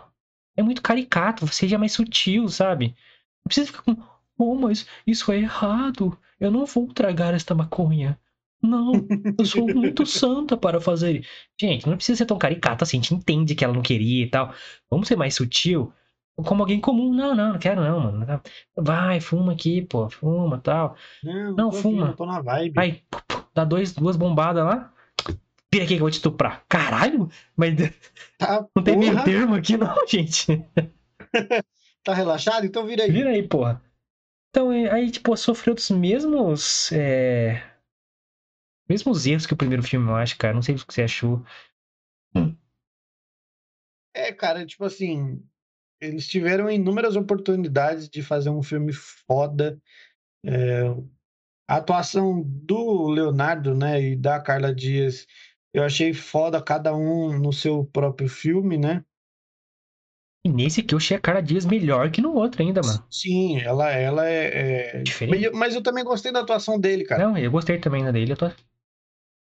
É 0.56 0.64
muito 0.64 0.82
caricato, 0.82 1.48
seja 1.48 1.78
mais 1.78 1.92
sutil, 1.94 2.50
sabe? 2.50 2.88
Não 2.88 3.44
precisa 3.46 3.68
ficar 3.68 3.84
com. 3.84 3.96
Oh, 4.38 4.56
mas 4.56 4.88
isso 5.06 5.32
é 5.32 5.38
errado. 5.38 6.18
Eu 6.40 6.52
não 6.52 6.66
vou 6.66 6.92
tragar 6.94 7.34
esta 7.34 7.56
maconha. 7.56 8.20
Não, 8.62 8.94
eu 9.38 9.46
sou 9.46 9.68
muito 9.74 10.06
santa 10.06 10.58
para 10.58 10.82
fazer. 10.82 11.26
Gente, 11.60 11.88
não 11.88 11.96
precisa 11.96 12.18
ser 12.18 12.26
tão 12.26 12.38
caricata 12.38 12.84
assim. 12.84 12.98
A 12.98 13.02
gente 13.02 13.14
entende 13.14 13.56
que 13.56 13.64
ela 13.64 13.74
não 13.74 13.82
queria 13.82 14.26
e 14.26 14.30
tal. 14.30 14.54
Vamos 14.90 15.08
ser 15.08 15.16
mais 15.16 15.36
sutil. 15.36 15.94
Como 16.36 16.62
alguém 16.62 16.80
comum. 16.80 17.14
Não, 17.14 17.36
não, 17.36 17.54
não 17.54 17.60
quero 17.60 17.82
não, 17.82 18.00
mano. 18.00 18.42
Vai, 18.76 19.20
fuma 19.20 19.54
aqui, 19.54 19.82
pô. 19.82 20.10
Fuma 20.10 20.60
tal. 20.60 20.96
Não, 21.24 21.56
Não, 21.56 21.72
fuma. 21.72 22.10
Aqui, 22.10 22.18
tô 22.18 22.26
na 22.26 22.42
vibe. 22.42 23.04
Pu, 23.10 23.44
dá 23.54 23.64
dois, 23.64 23.94
duas 23.94 24.16
bombadas 24.16 24.64
lá. 24.64 24.94
Vira 25.74 25.84
aqui 25.84 25.96
que 25.96 25.96
eu 25.96 26.00
vou 26.00 26.12
te 26.12 26.16
estuprar. 26.16 26.64
Caralho! 26.70 27.30
Mas 27.56 27.74
Tá, 28.38 28.66
não 28.76 28.84
tem 28.84 28.98
meio 28.98 29.14
porra, 29.14 29.26
termo 29.26 29.56
aqui, 29.56 29.78
não, 29.78 29.96
gente. 30.08 30.64
tá 32.04 32.14
relaxado? 32.14 32.66
Então 32.66 32.86
vira 32.86 33.04
aí. 33.04 33.12
Vira 33.12 33.32
aí, 33.32 33.44
porra. 33.44 33.82
Então, 34.50 34.72
é, 34.72 34.90
aí, 34.92 35.12
tipo, 35.12 35.36
sofreu 35.36 35.76
dos 35.76 35.90
mesmos. 35.90 36.92
É... 36.92 37.62
Mesmos 38.90 39.26
erros 39.26 39.46
que 39.46 39.54
o 39.54 39.58
primeiro 39.58 39.84
filme, 39.84 40.08
eu 40.08 40.16
acho, 40.16 40.38
cara. 40.38 40.54
Não 40.54 40.62
sei 40.62 40.76
o 40.76 40.86
que 40.86 40.94
você 40.94 41.04
achou. 41.04 41.44
É, 44.14 44.32
cara, 44.34 44.66
tipo 44.66 44.84
assim, 44.84 45.44
eles 46.02 46.28
tiveram 46.28 46.70
inúmeras 46.70 47.16
oportunidades 47.16 48.10
de 48.10 48.24
fazer 48.24 48.50
um 48.50 48.64
filme 48.64 48.92
foda. 48.94 49.80
É, 50.46 50.84
a 51.68 51.78
atuação 51.78 52.42
do 52.46 53.10
Leonardo, 53.10 53.76
né, 53.76 54.02
e 54.02 54.16
da 54.16 54.40
Carla 54.40 54.74
Dias, 54.74 55.28
eu 55.74 55.84
achei 55.84 56.14
foda 56.14 56.62
cada 56.62 56.96
um 56.96 57.38
no 57.38 57.52
seu 57.52 57.86
próprio 57.86 58.30
filme, 58.30 58.78
né? 58.78 59.04
E 60.46 60.50
nesse 60.50 60.80
aqui 60.80 60.94
eu 60.94 60.98
achei 60.98 61.18
a 61.18 61.20
cara 61.20 61.42
Dias 61.42 61.66
melhor 61.66 62.10
que 62.10 62.22
no 62.22 62.34
outro 62.34 62.62
ainda, 62.62 62.82
mano. 62.82 63.06
Sim, 63.12 63.60
ela, 63.60 63.92
ela 63.92 64.30
é, 64.30 65.00
é... 65.00 65.04
Diferente. 65.04 65.36
Mas 65.36 65.44
eu- 65.44 65.54
Mas 65.54 65.76
eu 65.76 65.84
também 65.84 66.04
gostei 66.06 66.32
da 66.32 66.40
atuação 66.40 66.80
dele, 66.80 67.04
cara. 67.04 67.28
Não, 67.28 67.38
eu 67.38 67.52
gostei 67.52 67.78
também 67.78 68.04
da 68.04 68.12
dele. 68.12 68.32
Eu 68.32 68.38
tô... 68.38 68.52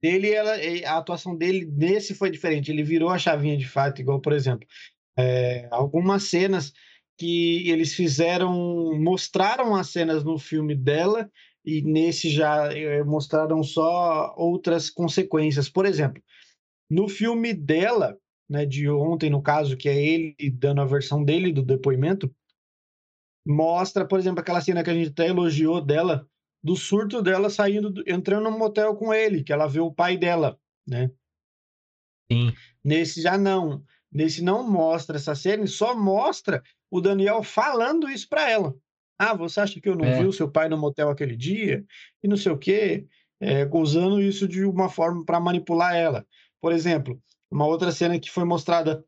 Dele, 0.01 0.31
ela, 0.31 0.53
a 0.85 0.97
atuação 0.97 1.35
dele 1.35 1.65
nesse 1.65 2.13
foi 2.13 2.29
diferente. 2.29 2.71
Ele 2.71 2.83
virou 2.83 3.09
a 3.09 3.17
chavinha 3.17 3.57
de 3.57 3.67
fato, 3.67 3.99
igual, 3.99 4.21
por 4.21 4.33
exemplo, 4.33 4.67
é, 5.17 5.67
algumas 5.71 6.23
cenas 6.23 6.71
que 7.17 7.67
eles 7.69 7.93
fizeram, 7.95 8.93
mostraram 8.99 9.75
as 9.75 9.89
cenas 9.89 10.23
no 10.23 10.37
filme 10.37 10.75
dela 10.75 11.29
e 11.65 11.81
nesse 11.81 12.29
já 12.29 12.71
é, 12.71 13.03
mostraram 13.03 13.63
só 13.63 14.33
outras 14.37 14.89
consequências. 14.89 15.67
Por 15.67 15.85
exemplo, 15.85 16.21
no 16.89 17.09
filme 17.09 17.53
dela, 17.53 18.17
né, 18.49 18.65
de 18.65 18.89
ontem, 18.89 19.29
no 19.29 19.41
caso, 19.41 19.75
que 19.75 19.89
é 19.89 19.95
ele 19.95 20.35
dando 20.53 20.81
a 20.81 20.85
versão 20.85 21.23
dele 21.23 21.51
do 21.51 21.63
depoimento, 21.63 22.33
mostra, 23.45 24.07
por 24.07 24.19
exemplo, 24.19 24.39
aquela 24.39 24.61
cena 24.61 24.83
que 24.83 24.89
a 24.89 24.93
gente 24.93 25.09
até 25.09 25.27
elogiou 25.27 25.81
dela, 25.81 26.27
do 26.67 26.75
surto 26.75 27.21
dela 27.21 27.49
saindo, 27.49 27.89
do- 27.89 28.03
entrando 28.05 28.49
no 28.49 28.59
motel 28.59 28.93
com 28.93 29.13
ele, 29.13 29.41
que 29.41 29.53
ela 29.53 29.67
vê 29.67 29.79
o 29.79 29.89
pai 29.91 30.17
dela, 30.17 30.59
né? 30.85 31.09
Sim. 32.29 32.53
Nesse 32.83 33.21
já 33.21 33.37
não. 33.37 33.81
Nesse 34.11 34.43
não 34.43 34.69
mostra 34.69 35.15
essa 35.15 35.33
cena 35.33 35.65
só 35.65 35.95
mostra 35.95 36.61
o 36.91 36.99
Daniel 36.99 37.41
falando 37.41 38.09
isso 38.09 38.27
pra 38.27 38.49
ela. 38.49 38.75
Ah, 39.17 39.33
você 39.33 39.61
acha 39.61 39.79
que 39.79 39.87
eu 39.87 39.95
não 39.95 40.05
É. 40.05 40.19
vi 40.19 40.27
o 40.27 40.33
seu 40.33 40.51
pai 40.51 40.67
no 40.67 40.77
motel 40.77 41.09
aquele 41.09 41.37
dia? 41.37 41.85
E 42.21 42.27
não 42.27 42.35
sei 42.35 42.51
o 42.51 42.57
quê. 42.57 43.07
É, 43.39 43.65
usando 43.71 44.21
isso 44.21 44.47
de 44.47 44.65
uma 44.65 44.89
forma 44.89 45.23
para 45.23 45.39
manipular 45.39 45.95
ela. 45.95 46.25
Por 46.59 46.71
exemplo, 46.73 47.21
uma 47.49 47.65
outra 47.65 47.91
cena 47.91 48.19
que 48.19 48.29
foi 48.31 48.43
mostrada 48.43 49.05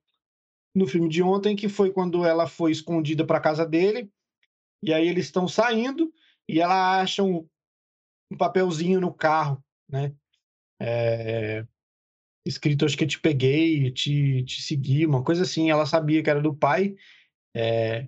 no 0.73 0.87
filme 0.87 1.09
de 1.09 1.21
ontem, 1.21 1.55
que 1.55 1.67
foi 1.67 1.91
quando 1.91 2.23
ela 2.23 2.47
foi 2.47 2.71
escondida 2.71 3.25
para 3.25 3.39
casa 3.39 3.65
dele, 3.65 4.09
e 4.83 4.93
aí 4.93 5.07
eles 5.07 5.25
estão 5.25 5.47
saindo 5.47 6.11
e 6.49 6.59
ela 6.59 7.01
acha 7.01 7.23
um, 7.23 7.47
um 8.31 8.37
papelzinho 8.37 9.01
no 9.01 9.13
carro, 9.13 9.63
né? 9.89 10.13
É, 10.81 11.65
escrito, 12.45 12.85
acho 12.85 12.97
que 12.97 13.07
te 13.07 13.19
peguei, 13.19 13.91
te, 13.91 14.43
te 14.43 14.61
segui, 14.61 15.05
uma 15.05 15.23
coisa 15.23 15.43
assim. 15.43 15.69
Ela 15.71 15.85
sabia 15.85 16.23
que 16.23 16.29
era 16.29 16.41
do 16.41 16.55
pai. 16.55 16.95
é, 17.55 18.07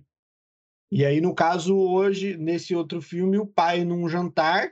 e 0.92 1.06
aí, 1.06 1.22
no 1.22 1.34
caso, 1.34 1.78
hoje, 1.78 2.36
nesse 2.38 2.76
outro 2.76 3.02
filme, 3.02 3.38
o 3.38 3.46
pai, 3.48 3.84
num 3.86 4.10
jantar, 4.10 4.70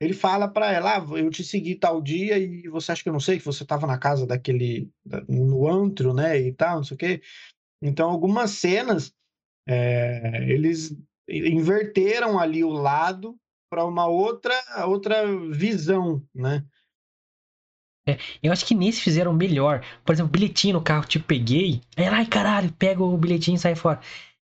Ele 0.00 0.14
fala 0.14 0.48
pra 0.48 0.72
ela, 0.72 0.98
ah, 0.98 1.18
eu 1.18 1.30
te 1.30 1.44
segui 1.44 1.76
tal 1.76 2.02
dia 2.02 2.38
e 2.38 2.68
você 2.68 2.92
acha 2.92 3.02
que 3.02 3.08
eu 3.08 3.12
não 3.14 3.20
sei 3.20 3.38
que 3.38 3.44
você 3.44 3.64
tava 3.64 3.86
na 3.86 3.98
casa 3.98 4.26
daquele, 4.26 4.90
no 5.28 5.68
antro, 5.68 6.14
né, 6.14 6.38
e 6.40 6.52
tal, 6.54 6.78
não 6.78 6.84
sei 6.84 6.94
o 6.96 6.98
quê. 6.98 7.22
Então, 7.82 8.10
algumas 8.10 8.52
cenas, 8.52 9.14
é, 9.66 10.44
eles 10.50 10.96
inverteram 11.28 12.38
ali 12.38 12.64
o 12.64 12.70
lado 12.70 13.36
para 13.70 13.84
uma 13.84 14.06
outra, 14.06 14.54
outra 14.86 15.24
visão, 15.50 16.22
né? 16.34 16.64
É, 18.06 18.18
eu 18.42 18.52
acho 18.52 18.66
que 18.66 18.74
nesse 18.74 19.00
fizeram 19.00 19.32
melhor. 19.32 19.82
Por 20.04 20.12
exemplo, 20.12 20.32
bilhetinho 20.32 20.74
no 20.74 20.82
carro, 20.82 21.06
te 21.06 21.18
peguei. 21.18 21.80
Aí, 21.96 22.06
ai 22.06 22.26
caralho, 22.26 22.72
pega 22.72 23.02
o 23.02 23.16
bilhetinho 23.16 23.54
e 23.54 23.58
sai 23.58 23.74
fora. 23.74 24.00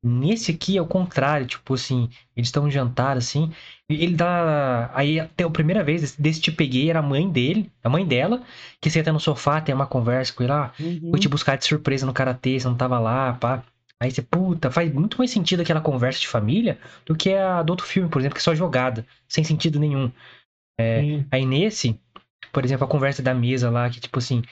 Nesse 0.05 0.51
aqui 0.51 0.77
é 0.77 0.81
o 0.81 0.85
contrário, 0.85 1.45
tipo 1.47 1.75
assim, 1.75 2.09
eles 2.35 2.49
estão 2.49 2.69
jantar 2.69 3.15
assim, 3.15 3.53
ele 3.87 4.13
dá. 4.15 4.91
Aí 4.93 5.17
até 5.17 5.45
a 5.45 5.49
primeira 5.49 5.81
vez 5.81 6.13
desse 6.17 6.41
te 6.41 6.51
peguei 6.51 6.89
era 6.89 6.99
a 6.99 7.01
mãe 7.01 7.29
dele, 7.29 7.71
a 7.81 7.87
mãe 7.87 8.05
dela, 8.05 8.43
que 8.81 8.89
senta 8.89 9.13
no 9.13 9.19
sofá, 9.19 9.61
tem 9.61 9.73
uma 9.73 9.87
conversa 9.87 10.33
com 10.33 10.43
ele 10.43 10.51
lá, 10.51 10.73
ah, 10.77 10.83
uhum. 10.83 11.09
fui 11.11 11.19
te 11.21 11.29
buscar 11.29 11.57
de 11.57 11.65
surpresa 11.65 12.05
no 12.05 12.11
karatê, 12.11 12.59
você 12.59 12.67
não 12.67 12.75
tava 12.75 12.99
lá, 12.99 13.33
pá. 13.33 13.63
Aí 14.03 14.11
você, 14.11 14.21
puta, 14.21 14.69
faz 14.69 14.93
muito 14.93 15.17
mais 15.17 15.31
sentido 15.31 15.61
aquela 15.61 15.79
conversa 15.79 16.19
de 16.19 16.27
família 16.27 16.77
do 17.05 17.15
que 17.15 17.33
a 17.33 17.63
do 17.63 17.69
outro 17.69 17.85
filme, 17.85 18.09
por 18.09 18.19
exemplo, 18.19 18.35
que 18.35 18.41
é 18.41 18.43
só 18.43 18.53
jogada, 18.53 19.07
sem 19.29 19.45
sentido 19.45 19.79
nenhum. 19.79 20.11
É, 20.77 21.23
aí 21.31 21.45
nesse, 21.45 21.97
por 22.51 22.65
exemplo, 22.65 22.83
a 22.83 22.89
conversa 22.89 23.23
da 23.23 23.33
mesa 23.33 23.69
lá, 23.69 23.89
que 23.89 24.01
tipo 24.01 24.19
assim, 24.19 24.43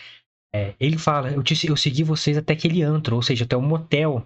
é, 0.55 0.73
ele 0.79 0.97
fala, 0.97 1.31
eu, 1.31 1.43
te, 1.43 1.67
eu 1.67 1.75
segui 1.75 2.01
vocês 2.01 2.37
até 2.37 2.53
aquele 2.53 2.81
antro, 2.81 3.17
ou 3.17 3.21
seja, 3.21 3.43
até 3.43 3.57
um 3.57 3.61
motel. 3.61 4.25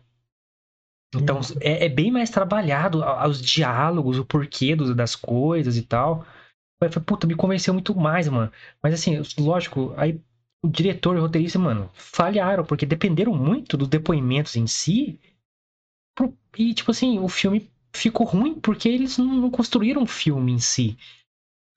Então, 1.16 1.38
uhum. 1.38 1.58
é, 1.60 1.86
é, 1.86 1.90
bem 1.90 2.12
mais 2.12 2.30
trabalhado 2.30 3.04
os 3.28 3.42
diálogos, 3.42 4.20
o 4.20 4.26
porquê 4.26 4.76
dos, 4.76 4.96
das 4.96 5.16
coisas 5.16 5.76
e 5.76 5.82
tal. 5.82 6.24
Eu 6.80 6.92
falei, 6.92 7.04
puta, 7.04 7.26
me 7.26 7.34
convenceu 7.34 7.74
muito 7.74 7.96
mais, 7.96 8.30
mano. 8.30 8.52
Mas 8.84 8.94
assim, 8.94 9.20
lógico, 9.40 9.92
aí 9.98 10.22
o 10.66 10.70
diretor 10.70 11.16
e 11.16 11.20
o 11.20 11.22
roteirista, 11.22 11.60
mano, 11.60 11.90
falharam, 11.94 12.66
porque 12.66 12.86
dependeram 12.86 13.34
muito 13.36 13.78
dos 13.78 13.88
depoimentos 13.88 14.56
em 14.56 14.68
si. 14.68 15.20
E, 16.58 16.74
tipo 16.74 16.92
assim, 16.92 17.20
o 17.20 17.28
filme 17.28 17.70
ficou 17.94 18.26
ruim 18.26 18.60
porque 18.60 18.90
eles 18.90 19.18
não 19.18 19.50
construíram 19.52 20.04
um 20.04 20.08
filme 20.08 20.52
em 20.52 20.60
si. 20.60 20.98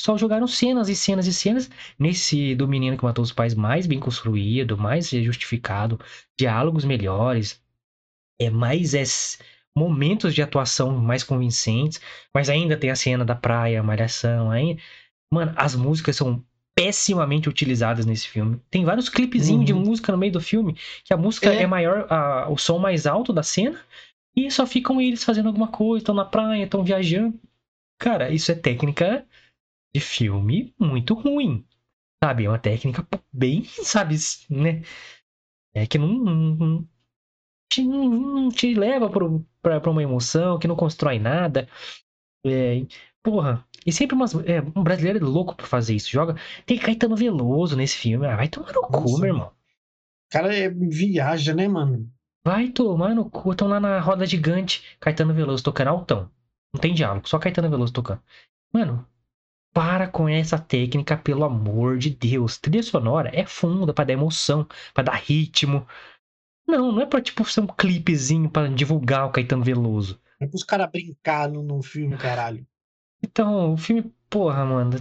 Só 0.01 0.16
jogaram 0.16 0.47
cenas 0.47 0.89
e 0.89 0.97
cenas 0.97 1.26
e 1.26 1.34
cenas. 1.34 1.70
Nesse 1.99 2.55
do 2.55 2.68
menino 2.68 2.97
que 2.97 3.05
matou 3.05 3.22
os 3.22 3.32
pais, 3.32 3.55
mais 3.55 3.86
bem 3.86 3.99
construído, 4.01 4.78
mais 4.78 5.11
justificado, 5.11 6.01
diálogos 6.39 6.84
melhores, 6.84 7.61
é 8.41 8.49
mais 8.49 8.95
é, 8.95 9.03
momentos 9.76 10.34
de 10.34 10.43
atuação 10.43 10.97
mais 10.99 11.22
convincentes, 11.24 12.01
mas 12.34 12.49
ainda 12.49 12.76
tem 12.76 12.91
a 12.91 12.97
cena 12.97 13.24
da 13.24 13.34
praia, 13.34 13.82
malhação, 13.82 14.51
aí, 14.51 14.78
mano, 15.30 15.53
as 15.57 15.74
músicas 15.74 16.16
são 16.16 16.45
pessimamente 16.78 17.48
utilizadas 17.48 18.06
nesse 18.06 18.28
filme. 18.28 18.60
Tem 18.70 18.84
vários 18.84 19.08
clipezinhos 19.08 19.60
uhum. 19.60 19.64
de 19.64 19.74
música 19.74 20.12
no 20.12 20.18
meio 20.18 20.32
do 20.32 20.40
filme, 20.40 20.76
que 21.02 21.12
a 21.12 21.16
música 21.16 21.52
é, 21.52 21.62
é 21.62 21.66
maior, 21.66 22.06
a, 22.08 22.48
o 22.48 22.56
som 22.56 22.78
mais 22.78 23.04
alto 23.04 23.32
da 23.32 23.42
cena, 23.42 23.84
e 24.36 24.48
só 24.48 24.64
ficam 24.64 25.00
eles 25.00 25.24
fazendo 25.24 25.48
alguma 25.48 25.66
coisa, 25.66 26.02
estão 26.02 26.14
na 26.14 26.24
praia, 26.24 26.62
estão 26.62 26.84
viajando. 26.84 27.38
Cara, 27.98 28.30
isso 28.30 28.52
é 28.52 28.54
técnica 28.54 29.26
de 29.92 30.00
filme 30.00 30.72
muito 30.78 31.14
ruim. 31.14 31.66
Sabe? 32.22 32.44
É 32.44 32.48
uma 32.48 32.58
técnica 32.60 33.04
bem, 33.32 33.64
sabe, 33.82 34.14
né? 34.48 34.82
É 35.74 35.84
que 35.84 35.98
não, 35.98 36.08
não, 36.08 36.88
te, 37.68 37.82
não 37.82 38.48
te 38.50 38.72
leva 38.74 39.10
para 39.10 39.90
uma 39.90 40.02
emoção, 40.02 40.60
que 40.60 40.68
não 40.68 40.76
constrói 40.76 41.18
nada. 41.18 41.68
É, 42.46 42.86
porra, 43.22 43.64
e 43.86 43.92
sempre 43.92 44.14
umas, 44.14 44.34
é, 44.34 44.60
um 44.76 44.82
brasileiro 44.82 45.18
é 45.18 45.22
louco 45.22 45.54
pra 45.54 45.66
fazer 45.66 45.94
isso. 45.94 46.10
Joga. 46.10 46.36
Tem 46.66 46.78
Caetano 46.78 47.16
Veloso 47.16 47.76
nesse 47.76 47.96
filme. 47.96 48.26
Ah, 48.26 48.36
vai 48.36 48.48
tomar 48.48 48.72
no 48.72 48.82
Nossa, 48.82 48.90
cu, 48.90 49.18
meu 49.18 49.28
irmão. 49.28 49.48
O 49.48 50.30
cara 50.30 50.54
é, 50.54 50.68
viaja, 50.68 51.54
né, 51.54 51.66
mano? 51.68 52.10
Vai 52.44 52.68
tomar 52.68 53.14
no 53.14 53.30
cu. 53.30 53.52
Estão 53.52 53.68
lá 53.68 53.80
na 53.80 54.00
roda 54.00 54.26
gigante. 54.26 54.96
Caetano 55.00 55.34
Veloso 55.34 55.64
tocando 55.64 55.88
altão. 55.88 56.30
Não 56.72 56.80
tem 56.80 56.92
diálogo, 56.94 57.28
só 57.28 57.38
Caetano 57.38 57.70
Veloso 57.70 57.92
tocando. 57.92 58.22
Mano, 58.72 59.06
para 59.72 60.08
com 60.08 60.28
essa 60.28 60.58
técnica, 60.58 61.16
pelo 61.16 61.44
amor 61.44 61.98
de 61.98 62.10
Deus. 62.10 62.58
Trilha 62.58 62.82
sonora 62.82 63.30
é 63.32 63.46
funda 63.46 63.94
para 63.94 64.04
dar 64.04 64.12
emoção, 64.12 64.66
para 64.92 65.04
dar 65.04 65.14
ritmo. 65.14 65.86
Não, 66.66 66.92
não 66.92 67.00
é 67.00 67.06
pra, 67.06 67.22
tipo, 67.22 67.44
ser 67.44 67.60
um 67.60 67.66
clipezinho 67.66 68.50
para 68.50 68.68
divulgar 68.68 69.26
o 69.26 69.30
Caetano 69.30 69.64
Veloso. 69.64 70.20
É 70.38 70.46
pros 70.46 70.62
caras 70.62 70.90
brincar 70.90 71.48
no, 71.48 71.62
no 71.62 71.82
filme, 71.82 72.16
caralho. 72.18 72.66
Então, 73.22 73.74
o 73.74 73.76
filme, 73.76 74.12
porra, 74.28 74.64
mano. 74.64 74.96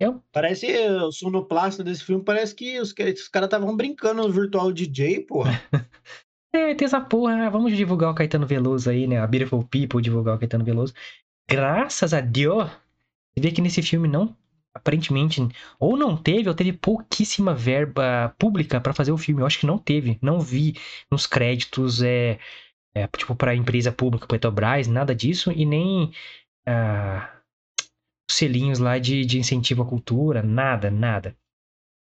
É... 0.00 0.12
Parece 0.32 0.66
o 0.88 1.12
sonoplasta 1.12 1.84
desse 1.84 2.04
filme, 2.04 2.24
parece 2.24 2.54
que 2.54 2.80
os, 2.80 2.88
os 2.90 3.28
caras 3.28 3.46
estavam 3.46 3.76
brincando 3.76 4.22
no 4.22 4.32
virtual 4.32 4.72
DJ, 4.72 5.20
porra. 5.20 5.62
é, 6.52 6.74
tem 6.74 6.86
essa 6.86 7.00
porra, 7.00 7.36
né? 7.36 7.50
vamos 7.50 7.76
divulgar 7.76 8.10
o 8.10 8.14
Caetano 8.14 8.46
Veloso 8.46 8.90
aí, 8.90 9.06
né? 9.06 9.18
A 9.20 9.26
Beautiful 9.26 9.64
People 9.64 10.02
divulgar 10.02 10.36
o 10.36 10.38
Caetano 10.38 10.64
Veloso. 10.64 10.92
Graças 11.48 12.12
a 12.12 12.20
Deus, 12.20 12.64
você 12.64 13.40
vê 13.40 13.52
que 13.52 13.60
nesse 13.60 13.82
filme 13.82 14.08
não 14.08 14.36
aparentemente, 14.74 15.46
ou 15.78 15.96
não 15.96 16.16
teve, 16.16 16.48
ou 16.48 16.54
teve 16.54 16.72
pouquíssima 16.72 17.54
verba 17.54 18.34
pública 18.38 18.80
para 18.80 18.94
fazer 18.94 19.12
o 19.12 19.18
filme. 19.18 19.42
Eu 19.42 19.46
acho 19.46 19.60
que 19.60 19.66
não 19.66 19.78
teve. 19.78 20.18
Não 20.22 20.40
vi 20.40 20.74
nos 21.10 21.26
créditos, 21.26 22.02
é, 22.02 22.38
é 22.94 23.06
tipo, 23.08 23.34
para 23.36 23.54
empresa 23.54 23.92
pública, 23.92 24.26
Petrobras, 24.26 24.88
nada 24.88 25.14
disso, 25.14 25.52
e 25.52 25.66
nem 25.66 26.12
ah, 26.66 27.30
selinhos 28.34 28.78
lá 28.78 28.98
de, 28.98 29.24
de 29.24 29.38
incentivo 29.38 29.82
à 29.82 29.86
cultura, 29.86 30.42
nada, 30.42 30.90
nada. 30.90 31.36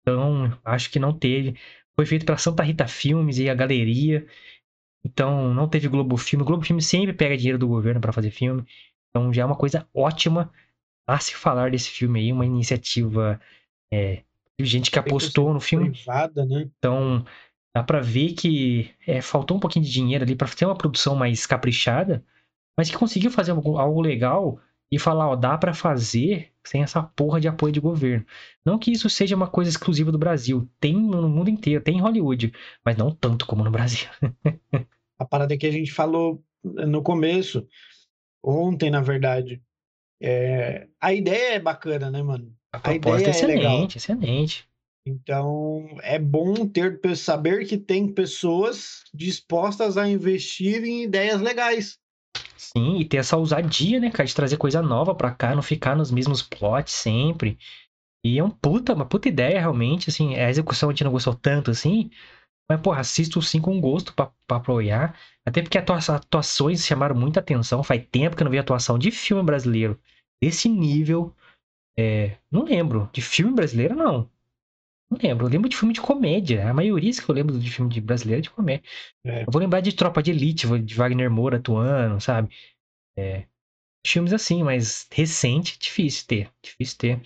Então, 0.02 0.56
acho 0.64 0.90
que 0.90 0.98
não 0.98 1.12
teve. 1.12 1.56
Foi 1.96 2.06
feito 2.06 2.24
pela 2.24 2.38
Santa 2.38 2.62
Rita 2.62 2.86
Filmes 2.86 3.38
e 3.38 3.50
a 3.50 3.54
galeria. 3.54 4.26
Então, 5.04 5.52
não 5.52 5.68
teve 5.68 5.88
Globo 5.88 6.16
Filme. 6.16 6.42
O 6.42 6.46
Globo 6.46 6.64
Filme 6.64 6.82
sempre 6.82 7.12
pega 7.12 7.36
dinheiro 7.36 7.58
do 7.58 7.66
governo 7.68 8.00
para 8.00 8.12
fazer 8.12 8.30
filme. 8.30 8.64
Então, 9.10 9.32
já 9.32 9.42
é 9.42 9.44
uma 9.44 9.56
coisa 9.56 9.88
ótima 9.94 10.52
a 11.06 11.18
se 11.18 11.34
falar 11.34 11.70
desse 11.70 11.90
filme 11.90 12.20
aí, 12.20 12.32
uma 12.32 12.44
iniciativa 12.44 13.40
é, 13.92 14.22
de 14.58 14.66
gente 14.66 14.90
que 14.90 14.98
apostou 14.98 15.52
no 15.54 15.60
filme. 15.60 15.90
Privada, 15.90 16.44
né? 16.44 16.68
Então, 16.78 17.24
dá 17.74 17.82
para 17.82 18.00
ver 18.00 18.32
que 18.32 18.94
é, 19.06 19.20
faltou 19.20 19.56
um 19.56 19.60
pouquinho 19.60 19.84
de 19.84 19.92
dinheiro 19.92 20.24
ali 20.24 20.34
para 20.34 20.48
ter 20.48 20.66
uma 20.66 20.76
produção 20.76 21.14
mais 21.14 21.46
caprichada, 21.46 22.24
mas 22.76 22.90
que 22.90 22.96
conseguiu 22.96 23.30
fazer 23.30 23.52
algo, 23.52 23.78
algo 23.78 24.00
legal 24.00 24.60
e 24.90 24.98
falar, 24.98 25.28
ó, 25.28 25.36
dá 25.36 25.56
para 25.58 25.74
fazer 25.74 26.52
sem 26.64 26.82
essa 26.82 27.02
porra 27.02 27.40
de 27.40 27.48
apoio 27.48 27.72
de 27.72 27.80
governo. 27.80 28.24
Não 28.64 28.78
que 28.78 28.90
isso 28.90 29.08
seja 29.08 29.36
uma 29.36 29.48
coisa 29.48 29.70
exclusiva 29.70 30.12
do 30.12 30.18
Brasil, 30.18 30.68
tem 30.80 30.94
no 30.94 31.28
mundo 31.28 31.50
inteiro, 31.50 31.82
tem 31.82 31.98
em 31.98 32.00
Hollywood, 32.00 32.52
mas 32.84 32.96
não 32.96 33.10
tanto 33.10 33.46
como 33.46 33.64
no 33.64 33.70
Brasil. 33.70 34.08
a 35.18 35.24
parada 35.24 35.56
que 35.56 35.66
a 35.66 35.70
gente 35.70 35.92
falou 35.92 36.42
no 36.62 37.02
começo, 37.02 37.66
ontem, 38.42 38.90
na 38.90 39.00
verdade, 39.00 39.62
é, 40.20 40.88
a 41.00 41.12
ideia 41.12 41.54
é 41.54 41.60
bacana, 41.60 42.10
né, 42.10 42.22
mano? 42.22 42.54
A, 42.72 42.90
a 42.90 42.94
ideia 42.94 43.14
é 43.14 43.30
excelente, 43.30 43.52
é 43.52 43.56
legal. 43.56 43.86
excelente. 43.86 44.68
Então, 45.06 45.86
é 46.02 46.18
bom 46.18 46.66
ter 46.66 46.98
saber 47.16 47.64
que 47.64 47.78
tem 47.78 48.12
pessoas 48.12 49.04
dispostas 49.14 49.96
a 49.96 50.08
investir 50.08 50.82
em 50.84 51.04
ideias 51.04 51.40
legais. 51.40 51.96
Sim, 52.56 52.96
e 52.98 53.04
ter 53.04 53.18
essa 53.18 53.36
ousadia, 53.36 54.00
né, 54.00 54.10
cara, 54.10 54.26
de 54.26 54.34
trazer 54.34 54.56
coisa 54.56 54.80
nova 54.82 55.14
pra 55.14 55.30
cá, 55.30 55.54
não 55.54 55.62
ficar 55.62 55.94
nos 55.96 56.10
mesmos 56.10 56.42
plots 56.42 56.92
sempre. 56.92 57.58
E 58.24 58.38
é 58.38 58.44
um 58.44 58.50
puta, 58.50 58.94
uma 58.94 59.06
puta 59.06 59.28
ideia, 59.28 59.60
realmente, 59.60 60.10
assim, 60.10 60.36
a 60.36 60.50
execução 60.50 60.90
a 60.90 60.92
gente 60.92 61.04
não 61.04 61.12
gostou 61.12 61.34
tanto, 61.34 61.70
assim, 61.70 62.10
mas, 62.70 62.80
porra, 62.80 63.00
assisto 63.00 63.42
sim 63.42 63.60
com 63.60 63.80
gosto 63.80 64.14
pra, 64.14 64.30
pra 64.46 64.58
apoiar. 64.58 65.18
Até 65.46 65.62
porque 65.62 65.78
as 65.78 66.10
atuações 66.10 66.84
chamaram 66.86 67.16
muita 67.16 67.40
atenção. 67.40 67.82
Faz 67.84 68.04
tempo 68.10 68.36
que 68.36 68.42
eu 68.42 68.46
não 68.46 68.52
vi 68.52 68.58
atuação 68.58 68.98
de 68.98 69.10
filme 69.12 69.42
brasileiro 69.44 70.00
desse 70.42 70.68
nível. 70.68 71.34
É, 71.98 72.38
não 72.50 72.64
lembro. 72.64 73.10
De 73.12 73.22
filme 73.22 73.54
brasileiro, 73.54 73.94
não. 73.96 74.30
Não 75.10 75.18
lembro. 75.22 75.46
Eu 75.46 75.50
lembro 75.50 75.68
de 75.68 75.76
filme 75.76 75.94
de 75.94 76.00
comédia. 76.00 76.68
A 76.68 76.74
maioria 76.74 77.12
que 77.12 77.28
eu 77.28 77.34
lembro 77.34 77.58
de 77.58 77.70
filme 77.70 77.92
de 77.92 78.00
brasileiro 78.00 78.40
é 78.40 78.42
de 78.42 78.50
comédia. 78.50 78.84
É. 79.24 79.42
Eu 79.42 79.50
vou 79.50 79.60
lembrar 79.60 79.80
de 79.80 79.94
Tropa 79.94 80.22
de 80.22 80.30
Elite, 80.30 80.66
de 80.80 80.94
Wagner 80.94 81.30
Moura 81.30 81.58
atuando, 81.58 82.20
sabe? 82.20 82.50
É, 83.18 83.46
filmes 84.06 84.32
assim, 84.32 84.62
mas 84.62 85.06
recente, 85.12 85.78
difícil 85.78 86.26
ter. 86.26 86.50
Difícil 86.62 86.98
ter. 86.98 87.22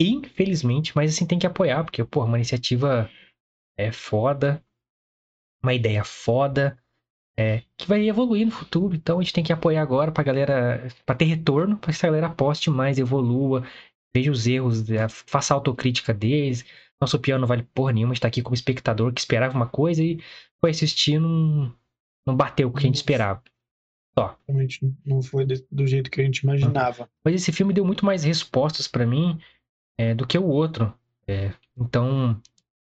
Infelizmente, 0.00 0.92
mas 0.94 1.14
assim 1.14 1.26
tem 1.26 1.38
que 1.38 1.46
apoiar, 1.46 1.82
porque, 1.84 2.04
porra, 2.04 2.26
uma 2.26 2.38
iniciativa 2.38 3.10
é 3.78 3.90
foda, 3.90 4.62
uma 5.62 5.72
ideia 5.72 6.04
foda, 6.04 6.78
é, 7.38 7.62
que 7.78 7.88
vai 7.88 8.08
evoluir 8.08 8.46
no 8.46 8.52
futuro. 8.52 8.94
Então 8.94 9.18
a 9.18 9.22
gente 9.22 9.32
tem 9.32 9.44
que 9.44 9.52
apoiar 9.52 9.82
agora 9.82 10.12
pra 10.12 10.24
galera, 10.24 10.86
pra 11.04 11.14
ter 11.14 11.24
retorno, 11.24 11.76
pra 11.76 11.86
que 11.92 11.96
essa 11.96 12.06
galera 12.06 12.30
poste 12.30 12.70
mais, 12.70 12.98
evolua, 12.98 13.66
veja 14.14 14.30
os 14.30 14.46
erros, 14.46 14.84
faça 15.26 15.54
autocrítica 15.54 16.12
deles. 16.12 16.64
Nosso 17.00 17.18
piano 17.18 17.40
não 17.40 17.48
vale 17.48 17.62
porra 17.74 17.92
nenhuma, 17.92 18.12
a 18.12 18.14
gente 18.14 18.22
tá 18.22 18.28
aqui 18.28 18.42
como 18.42 18.54
espectador 18.54 19.12
que 19.12 19.20
esperava 19.20 19.54
uma 19.54 19.68
coisa 19.68 20.02
e 20.02 20.18
foi 20.60 20.70
assistir, 20.70 21.18
não, 21.18 21.74
não 22.26 22.34
bateu 22.34 22.68
o 22.68 22.72
que 22.72 22.78
a 22.78 22.82
gente 22.82 22.96
esperava. 22.96 23.42
Só. 24.18 24.38
Realmente 24.48 24.80
não 25.04 25.20
foi 25.20 25.44
do 25.44 25.86
jeito 25.86 26.10
que 26.10 26.20
a 26.20 26.24
gente 26.24 26.38
imaginava. 26.38 27.08
Mas 27.22 27.34
esse 27.34 27.52
filme 27.52 27.74
deu 27.74 27.84
muito 27.84 28.04
mais 28.06 28.24
respostas 28.24 28.88
pra 28.88 29.06
mim 29.06 29.38
é, 29.98 30.14
do 30.14 30.26
que 30.26 30.38
o 30.38 30.46
outro. 30.46 30.92
É, 31.28 31.52
então, 31.76 32.40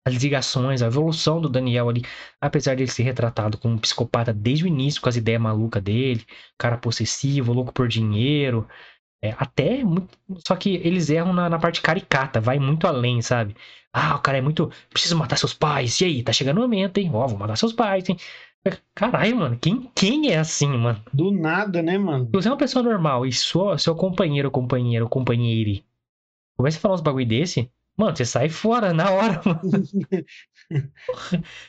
as 0.05 0.15
ligações, 0.15 0.81
a 0.81 0.87
evolução 0.87 1.39
do 1.39 1.47
Daniel 1.47 1.89
ali, 1.89 2.01
apesar 2.39 2.73
de 2.75 2.83
ele 2.83 2.91
ser 2.91 3.03
retratado 3.03 3.57
como 3.57 3.75
um 3.75 3.77
psicopata 3.77 4.33
desde 4.33 4.63
o 4.63 4.67
início, 4.67 5.01
com 5.01 5.09
as 5.09 5.15
ideias 5.15 5.41
malucas 5.41 5.83
dele, 5.83 6.25
cara 6.57 6.77
possessivo, 6.77 7.53
louco 7.53 7.71
por 7.71 7.87
dinheiro, 7.87 8.67
é, 9.21 9.35
até 9.37 9.83
muito- 9.83 10.17
só 10.47 10.55
que 10.55 10.75
eles 10.83 11.09
erram 11.09 11.33
na, 11.33 11.49
na 11.49 11.59
parte 11.59 11.81
caricata, 11.81 12.39
vai 12.41 12.59
muito 12.59 12.87
além, 12.87 13.21
sabe? 13.21 13.55
Ah, 13.93 14.15
o 14.15 14.19
cara 14.19 14.37
é 14.37 14.41
muito. 14.41 14.71
Preciso 14.89 15.17
matar 15.17 15.37
seus 15.37 15.53
pais. 15.53 15.99
E 16.01 16.05
aí, 16.05 16.23
tá 16.23 16.31
chegando 16.33 16.57
o 16.59 16.61
momento, 16.61 16.97
hein? 16.97 17.11
Ó, 17.13 17.27
vou 17.27 17.37
matar 17.37 17.55
seus 17.57 17.73
pais, 17.73 18.07
hein? 18.09 18.17
Caralho, 18.95 19.35
mano, 19.37 19.57
quem, 19.59 19.89
quem 19.95 20.31
é 20.31 20.37
assim, 20.37 20.67
mano? 20.69 21.03
Do 21.11 21.31
nada, 21.31 21.81
né, 21.81 21.97
mano? 21.97 22.25
Se 22.25 22.31
você 22.31 22.47
é 22.47 22.51
uma 22.51 22.57
pessoa 22.57 22.83
normal 22.83 23.25
e 23.25 23.33
sua, 23.33 23.77
seu 23.77 23.95
companheiro, 23.95 24.49
companheiro, 24.51 25.09
companheire 25.09 25.83
começa 26.55 26.77
a 26.77 26.81
falar 26.81 26.93
uns 26.95 27.01
bagulho 27.01 27.25
desse, 27.25 27.71
mano, 27.97 28.15
você 28.15 28.23
sai 28.23 28.49
fora 28.49 28.93
na 28.93 29.09
hora, 29.09 29.41
mano. 29.43 29.61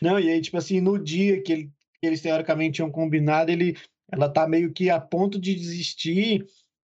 Não, 0.00 0.18
e 0.18 0.28
aí, 0.30 0.40
tipo 0.40 0.56
assim, 0.56 0.80
no 0.80 0.98
dia 0.98 1.42
que, 1.42 1.52
ele- 1.52 1.70
que 2.00 2.06
eles 2.06 2.20
teoricamente 2.20 2.76
tinham 2.76 2.90
combinado, 2.90 3.50
ele, 3.50 3.76
ela 4.10 4.28
tá 4.28 4.46
meio 4.46 4.72
que 4.72 4.90
a 4.90 5.00
ponto 5.00 5.40
de 5.40 5.54
desistir. 5.54 6.44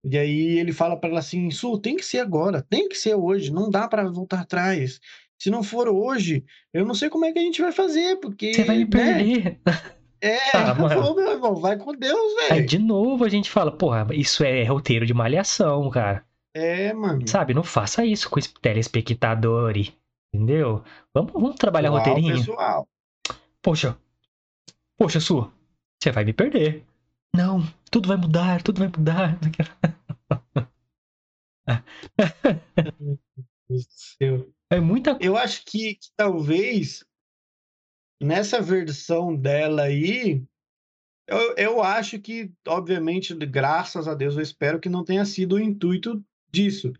E 0.05 0.17
aí 0.17 0.59
ele 0.59 0.73
fala 0.73 0.97
pra 0.97 1.11
ela 1.11 1.19
assim: 1.21 1.51
Su, 1.51 1.79
tem 1.79 1.97
que 1.97 2.05
ser 2.05 2.19
agora, 2.21 2.63
tem 2.63 2.89
que 2.89 2.97
ser 2.97 3.15
hoje, 3.15 3.53
não 3.53 3.69
dá 3.71 3.87
pra 3.89 4.09
voltar 4.09 4.41
atrás. 4.41 5.01
Se 5.39 5.51
não 5.51 5.63
for 5.63 5.89
hoje, 5.89 6.45
eu 6.73 6.85
não 6.85 6.95
sei 6.95 7.09
como 7.09 7.25
é 7.25 7.33
que 7.33 7.39
a 7.39 7.43
gente 7.43 7.61
vai 7.63 7.73
fazer, 7.73 8.17
porque. 8.17 8.53
Você 8.55 8.65
vai 8.65 8.77
me 8.79 8.85
né? 8.85 8.91
perder. 8.91 9.61
É, 10.23 10.37
Ah, 10.55 10.75
vou, 10.75 11.17
meu 11.17 11.31
irmão, 11.33 11.55
vai 11.57 11.79
com 11.79 11.95
Deus, 11.95 12.19
Aí 12.51 12.57
velho. 12.59 12.67
de 12.67 12.79
novo 12.79 13.25
a 13.25 13.29
gente 13.31 13.49
fala, 13.51 13.73
porra, 13.73 14.07
isso 14.13 14.45
é 14.45 14.63
roteiro 14.65 15.07
de 15.07 15.15
malhação, 15.15 15.89
cara. 15.89 16.23
É, 16.55 16.93
mano. 16.93 17.27
Sabe, 17.27 17.55
não 17.55 17.63
faça 17.63 18.05
isso 18.05 18.29
com 18.29 18.39
esse 18.39 18.53
telespectador, 18.61 19.73
entendeu? 20.31 20.85
Vamos, 21.15 21.33
vamos 21.33 21.57
trabalhar 21.57 21.91
Pessoal, 21.91 22.07
roteirinho. 22.07 22.37
pessoal. 22.37 22.89
Poxa, 23.63 23.97
poxa, 24.99 25.21
Su, 25.21 25.51
você 25.99 26.11
vai 26.13 26.23
me 26.27 26.35
perder. 26.35 26.85
Não, 27.35 27.67
tudo 27.91 28.09
vai 28.09 28.17
mudar, 28.17 28.63
tudo 28.63 28.79
vai 28.79 28.89
mudar. 28.89 29.39
Meu 32.89 33.19
Deus 33.69 33.87
do 33.87 33.93
céu. 33.93 34.55
É 34.71 34.81
muita 34.81 35.19
Eu 35.21 35.37
acho 35.37 35.65
que, 35.65 35.97
que 35.97 36.09
talvez 36.17 37.05
nessa 38.23 38.61
versão 38.61 39.35
dela 39.35 39.83
aí, 39.83 40.45
eu, 41.27 41.55
eu 41.57 41.83
acho 41.83 42.19
que, 42.21 42.53
obviamente, 42.67 43.35
graças 43.35 44.07
a 44.07 44.15
Deus, 44.15 44.37
eu 44.37 44.43
espero 44.43 44.79
que 44.79 44.89
não 44.89 45.05
tenha 45.05 45.25
sido 45.25 45.57
o 45.57 45.61
intuito 45.61 46.23
disso. 46.53 46.93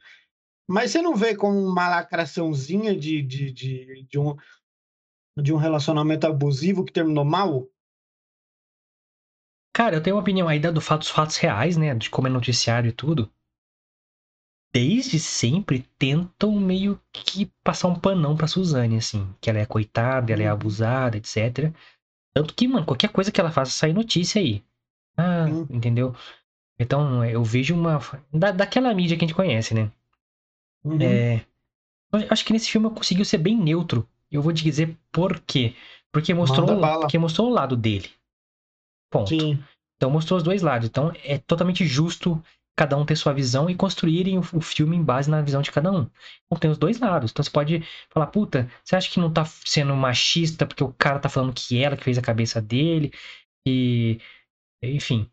Mas 0.69 0.93
você 0.93 1.03
não 1.03 1.15
vê 1.15 1.37
como 1.37 1.59
uma 1.59 1.89
lacraçãozinha 1.89 2.97
de, 2.97 3.23
de, 3.23 3.53
de, 3.53 4.07
de, 4.09 4.19
um, 4.19 4.37
de 5.37 5.53
um 5.53 5.57
relacionamento 5.57 6.27
abusivo 6.27 6.85
que 6.85 6.93
terminou 6.93 7.25
mal? 7.25 7.69
Cara, 9.73 9.97
eu 9.97 10.03
tenho 10.03 10.17
uma 10.17 10.23
opinião 10.23 10.49
aí 10.49 10.59
da- 10.59 10.71
do 10.71 10.81
fato, 10.81 11.01
dos 11.01 11.11
fatos 11.11 11.37
reais, 11.37 11.77
né? 11.77 11.95
De 11.95 12.11
como 12.11 12.27
é 12.27 12.31
noticiário 12.31 12.89
e 12.89 12.93
tudo. 12.93 13.31
Desde 14.73 15.19
sempre 15.19 15.81
tentam 15.99 16.53
meio 16.59 17.01
que 17.13 17.47
passar 17.65 17.89
um 17.89 17.95
panão 17.99 18.37
pra 18.37 18.47
Suzane, 18.47 18.97
assim. 18.97 19.29
Que 19.41 19.51
ela 19.51 19.59
é 19.59 19.67
coitada, 19.67 20.33
ela 20.33 20.43
é 20.43 20.47
Uhum. 20.47 20.53
abusada, 20.53 21.17
etc. 21.17 21.73
Tanto 22.33 22.55
que, 22.55 22.69
mano, 22.69 22.87
qualquer 22.87 23.11
coisa 23.11 23.33
que 23.33 23.41
ela 23.41 23.51
faça 23.51 23.73
sai 23.73 23.93
notícia 23.93 24.41
aí. 24.41 24.63
Ah, 25.17 25.47
Sim. 25.49 25.67
entendeu? 25.71 26.15
Então, 26.79 27.25
eu 27.25 27.43
vejo 27.43 27.75
uma. 27.75 27.99
Da, 28.33 28.53
daquela 28.53 28.95
mídia 28.95 29.17
que 29.17 29.25
a 29.25 29.29
gente 29.29 29.37
conhece, 29.37 29.75
né? 29.75 29.91
Uhum. 30.85 31.03
É, 31.03 31.45
acho 32.31 32.45
que 32.45 32.53
nesse 32.53 32.71
filme 32.71 32.87
eu 32.87 32.93
conseguiu 32.93 33.25
ser 33.25 33.39
bem 33.39 33.57
neutro. 33.57 34.09
Eu 34.31 34.41
vou 34.41 34.53
te 34.53 34.63
dizer 34.63 34.97
por 35.13 35.41
quê. 35.41 35.75
Porque 36.13 36.33
mostrou, 36.33 36.67
porque 37.01 37.19
mostrou 37.19 37.49
o 37.49 37.53
lado 37.53 37.77
dele. 37.77 38.09
Ponto. 39.11 39.29
Sim. 39.29 39.63
Então 39.97 40.11
mostrou 40.11 40.39
os 40.39 40.43
dois 40.43 40.63
lados. 40.63 40.89
Então 40.89 41.13
é 41.25 41.39
totalmente 41.39 41.85
justo 41.87 42.43
cada 42.77 42.97
um 42.97 43.05
ter 43.05 43.17
sua 43.17 43.35
visão 43.35 43.69
e 43.69 43.75
construírem 43.75 44.39
o, 44.39 44.41
o 44.55 44.61
filme 44.61 44.97
em 44.97 45.03
base 45.03 45.29
na 45.29 45.43
visão 45.43 45.61
de 45.61 45.71
cada 45.71 45.93
um. 45.93 46.09
Então 46.47 46.59
tem 46.59 46.71
os 46.71 46.79
dois 46.79 46.99
lados. 46.99 47.31
Então 47.31 47.43
você 47.43 47.51
pode 47.51 47.85
falar, 48.09 48.29
puta, 48.29 48.71
você 48.83 48.97
acha 48.97 49.11
que 49.11 49.21
não 49.21 49.31
tá 49.31 49.45
sendo 49.45 49.95
machista 49.95 50.65
porque 50.65 50.83
o 50.83 50.93
cara 50.95 51.19
tá 51.19 51.29
falando 51.29 51.53
que 51.53 51.83
ela 51.83 51.97
que 51.97 52.05
fez 52.05 52.17
a 52.17 52.23
cabeça 52.23 52.61
dele? 52.61 53.13
E. 53.67 54.19
Enfim. 54.83 55.29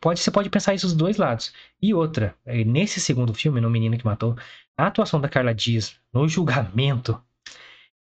Pode, 0.00 0.20
você 0.20 0.30
pode 0.30 0.48
pensar 0.48 0.74
isso 0.74 0.86
dos 0.86 0.96
dois 0.96 1.16
lados. 1.16 1.52
E 1.82 1.92
outra, 1.92 2.36
eh, 2.46 2.64
nesse 2.64 3.00
segundo 3.00 3.34
filme, 3.34 3.60
no 3.60 3.70
Menino 3.70 3.98
que 3.98 4.04
Matou, 4.04 4.36
a 4.76 4.86
atuação 4.86 5.20
da 5.20 5.28
Carla 5.28 5.54
Dias 5.54 5.98
no 6.12 6.28
julgamento, 6.28 7.20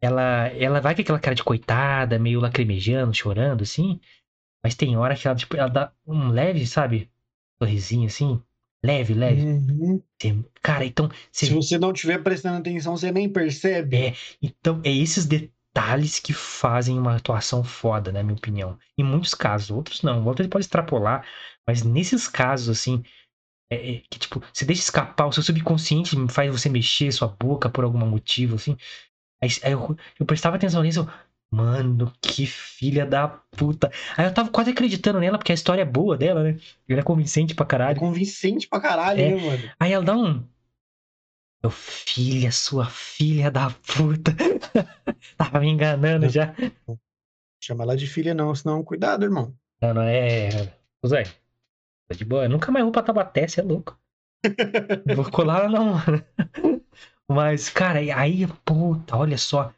ela, 0.01 0.49
ela 0.49 0.81
vai 0.81 0.95
com 0.95 1.03
aquela 1.03 1.21
cara 1.21 1.35
de 1.35 1.45
coitada, 1.45 2.19
meio 2.19 2.41
lacrimejando, 2.41 3.15
chorando, 3.15 3.63
assim. 3.63 4.01
Mas 4.65 4.75
tem 4.75 4.97
hora 4.97 5.17
que 5.17 5.29
ela, 5.29 5.37
tipo, 5.37 5.57
ela 5.57 5.69
dá 5.69 5.93
um 6.07 6.29
leve, 6.31 6.67
sabe? 6.67 7.11
Sorrisinho, 7.63 8.07
assim. 8.07 8.43
Leve, 8.85 9.15
leve. 9.15 9.43
Uhum. 9.43 10.03
Você- 10.21 10.45
Cara, 10.63 10.85
então. 10.85 11.09
você- 11.31 11.47
Se 11.47 11.53
você 11.53 11.79
não 11.79 11.93
estiver 11.93 12.23
prestando 12.23 12.59
atenção, 12.59 12.97
você 12.97 13.13
nem 13.13 13.29
percebe. 13.29 13.97
É, 13.97 14.15
então, 14.43 14.81
é 14.85 14.91
esses 14.91 15.27
detalhes 15.27 16.19
que 16.19 16.33
fazem 16.33 16.99
uma 16.99 17.17
atuação 17.17 17.65
foda, 17.65 18.13
na 18.13 18.23
minha 18.23 18.37
opinião. 18.37 18.79
Em 18.97 19.05
muitos 19.05 19.35
casos, 19.35 19.71
outros 19.71 20.03
não. 20.03 20.25
Outros 20.27 20.45
ele 20.45 20.51
pode 20.51 20.65
extrapolar, 20.65 21.27
mas 21.67 21.83
nesses 21.83 22.29
casos, 22.29 22.69
assim, 22.79 23.03
é, 23.71 23.97
é, 23.97 24.03
que 24.11 24.19
tipo, 24.19 24.43
você 24.53 24.65
deixa 24.65 24.83
escapar, 24.83 25.27
o 25.27 25.33
seu 25.33 25.43
subconsciente 25.43 26.17
faz 26.31 26.51
você 26.53 26.69
mexer 26.69 27.13
sua 27.13 27.29
boca 27.29 27.69
por 27.71 27.85
algum 27.85 28.07
motivo, 28.07 28.57
assim. 28.57 28.77
Aí, 29.43 29.51
aí 29.65 29.73
eu, 29.73 29.97
eu 30.21 30.27
prestava 30.27 30.57
atenção 30.57 30.83
nisso, 30.83 31.01
eu, 31.01 31.09
mano, 31.55 32.13
que 32.21 32.47
filha 32.47 33.07
da 33.07 33.29
puta. 33.29 33.91
Aí 34.17 34.27
eu 34.27 34.35
tava 34.35 34.51
quase 34.51 34.71
acreditando 34.71 35.21
nela, 35.21 35.39
porque 35.39 35.53
a 35.53 35.55
história 35.55 35.83
é 35.83 35.85
boa 35.85 36.17
dela, 36.17 36.43
né? 36.43 36.59
Ela 36.89 37.01
é 37.01 37.03
convincente 37.03 37.55
pra 37.55 37.65
É 37.65 37.69
caralho. 37.69 38.01
convincente 38.01 38.69
pra 38.69 38.81
caralho, 38.81 39.21
É. 39.21 39.31
né, 39.35 39.37
mano? 39.43 39.71
Aí 39.79 39.93
ela 39.93 40.05
dá 40.05 40.17
um. 40.17 40.45
Meu 41.63 41.71
filha, 41.71 42.53
sua 42.53 42.87
filha 42.87 43.51
da 43.51 43.71
puta. 43.71 44.35
Tava 45.39 45.61
me 45.61 45.69
enganando 45.69 46.29
já. 46.29 46.55
Chama 47.63 47.85
ela 47.85 47.97
de 47.97 48.07
filha, 48.07 48.35
não, 48.35 48.55
senão 48.55 48.85
cuidado, 48.85 49.25
irmão. 49.25 49.55
Não, 49.81 49.95
não 49.95 50.03
é. 50.03 50.49
Zé, 51.07 51.23
tá 52.09 52.15
de 52.15 52.25
boa. 52.25 52.45
Eu 52.45 52.51
nunca 52.51 52.71
mais 52.71 52.83
vou 52.85 52.93
pra 52.93 53.03
Tabaté, 53.03 53.47
você 53.49 53.61
é 53.61 53.65
louco. 53.65 53.99
Não 55.07 55.15
Vou 55.17 55.31
colar, 55.31 55.71
não. 55.71 55.95
Mas, 57.27 57.71
cara, 57.71 58.01
aí, 58.01 58.47
puta, 58.65 59.17
olha 59.17 59.39
só. 59.39 59.73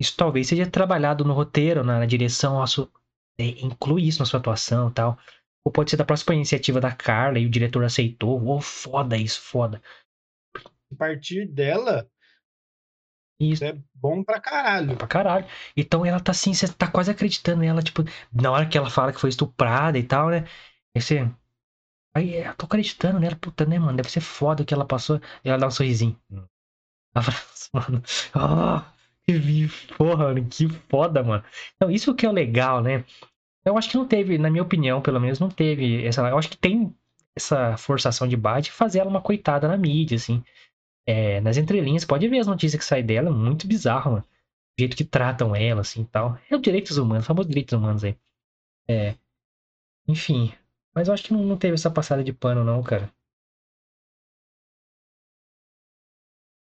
Isso 0.00 0.16
talvez 0.16 0.46
seja 0.48 0.66
trabalhado 0.66 1.24
no 1.24 1.34
roteiro, 1.34 1.84
na, 1.84 1.98
na 2.00 2.06
direção, 2.06 2.64
su- 2.66 2.90
é, 3.38 3.44
inclui 3.64 4.06
isso 4.06 4.20
na 4.20 4.26
sua 4.26 4.40
atuação 4.40 4.88
e 4.90 4.92
tal. 4.92 5.18
Ou 5.64 5.72
pode 5.72 5.90
ser 5.90 5.96
da 5.96 6.04
próxima 6.04 6.34
iniciativa 6.34 6.80
da 6.80 6.92
Carla 6.92 7.38
e 7.38 7.46
o 7.46 7.50
diretor 7.50 7.84
aceitou. 7.84 8.46
Ô, 8.48 8.60
foda 8.60 9.16
isso, 9.16 9.40
foda. 9.40 9.82
A 10.92 10.96
partir 10.96 11.46
dela, 11.46 12.06
Isso. 13.40 13.64
é 13.64 13.76
bom 13.94 14.22
pra 14.24 14.40
caralho. 14.40 14.96
pra 14.96 15.06
caralho. 15.06 15.46
Então 15.76 16.04
ela 16.04 16.20
tá 16.20 16.32
assim, 16.32 16.52
você 16.52 16.66
tá 16.68 16.90
quase 16.90 17.10
acreditando 17.10 17.60
nela, 17.62 17.82
tipo, 17.82 18.02
na 18.32 18.50
hora 18.50 18.66
que 18.68 18.76
ela 18.76 18.90
fala 18.90 19.12
que 19.12 19.20
foi 19.20 19.30
estuprada 19.30 19.98
e 19.98 20.02
tal, 20.02 20.28
né? 20.30 20.44
Aí 20.94 21.00
você. 21.02 21.30
Aí 22.14 22.36
eu 22.44 22.54
tô 22.56 22.66
acreditando 22.66 23.20
nela, 23.20 23.36
puta, 23.36 23.66
né, 23.66 23.78
mano? 23.78 23.96
Deve 23.96 24.10
ser 24.10 24.20
foda 24.20 24.62
o 24.62 24.66
que 24.66 24.74
ela 24.74 24.86
passou. 24.86 25.20
E 25.44 25.48
ela 25.50 25.58
dá 25.58 25.68
um 25.68 25.70
sorrisinho. 25.70 26.18
Abraço, 27.14 27.70
mano. 27.74 28.02
Que 28.02 28.97
vi- 29.32 29.68
porra, 29.96 30.34
que 30.44 30.68
foda, 30.88 31.22
mano. 31.22 31.44
Então, 31.76 31.90
isso 31.90 32.14
que 32.14 32.26
é 32.26 32.28
o 32.28 32.32
legal, 32.32 32.80
né? 32.82 33.04
Eu 33.64 33.78
acho 33.78 33.90
que 33.90 33.96
não 33.96 34.06
teve, 34.08 34.38
na 34.38 34.50
minha 34.50 34.62
opinião, 34.62 35.02
pelo 35.02 35.20
menos, 35.20 35.40
não 35.40 35.50
teve 35.50 36.04
essa. 36.06 36.22
Eu 36.28 36.38
acho 36.38 36.50
que 36.50 36.58
tem 36.58 36.94
essa 37.36 37.76
forçação 37.78 38.28
de 38.28 38.36
barra 38.36 38.60
de 38.60 38.72
fazer 38.72 39.00
ela 39.00 39.10
uma 39.10 39.22
coitada 39.22 39.68
na 39.68 39.76
mídia, 39.76 40.16
assim. 40.16 40.42
É, 41.06 41.40
nas 41.40 41.56
entrelinhas, 41.56 42.04
pode 42.04 42.28
ver 42.28 42.38
as 42.40 42.46
notícias 42.46 42.78
que 42.80 42.86
saem 42.86 43.04
dela, 43.06 43.30
muito 43.30 43.66
bizarro, 43.66 44.12
mano. 44.12 44.24
O 44.78 44.80
jeito 44.82 44.96
que 44.96 45.04
tratam 45.04 45.54
ela, 45.56 45.82
assim 45.82 46.04
tal. 46.04 46.38
É 46.50 46.56
o 46.56 46.60
direitos 46.60 46.98
humanos, 46.98 47.24
o 47.24 47.28
famoso 47.28 47.48
direitos 47.48 47.72
humanos 47.74 48.04
aí. 48.04 48.16
É. 48.88 49.16
Enfim. 50.08 50.52
Mas 50.94 51.08
eu 51.08 51.14
acho 51.14 51.24
que 51.24 51.32
não, 51.32 51.42
não 51.44 51.56
teve 51.58 51.74
essa 51.74 51.90
passada 51.90 52.24
de 52.24 52.32
pano, 52.32 52.64
não, 52.64 52.82
cara. 52.82 53.12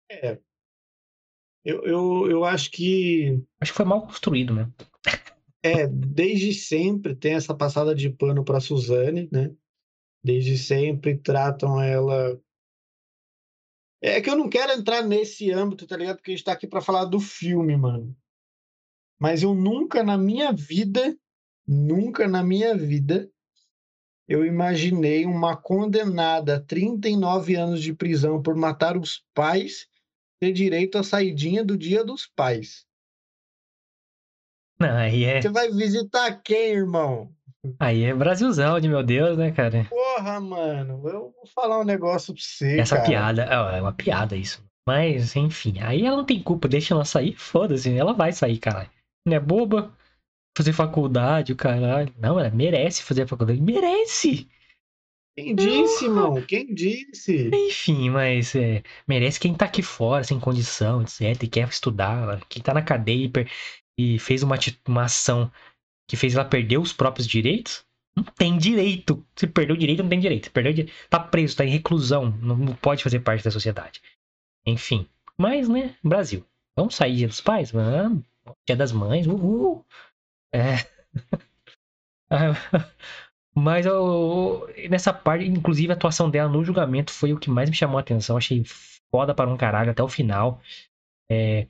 É. 0.09 0.41
Eu, 1.67 1.83
eu, 1.83 2.31
eu 2.31 2.45
acho 2.45 2.71
que 2.71 3.43
Acho 3.61 3.73
que 3.73 3.77
foi 3.77 3.85
mal 3.85 4.01
construído, 4.01 4.55
né? 4.55 4.71
é, 5.61 5.89
desde 5.89 6.55
sempre 6.55 7.17
tem 7.17 7.35
essa 7.35 7.53
passada 7.53 7.93
de 7.93 8.09
pano 8.09 8.45
pra 8.45 8.61
Suzane, 8.61 9.29
né? 9.33 9.53
Desde 10.23 10.57
sempre 10.57 11.19
tratam 11.19 11.83
ela. 11.83 12.41
É 14.01 14.21
que 14.21 14.31
eu 14.31 14.37
não 14.37 14.49
quero 14.49 14.73
entrar 14.73 15.03
nesse 15.03 15.51
âmbito, 15.51 15.89
tá 15.89 15.97
ligado? 15.97 16.19
Porque 16.19 16.31
a 16.31 16.35
gente 16.37 16.45
tá 16.45 16.53
aqui 16.53 16.69
pra 16.69 16.81
falar 16.81 17.07
do 17.07 17.19
filme, 17.19 17.77
mano. 17.77 18.17
Mas 19.19 19.43
eu 19.43 19.53
nunca 19.53 20.05
na 20.05 20.17
minha 20.17 20.53
vida, 20.53 21.19
nunca 21.67 22.29
na 22.29 22.45
minha 22.45 22.77
vida, 22.77 23.29
eu 24.29 24.45
imaginei 24.45 25.27
uma 25.27 25.57
condenada 25.57 26.57
a 26.57 26.61
39 26.61 27.57
anos 27.57 27.83
de 27.83 27.93
prisão 27.93 28.41
por 28.41 28.55
matar 28.55 28.97
os 28.97 29.25
pais 29.35 29.89
ter 30.41 30.53
direito 30.53 30.99
à 30.99 31.03
saidinha 31.03 31.65
do 31.65 31.77
dia 31.77 32.05
dos 32.05 32.27
pais. 32.27 32.85
Não, 34.79 34.95
aí 34.97 35.25
é. 35.25 35.41
Você 35.41 35.49
vai 35.49 35.71
visitar 35.71 36.43
quem, 36.43 36.73
irmão? 36.73 37.33
Aí 37.81 38.05
é 38.05 38.15
Brasilzão, 38.15 38.79
de 38.79 38.89
meu 38.89 39.03
Deus, 39.03 39.37
né, 39.37 39.51
cara? 39.51 39.87
Porra, 39.89 40.41
mano, 40.41 41.01
eu 41.09 41.33
vou 41.35 41.47
falar 41.55 41.81
um 41.81 41.85
negócio 41.85 42.33
pra 42.33 42.43
você, 42.43 42.79
Essa 42.79 42.97
cara. 42.97 43.09
piada, 43.09 43.43
é 43.43 43.81
uma 43.81 43.93
piada 43.93 44.37
isso. 44.37 44.65
Mas, 44.87 45.35
enfim, 45.35 45.81
aí 45.81 46.05
ela 46.05 46.19
não 46.19 46.25
tem 46.25 46.41
culpa, 46.41 46.69
deixa 46.69 46.95
ela 46.95 47.05
sair, 47.05 47.35
foda-se, 47.35 47.93
ela 47.97 48.13
vai 48.13 48.33
sair, 48.33 48.59
caralho. 48.59 48.91
Não 49.27 49.35
é 49.35 49.41
boba? 49.41 49.93
Fazer 50.57 50.73
faculdade, 50.73 51.53
o 51.53 51.57
caralho. 51.57 52.15
Não, 52.19 52.39
ela 52.39 52.51
merece 52.51 53.03
fazer 53.03 53.23
a 53.23 53.27
faculdade. 53.27 53.61
Merece! 53.61 54.49
Quem 55.37 55.55
disse, 55.55 56.07
irmão? 56.07 56.41
Quem 56.41 56.75
disse? 56.75 57.51
Enfim, 57.53 58.09
mas 58.09 58.55
é, 58.55 58.83
merece 59.07 59.39
quem 59.39 59.55
tá 59.55 59.67
aqui 59.67 59.83
fora, 59.83 60.25
sem 60.25 60.41
condição, 60.41 61.03
etc, 61.03 61.43
e 61.43 61.47
quer 61.49 61.69
estudar, 61.69 62.41
quem 62.49 62.63
tá 62.63 62.73
na 62.73 62.81
cadeia 62.81 63.31
e, 63.99 64.19
fez 64.19 64.43
uma, 64.43 64.57
uma 64.89 65.05
ação 65.05 65.53
que 66.09 66.17
fez 66.17 66.35
ela 66.35 66.45
perder 66.45 66.79
os 66.79 66.93
próprios 66.93 67.27
direitos, 67.27 67.85
não 68.17 68.25
tem 68.25 68.57
direito. 68.57 69.23
Se 69.37 69.47
perdeu 69.47 69.77
o 69.77 69.79
direito, 69.79 70.03
não 70.03 70.09
tem 70.09 70.21
direito. 70.21 70.45
Se 70.45 70.51
perdeu 70.51 70.73
o 70.73 70.75
direito, 70.75 70.97
tá 71.11 71.21
preso, 71.21 71.57
tá 71.57 71.67
em 71.67 71.71
reclusão, 71.71 72.31
não, 72.41 72.57
não 72.57 72.75
pode 72.75 73.03
fazer 73.03 73.21
parte 73.21 73.45
da 73.45 73.51
sociedade. 73.51 74.01
Enfim, 74.65 75.07
mas, 75.37 75.69
né, 75.69 75.95
Brasil. 76.03 76.47
Vamos 76.75 76.95
sair 76.95 77.17
dia 77.17 77.29
dos 77.29 77.43
pais? 77.43 77.71
Vamos. 77.71 78.25
Dia 78.67 78.77
das 78.77 78.93
mães, 78.93 79.27
uhul. 79.27 79.85
É. 80.53 80.77
Mas 83.57 83.87
eu, 83.87 84.69
nessa 84.91 85.15
parte, 85.15 85.47
inclusive 85.47 85.91
a 85.91 85.97
atuação 85.97 86.29
dela 86.29 86.49
no 86.51 86.63
julgamento 86.63 87.11
foi 87.11 87.33
o 87.33 87.39
que 87.39 87.49
mais 87.49 87.71
me 87.71 87.77
chamou 87.77 87.97
a 87.97 88.01
atenção. 88.01 88.37
Achei 88.37 88.63
foda 89.11 89.35
para 89.35 89.49
um 89.49 89.57
caralho 89.57 89.91
até 89.91 90.03
o 90.03 90.09
final. 90.09 90.61
É, 91.31 91.67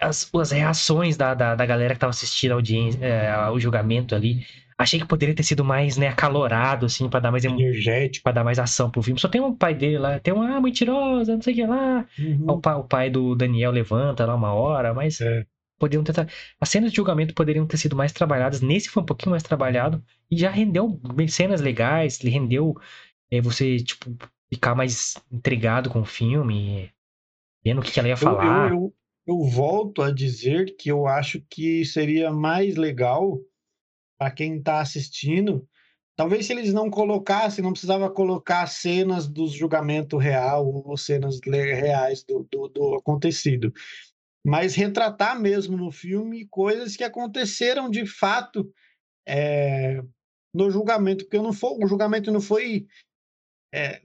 as, 0.00 0.30
as 0.32 0.50
reações 0.52 1.16
da, 1.16 1.34
da, 1.34 1.54
da 1.56 1.66
galera 1.66 1.94
que 1.94 2.00
tava 2.00 2.10
assistindo 2.10 2.52
a 2.52 2.54
audiência, 2.54 3.04
é, 3.04 3.30
ao 3.32 3.58
julgamento 3.58 4.14
ali. 4.14 4.46
Achei 4.78 4.98
que 5.00 5.06
poderia 5.06 5.34
ter 5.34 5.42
sido 5.42 5.64
mais, 5.64 5.96
né, 5.96 6.08
acalorado, 6.08 6.86
assim, 6.86 7.08
para 7.08 7.20
dar 7.20 7.30
mais 7.30 7.44
Energético. 7.44 8.24
pra 8.24 8.32
dar 8.32 8.44
mais 8.44 8.58
ação 8.58 8.90
pro 8.90 9.02
filme. 9.02 9.20
Só 9.20 9.28
tem 9.28 9.40
um 9.40 9.54
pai 9.54 9.74
dele 9.74 9.98
lá, 9.98 10.18
tem 10.18 10.34
uma 10.34 10.56
ah, 10.56 10.60
mentirosa, 10.60 11.34
não 11.34 11.42
sei 11.42 11.52
o 11.52 11.56
que 11.56 11.66
lá. 11.66 12.06
Uhum. 12.18 12.44
O, 12.48 12.60
pai, 12.60 12.74
o 12.74 12.84
pai 12.84 13.10
do 13.10 13.34
Daniel 13.36 13.70
levanta 13.70 14.24
lá 14.24 14.34
uma 14.34 14.52
hora, 14.52 14.94
mas 14.94 15.20
É. 15.20 15.44
poderiam 15.78 16.04
ter. 16.04 16.14
As 16.60 16.68
cenas 16.68 16.90
de 16.90 16.96
julgamento 16.96 17.34
poderiam 17.34 17.66
ter 17.66 17.76
sido 17.76 17.96
mais 17.96 18.12
trabalhadas. 18.12 18.60
Nesse 18.60 18.88
foi 18.88 19.02
um 19.02 19.06
pouquinho 19.06 19.30
mais 19.30 19.42
trabalhado. 19.42 20.02
E 20.30 20.36
já 20.36 20.50
rendeu 20.50 21.00
cenas 21.28 21.60
legais, 21.60 22.20
ele 22.20 22.30
rendeu 22.30 22.74
é, 23.30 23.40
você, 23.40 23.76
tipo, 23.78 24.16
ficar 24.52 24.74
mais 24.74 25.16
intrigado 25.30 25.90
com 25.90 26.00
o 26.00 26.06
filme, 26.06 26.90
vendo 27.64 27.80
o 27.80 27.82
que, 27.82 27.92
que 27.92 27.98
ela 27.98 28.08
ia 28.08 28.16
falar. 28.16 28.70
eu, 28.70 28.76
eu, 28.76 28.94
eu 29.26 29.44
volto 29.44 30.02
a 30.02 30.10
dizer 30.10 30.76
que 30.76 30.90
eu 30.90 31.06
acho 31.06 31.42
que 31.48 31.84
seria 31.84 32.30
mais 32.30 32.76
legal 32.76 33.40
para 34.18 34.30
quem 34.30 34.58
está 34.58 34.80
assistindo. 34.80 35.66
Talvez 36.16 36.46
se 36.46 36.52
eles 36.52 36.72
não 36.72 36.88
colocassem, 36.88 37.62
não 37.62 37.72
precisava 37.72 38.08
colocar 38.08 38.66
cenas 38.68 39.26
do 39.26 39.48
julgamento 39.48 40.16
real 40.16 40.64
ou 40.66 40.96
cenas 40.96 41.40
reais 41.44 42.22
do, 42.22 42.46
do, 42.50 42.68
do 42.68 42.94
acontecido, 42.94 43.72
mas 44.44 44.74
retratar 44.74 45.40
mesmo 45.40 45.76
no 45.76 45.90
filme 45.90 46.46
coisas 46.48 46.96
que 46.96 47.04
aconteceram 47.04 47.88
de 47.88 48.06
fato 48.06 48.70
é, 49.26 50.02
no 50.52 50.70
julgamento, 50.70 51.24
porque 51.24 51.38
foi, 51.52 51.70
o 51.82 51.88
julgamento 51.88 52.30
não 52.30 52.40
foi 52.40 52.86
é, 53.72 54.02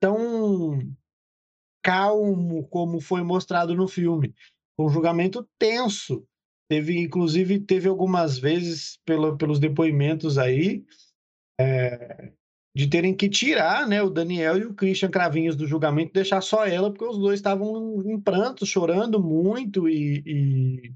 tão 0.00 0.78
calmo 1.82 2.68
como 2.68 3.00
foi 3.00 3.22
mostrado 3.22 3.74
no 3.74 3.86
filme. 3.86 4.34
Foi 4.76 4.86
um 4.86 4.90
julgamento 4.90 5.48
tenso. 5.58 6.26
Teve, 6.68 6.98
inclusive, 6.98 7.58
teve 7.60 7.88
algumas 7.88 8.38
vezes, 8.38 8.98
pelo, 9.04 9.36
pelos 9.36 9.58
depoimentos 9.58 10.38
aí, 10.38 10.84
é, 11.60 12.32
de 12.74 12.86
terem 12.88 13.14
que 13.14 13.28
tirar 13.28 13.86
né, 13.86 14.02
o 14.02 14.10
Daniel 14.10 14.56
e 14.58 14.64
o 14.64 14.74
Christian 14.74 15.10
Cravinhos 15.10 15.56
do 15.56 15.66
julgamento, 15.66 16.12
deixar 16.12 16.40
só 16.40 16.64
ela, 16.66 16.90
porque 16.90 17.04
os 17.04 17.18
dois 17.18 17.38
estavam 17.40 18.02
em 18.04 18.20
prantos, 18.20 18.68
chorando 18.68 19.20
muito 19.22 19.88
e, 19.88 20.22
e, 20.24 20.92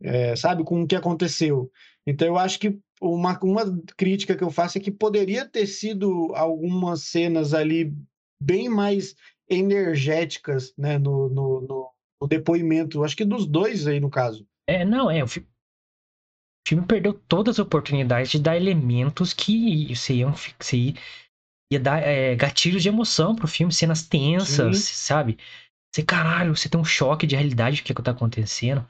é, 0.00 0.36
sabe, 0.36 0.64
com 0.64 0.82
o 0.82 0.86
que 0.86 0.94
aconteceu. 0.96 1.70
Então, 2.06 2.28
eu 2.28 2.38
acho 2.38 2.58
que 2.60 2.78
uma, 3.00 3.38
uma 3.42 3.82
crítica 3.96 4.36
que 4.36 4.44
eu 4.44 4.50
faço 4.50 4.78
é 4.78 4.80
que 4.80 4.90
poderia 4.90 5.44
ter 5.44 5.66
sido 5.66 6.32
algumas 6.34 7.02
cenas 7.02 7.52
ali 7.52 7.92
bem 8.40 8.68
mais 8.68 9.14
energéticas 9.48 10.72
né, 10.76 10.98
no, 10.98 11.28
no, 11.28 11.60
no, 11.62 11.90
no 12.20 12.28
depoimento, 12.28 13.02
acho 13.04 13.16
que 13.16 13.24
dos 13.24 13.46
dois 13.46 13.86
aí 13.86 14.00
no 14.00 14.10
caso. 14.10 14.46
É, 14.66 14.84
não, 14.84 15.10
é. 15.10 15.22
O 15.22 15.26
fi- 15.26 15.46
o 16.66 16.68
filme 16.68 16.84
perdeu 16.84 17.12
todas 17.12 17.54
as 17.54 17.58
oportunidades 17.60 18.28
de 18.28 18.40
dar 18.40 18.56
elementos 18.56 19.32
que 19.32 19.94
você 19.94 20.14
iam, 20.14 20.32
você 20.32 20.94
ia, 21.70 21.78
dar 21.78 22.02
é, 22.02 22.34
gatilhos 22.34 22.82
de 22.82 22.88
emoção 22.88 23.36
pro 23.36 23.46
filme, 23.46 23.72
cenas 23.72 24.02
tensas, 24.02 24.78
Sim. 24.78 24.94
sabe? 24.94 25.38
Você, 25.94 26.02
caralho, 26.02 26.56
você 26.56 26.68
tem 26.68 26.80
um 26.80 26.84
choque 26.84 27.24
de 27.24 27.36
realidade 27.36 27.80
do 27.80 27.84
que, 27.84 27.94
que 27.94 28.02
tá 28.02 28.10
acontecendo. 28.10 28.84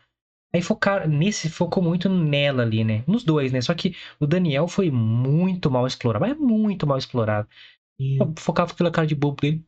Aí 0.54 0.62
focar 0.62 1.06
nesse 1.06 1.50
focou 1.50 1.82
muito 1.82 2.08
nela 2.08 2.62
ali, 2.62 2.82
né? 2.82 3.04
Nos 3.06 3.22
dois, 3.22 3.52
né? 3.52 3.60
Só 3.60 3.74
que 3.74 3.94
o 4.18 4.26
Daniel 4.26 4.66
foi 4.66 4.90
muito 4.90 5.70
mal 5.70 5.86
explorado, 5.86 6.24
mas 6.24 6.38
muito 6.38 6.86
mal 6.86 6.96
explorado. 6.96 7.46
Eu 8.00 8.32
focava 8.38 8.72
aquela 8.72 8.90
cara 8.90 9.06
de 9.06 9.14
bobo 9.14 9.38
dele. 9.38 9.62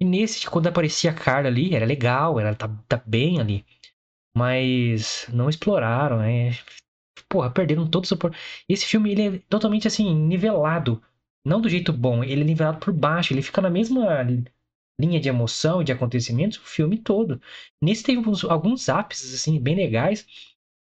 E 0.00 0.04
nesse, 0.04 0.48
quando 0.48 0.68
aparecia 0.68 1.10
a 1.10 1.14
Carla 1.14 1.48
ali, 1.48 1.74
era 1.74 1.84
legal, 1.84 2.38
ela 2.38 2.54
tá, 2.54 2.68
tá 2.88 3.02
bem 3.04 3.40
ali. 3.40 3.64
Mas 4.38 5.26
não 5.32 5.48
exploraram, 5.50 6.18
né? 6.20 6.52
Porra, 7.28 7.50
perderam 7.50 7.88
todos 7.88 8.10
os 8.10 8.16
opor- 8.16 8.34
Esse 8.68 8.86
filme, 8.86 9.12
ele 9.12 9.22
é 9.36 9.38
totalmente 9.48 9.86
assim, 9.88 10.14
nivelado. 10.14 11.02
Não 11.44 11.60
do 11.60 11.68
jeito 11.68 11.92
bom, 11.92 12.24
ele 12.24 12.42
é 12.42 12.44
nivelado 12.44 12.78
por 12.80 12.92
baixo. 12.94 13.32
Ele 13.34 13.42
fica 13.42 13.60
na 13.62 13.70
mesma 13.70 14.22
linha 15.00 15.20
de 15.20 15.28
emoção 15.28 15.80
e 15.82 15.84
de 15.84 15.92
acontecimentos 15.92 16.58
o 16.58 16.62
filme 16.62 16.98
todo. 16.98 17.40
Nesse 17.82 18.02
teve 18.04 18.18
alguns, 18.18 18.44
alguns 18.44 18.88
ápices, 18.88 19.34
assim, 19.34 19.60
bem 19.60 19.76
legais. 19.76 20.26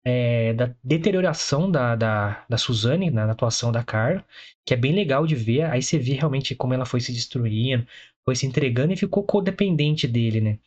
é, 0.06 0.54
da 0.54 0.74
deterioração 0.84 1.70
da, 1.72 1.95
da, 1.95 2.45
da 2.49 2.58
Suzane 2.58 3.10
na, 3.12 3.26
na 3.28 3.34
atuação 3.34 3.72
da 3.72 3.84
Carla, 3.84 4.26
que 4.66 4.74
é 4.74 4.78
bem 4.78 4.93
legal 4.93 5.26
de 5.28 5.36
ver. 5.36 5.64
Aí 5.64 5.82
você 5.82 5.97
vê 5.99 6.14
realmente 6.14 6.56
como 6.56 6.74
ela 6.74 6.86
foi 6.86 7.02
se 7.02 7.14
destruindo, 7.14 7.88
foi 8.26 8.36
se 8.36 8.45
entregando 8.45 8.93
e 8.93 8.97
ficou 8.97 9.24
codependente 9.26 10.08
dele, 10.08 10.41
né? 10.41 10.60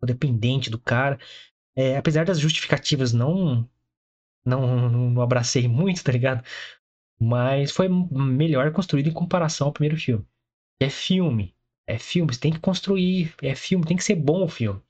Codependente 0.00 0.68
do 0.70 0.78
cara. 0.78 1.18
É, 1.76 1.96
apesar 1.96 2.24
das 2.24 2.38
justificativas 2.38 3.12
não, 3.12 3.68
não 4.44 4.90
não 5.10 5.22
abracei 5.22 5.68
muito, 5.68 6.04
tá 6.04 6.12
ligado? 6.12 6.44
Mas 7.20 7.72
foi 7.72 7.88
melhor 7.88 8.72
construído 8.72 9.08
em 9.08 9.12
comparação 9.12 9.68
ao 9.68 9.72
primeiro 9.72 9.96
filme. 9.98 10.26
É 10.80 10.90
filme. 10.90 11.54
É 11.86 11.98
filme, 11.98 12.32
você 12.34 12.40
tem 12.40 12.52
que 12.52 12.58
construir. 12.60 13.34
É 13.42 13.54
filme, 13.54 13.84
tem 13.86 13.96
que 13.96 14.04
ser 14.04 14.16
bom 14.16 14.44
o 14.44 14.48
filme. 14.48 14.80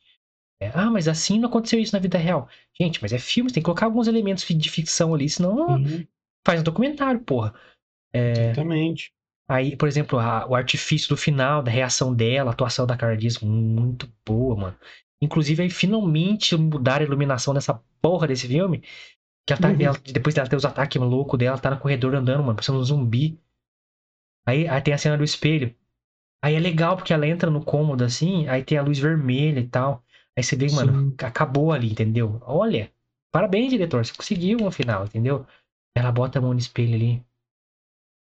É, 0.61 0.69
ah, 0.75 0.91
mas 0.91 1.09
assim 1.09 1.39
não 1.41 1.49
aconteceu 1.49 1.81
isso 1.81 1.95
na 1.95 2.01
vida 2.01 2.19
real. 2.19 2.49
Gente, 2.81 3.01
mas 3.03 3.13
é 3.13 3.19
filme, 3.19 3.51
você 3.51 3.55
tem 3.55 3.63
que 3.63 3.67
colocar 3.67 3.87
alguns 3.87 4.09
elementos 4.09 4.45
de 4.47 4.71
ficção 4.71 5.15
ali, 5.15 5.29
senão 5.29 5.57
Uhum, 5.67 6.07
faz 6.47 6.61
um 6.61 6.65
documentário, 6.65 7.21
porra. 7.23 7.55
exatamente. 8.35 9.13
Aí, 9.49 9.77
por 9.77 9.87
exemplo, 9.89 10.19
a- 10.19 10.47
o 10.49 10.55
artifício 10.55 11.09
do 11.09 11.17
final, 11.17 11.63
da 11.63 11.71
reação 11.71 12.15
dela, 12.15 12.51
a 12.51 12.55
atuação 12.55 12.87
da 12.87 12.97
Cara 12.97 13.17
Dias, 13.17 13.39
muito 13.39 14.11
boa, 14.25 14.57
mano. 14.57 14.79
Inclusive, 15.23 15.63
aí 15.63 15.71
finalmente 15.71 16.57
mudaram 16.57 17.05
a 17.05 17.07
iluminação 17.07 17.55
dessa 17.55 17.81
porra 18.03 18.27
desse 18.27 18.49
filme. 18.49 18.81
Que 19.47 19.53
ela 19.55 19.61
tá, 19.63 19.69
Uhum. 19.71 19.81
ela- 19.81 19.99
depois 20.13 20.35
dela 20.35 20.49
ter 20.49 20.57
os 20.57 20.65
ataques 20.65 21.01
loucos 21.01 21.39
dela, 21.39 21.59
tá 21.59 21.71
no 21.71 21.79
corredor 21.79 22.15
andando, 22.15 22.43
mano, 22.43 22.57
parecendo 22.57 22.79
um 22.79 22.85
zumbi. 22.85 23.41
Aí, 24.47 24.69
aí 24.69 24.81
tem 24.83 24.93
a 24.95 24.99
cena 24.99 25.17
do 25.17 25.25
espelho. 25.25 25.75
Aí 26.45 26.55
é 26.55 26.61
legal 26.61 26.97
porque 26.97 27.13
ela 27.13 27.27
entra 27.27 27.51
no 27.51 27.65
cômodo 27.65 28.03
assim, 28.05 28.49
aí 28.49 28.65
tem 28.65 28.77
a 28.77 28.83
luz 28.83 28.99
vermelha 28.99 29.61
e 29.61 29.69
tal. 29.69 30.05
Aí 30.37 30.43
você 30.43 30.57
vê, 30.57 30.67
mano, 30.71 31.11
Sim. 31.11 31.17
acabou 31.25 31.73
ali, 31.73 31.93
entendeu? 31.93 32.41
Olha, 32.43 32.93
parabéns, 33.33 33.71
diretor, 33.71 34.05
você 34.05 34.13
conseguiu 34.13 34.59
no 34.59 34.71
final, 34.73 35.05
entendeu? 35.05 35.47
Ela 35.95 36.11
bota 36.11 36.39
a 36.39 36.43
mão 36.43 36.53
no 36.53 36.59
espelho 36.59 36.95
ali. 36.95 37.25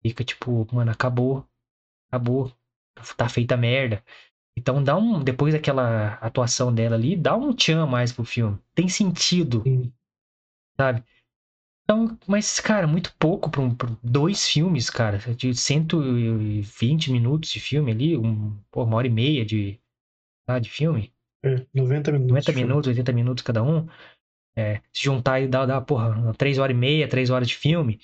Fica 0.01 0.23
tipo, 0.23 0.67
mano, 0.73 0.91
acabou. 0.91 1.45
Acabou. 2.09 2.51
Tá 3.17 3.27
feita 3.27 3.57
merda. 3.57 4.03
Então 4.57 4.83
dá 4.83 4.97
um. 4.97 5.23
Depois 5.23 5.53
daquela 5.53 6.13
atuação 6.15 6.73
dela 6.73 6.95
ali, 6.95 7.15
dá 7.15 7.35
um 7.35 7.53
tchan 7.53 7.85
mais 7.85 8.11
pro 8.11 8.23
filme. 8.23 8.57
Tem 8.73 8.87
sentido, 8.87 9.61
Sim. 9.63 9.91
sabe? 10.79 11.03
Então, 11.83 12.17
mas, 12.25 12.59
cara, 12.59 12.87
muito 12.87 13.13
pouco 13.19 13.49
pra, 13.49 13.61
um, 13.61 13.75
dois 14.01 14.47
filmes, 14.47 14.89
cara. 14.89 15.19
De 15.19 15.53
120 15.53 17.11
minutos 17.11 17.51
de 17.51 17.59
filme 17.59 17.91
ali, 17.91 18.17
um, 18.17 18.57
pô, 18.71 18.83
uma 18.83 18.97
hora 18.97 19.05
e 19.05 19.09
meia 19.09 19.45
de, 19.45 19.79
ah, 20.47 20.57
de 20.57 20.69
filme. 20.69 21.13
É, 21.43 21.63
90 21.73 22.11
minutos. 22.11 22.29
90 22.29 22.45
de 22.45 22.53
filme. 22.53 22.67
minutos, 22.67 22.87
80 22.87 23.11
minutos 23.11 23.43
cada 23.43 23.61
um. 23.61 23.87
É, 24.57 24.81
se 24.91 25.03
juntar 25.03 25.41
e 25.41 25.47
dá, 25.47 25.65
dá, 25.65 25.79
porra, 25.79 26.33
três 26.35 26.57
horas 26.57 26.75
e 26.75 26.79
meia, 26.79 27.07
três 27.07 27.29
horas 27.29 27.47
de 27.47 27.55
filme. 27.55 27.99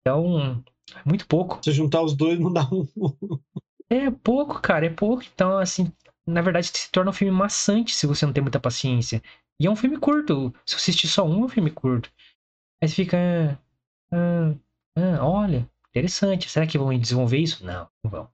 Então, 0.00 0.64
muito 1.04 1.26
pouco. 1.28 1.60
Se 1.62 1.70
juntar 1.70 2.02
os 2.02 2.16
dois, 2.16 2.40
não 2.40 2.52
dá 2.52 2.68
um. 2.72 2.84
É 3.90 4.10
pouco, 4.10 4.60
cara, 4.60 4.86
é 4.86 4.90
pouco. 4.90 5.22
Então, 5.34 5.58
assim, 5.58 5.92
na 6.26 6.40
verdade, 6.42 6.68
se 6.68 6.90
torna 6.90 7.10
um 7.10 7.14
filme 7.14 7.36
maçante 7.36 7.94
se 7.94 8.06
você 8.06 8.24
não 8.24 8.32
tem 8.32 8.42
muita 8.42 8.60
paciência. 8.60 9.22
E 9.60 9.66
é 9.66 9.70
um 9.70 9.76
filme 9.76 9.98
curto. 9.98 10.52
Se 10.66 10.74
você 10.74 10.90
assistir 10.90 11.08
só 11.08 11.24
um, 11.24 11.42
é 11.42 11.44
um 11.44 11.48
filme 11.48 11.70
curto. 11.70 12.10
Aí 12.82 12.88
você 12.88 12.94
fica. 12.94 13.58
Ah, 14.12 14.54
ah, 14.96 15.24
olha, 15.26 15.68
interessante. 15.90 16.48
Será 16.48 16.66
que 16.66 16.78
vão 16.78 16.96
desenvolver 16.98 17.38
isso? 17.38 17.64
Não, 17.64 17.88
não 18.02 18.10
vão. 18.10 18.30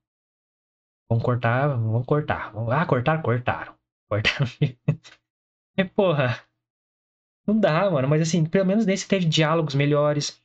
Vão 1.11 1.21
cortar, 1.21 1.69
vão 1.69 2.05
cortar. 2.05 2.53
Ah, 2.71 2.87
cortaram, 2.87 3.23
cortaram. 3.23 3.75
Cortaram. 4.09 4.47
é, 5.77 5.85
porra. 5.85 6.41
Não 7.47 7.59
dá, 7.59 7.91
mano. 7.91 8.09
Mas 8.09 8.23
assim, 8.23 8.45
pelo 8.45 8.67
menos 8.67 8.87
nesse 8.87 9.09
teve 9.09 9.27
diálogos 9.27 9.75
melhores. 9.75 10.41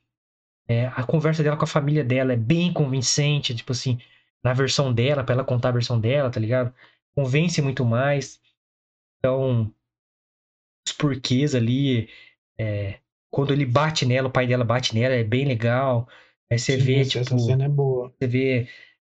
É, 0.67 0.87
a 0.87 1.03
conversa 1.03 1.43
dela 1.43 1.57
com 1.57 1.63
a 1.63 1.67
família 1.67 2.03
dela 2.03 2.33
é 2.33 2.37
bem 2.37 2.73
convincente. 2.73 3.55
Tipo 3.55 3.71
assim, 3.71 3.99
na 4.45 4.53
versão 4.53 4.93
dela, 4.93 5.23
para 5.23 5.33
ela 5.33 5.43
contar 5.43 5.69
a 5.69 5.71
versão 5.71 5.99
dela, 5.99 6.29
tá 6.29 6.39
ligado? 6.39 6.71
Convence 7.15 7.59
muito 7.63 7.83
mais. 7.83 8.39
Então, 9.17 9.73
os 10.87 10.93
porquês 10.93 11.55
ali, 11.55 12.07
é, 12.55 12.99
quando 13.31 13.51
ele 13.51 13.65
bate 13.65 14.05
nela, 14.05 14.27
o 14.27 14.31
pai 14.31 14.45
dela 14.45 14.63
bate 14.63 14.93
nela, 14.93 15.15
é 15.15 15.23
bem 15.23 15.45
legal. 15.45 16.07
Aí 16.47 16.59
você 16.59 16.77
Sim, 16.77 16.83
vê, 16.83 16.99
essa 17.01 17.23
tipo. 17.23 17.39
cena 17.39 17.65
é 17.65 17.69
boa. 17.69 18.13
Você 18.19 18.27
vê 18.27 18.67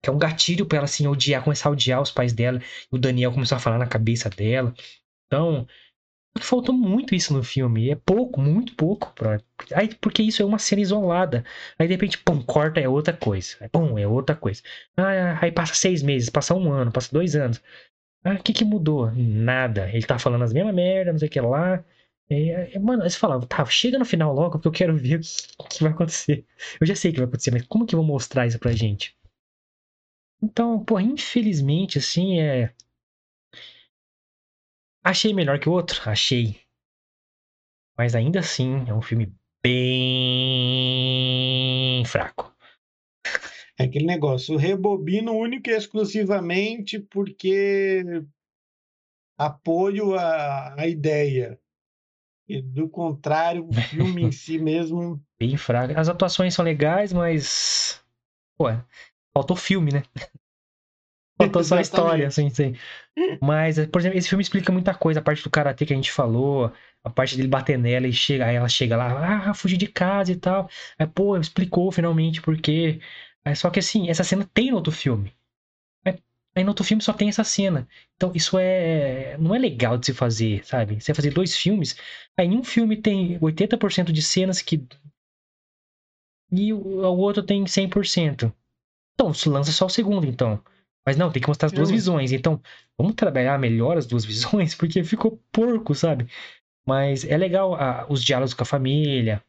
que 0.02 0.10
é 0.10 0.12
um 0.12 0.18
gatilho 0.18 0.66
pra 0.66 0.78
ela, 0.78 0.86
assim, 0.86 1.06
odiar, 1.06 1.44
começar 1.44 1.68
a 1.68 1.72
odiar 1.72 2.02
os 2.02 2.10
pais 2.10 2.32
dela. 2.32 2.60
E 2.92 2.96
o 2.96 2.98
Daniel 2.98 3.30
começou 3.32 3.54
a 3.54 3.60
falar 3.60 3.78
na 3.78 3.86
cabeça 3.86 4.28
dela. 4.28 4.74
Então, 5.26 5.64
faltou 6.38 6.74
muito 6.74 7.14
isso 7.14 7.32
no 7.32 7.42
filme. 7.42 7.90
É 7.90 7.96
pouco, 7.96 8.40
muito 8.40 8.74
pouco. 8.74 9.12
Pra... 9.14 9.40
Aí, 9.74 9.94
porque 9.96 10.22
isso 10.22 10.42
é 10.42 10.44
uma 10.44 10.58
cena 10.58 10.82
isolada. 10.82 11.44
Aí 11.78 11.86
de 11.86 11.94
repente, 11.94 12.18
pum, 12.18 12.42
corta, 12.42 12.80
é 12.80 12.88
outra 12.88 13.14
coisa. 13.16 13.56
Pum, 13.72 13.98
é 13.98 14.06
outra 14.06 14.36
coisa. 14.36 14.62
Ah, 14.96 15.38
aí 15.42 15.52
passa 15.52 15.74
seis 15.74 16.02
meses, 16.02 16.30
passa 16.30 16.54
um 16.54 16.72
ano, 16.72 16.92
passa 16.92 17.12
dois 17.12 17.34
anos. 17.36 17.60
Ah, 18.24 18.34
o 18.34 18.42
que 18.42 18.52
que 18.52 18.64
mudou? 18.64 19.10
Nada. 19.12 19.90
Ele 19.90 20.06
tá 20.06 20.18
falando 20.18 20.44
as 20.44 20.52
mesmas 20.52 20.74
merdas, 20.74 21.14
não 21.14 21.18
sei 21.18 21.28
o 21.28 21.30
que 21.30 21.40
lá. 21.40 21.84
E, 22.30 22.78
mano, 22.78 23.02
aí 23.02 23.10
você 23.10 23.18
fala, 23.18 23.44
tá, 23.46 23.64
chega 23.66 23.98
no 23.98 24.04
final 24.04 24.32
logo, 24.32 24.52
porque 24.52 24.68
eu 24.68 24.72
quero 24.72 24.96
ver 24.96 25.20
o 25.58 25.64
que 25.64 25.82
vai 25.82 25.92
acontecer. 25.92 26.46
Eu 26.80 26.86
já 26.86 26.94
sei 26.94 27.10
o 27.10 27.14
que 27.14 27.20
vai 27.20 27.28
acontecer, 27.28 27.50
mas 27.50 27.66
como 27.66 27.86
que 27.86 27.96
vão 27.96 28.04
mostrar 28.04 28.46
isso 28.46 28.58
pra 28.58 28.72
gente? 28.72 29.16
Então, 30.42 30.82
pô, 30.84 30.98
infelizmente, 30.98 31.98
assim, 31.98 32.40
é. 32.40 32.72
Achei 35.02 35.32
melhor 35.32 35.58
que 35.58 35.68
o 35.68 35.72
outro? 35.72 36.08
Achei. 36.08 36.60
Mas 37.96 38.14
ainda 38.14 38.40
assim, 38.40 38.84
é 38.88 38.94
um 38.94 39.02
filme 39.02 39.34
bem 39.62 40.04
fraco. 42.04 42.54
É 43.78 43.84
aquele 43.84 44.04
negócio, 44.06 44.56
rebobino 44.56 45.32
único 45.32 45.70
e 45.70 45.72
exclusivamente 45.72 46.98
porque 46.98 48.02
apoio 49.38 50.14
a, 50.14 50.80
a 50.80 50.86
ideia. 50.86 51.58
E 52.46 52.60
do 52.60 52.88
contrário, 52.88 53.66
o 53.66 53.72
filme 53.72 54.24
em 54.24 54.32
si 54.32 54.58
mesmo. 54.58 55.22
Bem 55.38 55.56
fraco. 55.56 55.98
As 55.98 56.08
atuações 56.08 56.52
são 56.52 56.64
legais, 56.64 57.12
mas. 57.12 58.04
Pô, 58.58 58.66
faltou 59.32 59.56
filme, 59.56 59.92
né? 59.92 60.02
Faltou 61.40 61.64
só 61.64 61.76
a 61.76 61.80
história, 61.80 62.26
assim, 62.28 62.50
sim. 62.50 62.74
Mas, 63.40 63.78
por 63.88 64.00
exemplo, 64.00 64.18
esse 64.18 64.28
filme 64.28 64.42
explica 64.42 64.72
muita 64.72 64.94
coisa. 64.94 65.20
A 65.20 65.22
parte 65.22 65.42
do 65.42 65.50
karatê 65.50 65.86
que 65.86 65.92
a 65.92 65.96
gente 65.96 66.12
falou, 66.12 66.72
a 67.04 67.10
parte 67.10 67.36
dele 67.36 67.48
bater 67.48 67.78
nela 67.78 68.06
e 68.08 68.12
chega, 68.12 68.46
aí 68.46 68.56
ela 68.56 68.68
chega 68.68 68.96
lá, 68.96 69.50
ah, 69.50 69.54
fugir 69.54 69.76
de 69.78 69.86
casa 69.88 70.32
e 70.32 70.36
tal. 70.36 70.68
Aí, 70.98 71.06
pô, 71.06 71.36
explicou 71.38 71.90
finalmente 71.92 72.42
por 72.42 72.56
quê. 72.60 73.00
É 73.44 73.54
só 73.54 73.70
que 73.70 73.78
assim, 73.80 74.10
essa 74.10 74.24
cena 74.24 74.48
tem 74.54 74.70
no 74.70 74.76
outro 74.76 74.92
filme. 74.92 75.34
Aí 76.54 76.64
no 76.64 76.70
outro 76.70 76.84
filme 76.84 77.02
só 77.02 77.12
tem 77.12 77.28
essa 77.28 77.44
cena. 77.44 77.88
Então 78.16 78.32
isso 78.34 78.58
é. 78.58 79.36
Não 79.38 79.54
é 79.54 79.58
legal 79.58 79.96
de 79.96 80.06
se 80.06 80.14
fazer, 80.14 80.64
sabe? 80.64 81.00
Você 81.00 81.14
fazer 81.14 81.30
dois 81.32 81.56
filmes. 81.56 81.96
Aí 82.36 82.46
em 82.46 82.56
um 82.58 82.64
filme 82.64 82.96
tem 82.96 83.38
80% 83.38 84.12
de 84.12 84.22
cenas 84.22 84.60
que. 84.60 84.84
E 86.52 86.72
o, 86.72 86.78
o 86.78 87.18
outro 87.18 87.42
tem 87.42 87.66
100%. 87.66 88.52
Então, 89.14 89.32
se 89.34 89.48
lança 89.48 89.72
só 89.72 89.86
o 89.86 89.90
segundo, 89.90 90.26
então. 90.26 90.62
Mas 91.06 91.16
não, 91.16 91.30
tem 91.30 91.40
que 91.40 91.48
mostrar 91.48 91.66
as 91.66 91.72
duas 91.72 91.90
visões. 91.90 92.32
Então, 92.32 92.60
vamos 92.96 93.14
trabalhar 93.14 93.58
melhor 93.58 93.96
as 93.96 94.06
duas 94.06 94.24
visões, 94.26 94.74
porque 94.74 95.02
ficou 95.04 95.42
porco, 95.52 95.94
sabe? 95.94 96.26
Mas 96.86 97.24
é 97.24 97.36
legal 97.36 97.74
ah, 97.74 98.06
os 98.08 98.22
diálogos 98.22 98.54
com 98.54 98.62
a 98.62 98.66
família, 98.66 99.42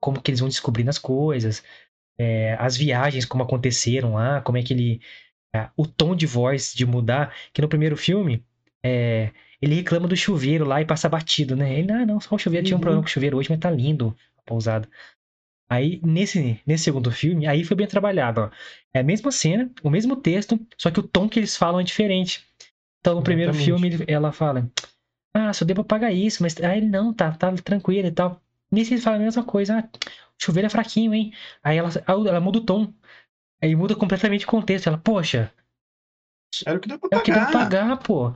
como 0.00 0.20
que 0.20 0.30
eles 0.30 0.40
vão 0.40 0.48
descobrindo 0.48 0.90
as 0.90 0.98
coisas 0.98 1.62
é, 2.18 2.56
as 2.58 2.76
viagens, 2.76 3.24
como 3.24 3.42
aconteceram 3.42 4.14
lá, 4.14 4.40
como 4.40 4.58
é 4.58 4.62
que 4.62 4.72
ele. 4.72 5.00
É, 5.54 5.68
o 5.76 5.86
tom 5.86 6.16
de 6.16 6.26
voz 6.26 6.72
de 6.74 6.84
mudar, 6.84 7.34
que 7.52 7.62
no 7.62 7.68
primeiro 7.68 7.96
filme. 7.96 8.44
É, 8.82 9.30
ele 9.62 9.76
reclama 9.76 10.06
do 10.06 10.16
chuveiro 10.16 10.64
lá 10.66 10.82
e 10.82 10.84
passa 10.84 11.08
batido, 11.08 11.56
né? 11.56 11.78
Ele, 11.78 11.90
ah, 11.90 12.04
não, 12.04 12.20
só 12.20 12.34
o 12.34 12.38
chuveiro 12.38 12.64
uhum. 12.64 12.68
tinha 12.68 12.76
um 12.76 12.80
problema 12.80 13.02
com 13.02 13.08
o 13.08 13.10
chuveiro 13.10 13.38
hoje, 13.38 13.48
mas 13.48 13.58
tá 13.58 13.70
lindo 13.70 14.14
a 14.36 14.42
pousada. 14.42 14.86
Aí, 15.68 16.00
nesse, 16.02 16.60
nesse 16.66 16.84
segundo 16.84 17.10
filme, 17.10 17.46
aí 17.46 17.64
foi 17.64 17.76
bem 17.76 17.86
trabalhado, 17.86 18.42
ó. 18.42 18.50
É 18.92 19.00
a 19.00 19.02
mesma 19.02 19.32
cena, 19.32 19.70
o 19.82 19.90
mesmo 19.90 20.16
texto, 20.16 20.58
só 20.76 20.90
que 20.90 21.00
o 21.00 21.02
tom 21.02 21.28
que 21.28 21.40
eles 21.40 21.56
falam 21.56 21.80
é 21.80 21.84
diferente. 21.84 22.44
Então, 23.00 23.16
no 23.16 23.22
primeiro 23.22 23.52
Exatamente. 23.52 23.96
filme, 23.96 24.04
ela 24.06 24.32
fala, 24.32 24.70
ah, 25.34 25.52
só 25.52 25.64
deu 25.64 25.74
pra 25.74 25.84
pagar 25.84 26.12
isso, 26.12 26.42
mas 26.42 26.56
aí 26.62 26.78
ele 26.78 26.88
não, 26.88 27.12
tá, 27.12 27.32
tá 27.32 27.52
tranquilo 27.54 28.08
e 28.08 28.12
tal. 28.12 28.40
Nesse 28.70 28.94
ele 28.94 29.00
fala 29.00 29.16
a 29.16 29.20
mesma 29.20 29.44
coisa, 29.44 29.78
ah, 29.78 29.98
chuveiro 30.38 30.66
é 30.66 30.70
fraquinho, 30.70 31.14
hein? 31.14 31.32
Aí 31.62 31.76
ela, 31.76 31.90
ela 32.06 32.40
muda 32.40 32.58
o 32.58 32.64
tom. 32.64 32.92
Aí 33.62 33.74
muda 33.74 33.94
completamente 33.94 34.44
o 34.44 34.48
contexto. 34.48 34.86
Ela, 34.86 34.98
poxa. 34.98 35.52
Era 36.66 36.76
o 36.76 36.80
que 36.80 36.88
deu 36.88 36.98
pra 36.98 37.08
pagar. 37.08 37.18
É 37.18 37.20
o 37.20 37.24
que 37.24 37.32
deu 37.32 37.42
pra 37.42 37.52
pagar, 37.52 37.96
pô. 37.98 38.34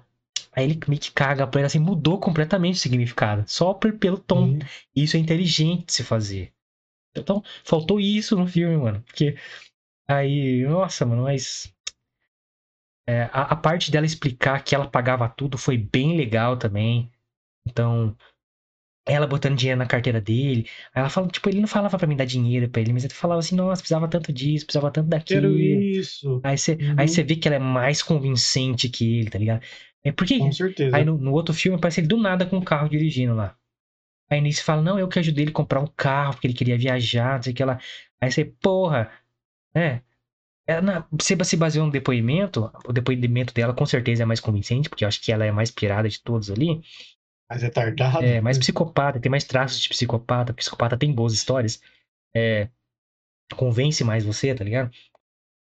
Aí 0.53 0.65
ele 0.65 0.81
meio 0.89 1.01
que 1.01 1.13
caga 1.13 1.47
pra 1.47 1.61
ele, 1.61 1.67
assim, 1.67 1.79
mudou 1.79 2.19
completamente 2.19 2.77
o 2.77 2.79
significado. 2.79 3.45
Só 3.47 3.75
pelo 3.75 4.19
tom. 4.19 4.49
Uhum. 4.49 4.59
Isso 4.95 5.17
é 5.17 5.21
inteligente 5.21 5.87
de 5.87 5.93
se 5.93 6.03
fazer. 6.03 6.53
Então, 7.21 7.43
faltou 7.65 8.01
isso 8.01 8.37
no 8.37 8.47
filme, 8.47 8.77
mano. 8.77 9.03
Porque 9.03 9.37
aí, 10.07 10.65
nossa, 10.67 11.05
mano, 11.05 11.23
mas. 11.23 11.73
É, 13.07 13.23
a, 13.33 13.53
a, 13.53 13.57
parte 13.57 13.91
dela 13.91 14.05
explicar 14.05 14.63
que 14.63 14.75
ela 14.75 14.87
pagava 14.87 15.29
tudo 15.29 15.57
foi 15.57 15.79
bem 15.79 16.17
legal 16.17 16.59
também. 16.59 17.11
Então, 17.67 18.15
ela 19.09 19.27
botando 19.27 19.57
dinheiro 19.57 19.79
na 19.79 19.87
carteira 19.87 20.21
dele. 20.21 20.67
Aí 20.95 21.01
ela 21.01 21.09
fala, 21.09 21.27
tipo, 21.29 21.49
ele 21.49 21.61
não 21.61 21.67
falava 21.67 21.97
pra 21.97 22.07
mim 22.07 22.17
dar 22.17 22.27
dinheiro 22.27 22.69
pra 22.69 22.83
ele, 22.83 22.93
mas 22.93 23.05
ele 23.05 23.15
falava 23.15 23.41
assim, 23.41 23.57
nossa, 23.57 23.81
precisava 23.81 24.07
tanto 24.07 24.31
disso, 24.33 24.67
precisava 24.67 24.91
tanto 24.91 25.09
daquilo. 25.09 25.41
Quero 25.41 25.59
isso. 25.59 26.41
Aí 26.45 26.59
você, 26.59 26.73
uhum. 26.73 26.95
aí 26.99 27.09
você 27.09 27.23
vê 27.23 27.37
que 27.37 27.49
ela 27.49 27.57
é 27.57 27.61
mais 27.61 28.03
convincente 28.03 28.89
que 28.91 29.21
ele, 29.21 29.31
tá 29.31 29.39
ligado? 29.39 29.63
É 30.05 30.13
porque. 30.13 30.39
Com 30.39 30.53
certeza. 30.53 30.95
Aí 30.95 31.05
no, 31.05 31.17
no 31.17 31.33
outro 31.33 31.55
filme 31.55 31.77
aparece 31.79 32.01
ele 32.01 32.09
do 32.09 32.19
nada 32.19 32.45
com 32.45 32.59
um 32.59 32.65
carro 32.65 32.89
dirigindo 32.89 33.35
lá. 33.35 33.57
Aí 34.31 34.41
nisso 34.41 34.65
fala, 34.65 34.83
não, 34.83 34.99
eu 34.99 35.09
que 35.09 35.19
ajudei 35.19 35.45
ele 35.45 35.51
a 35.51 35.55
comprar 35.55 35.81
um 35.81 35.87
carro, 35.87 36.33
porque 36.35 36.47
ele 36.47 36.55
queria 36.55 36.77
viajar, 36.79 37.37
não 37.37 37.43
sei 37.43 37.53
o 37.53 37.57
que 37.57 37.65
lá. 37.65 37.79
Aí 38.21 38.31
você, 38.31 38.45
porra, 38.45 39.11
né? 39.75 40.03
Ela, 40.67 41.09
você 41.11 41.37
se 41.45 41.57
baseou 41.57 41.87
no 41.87 41.93
depoimento, 41.93 42.71
o 42.87 42.93
depoimento 42.93 43.55
dela 43.55 43.75
com 43.75 43.87
certeza 43.87 44.23
é 44.23 44.27
mais 44.27 44.41
convincente, 44.41 44.89
porque 44.89 45.05
eu 45.05 45.09
acho 45.09 45.21
que 45.21 45.33
ela 45.33 45.45
é 45.45 45.51
mais 45.53 45.71
pirada 45.71 46.09
de 46.09 46.21
todos 46.21 46.51
ali. 46.51 46.83
Mais 47.51 47.63
retardado. 47.63 48.23
É, 48.23 48.41
mais 48.41 48.59
psicopata, 48.59 49.21
tem 49.21 49.31
mais 49.31 49.45
traços 49.45 49.81
de 49.81 49.89
psicopata. 49.89 50.53
Psicopata 50.53 50.97
tem 50.99 51.13
boas 51.13 51.33
histórias. 51.33 51.81
É, 52.37 52.69
convence 53.57 54.05
mais 54.05 54.25
você, 54.25 54.55
tá 54.55 54.65
ligado? 54.65 54.91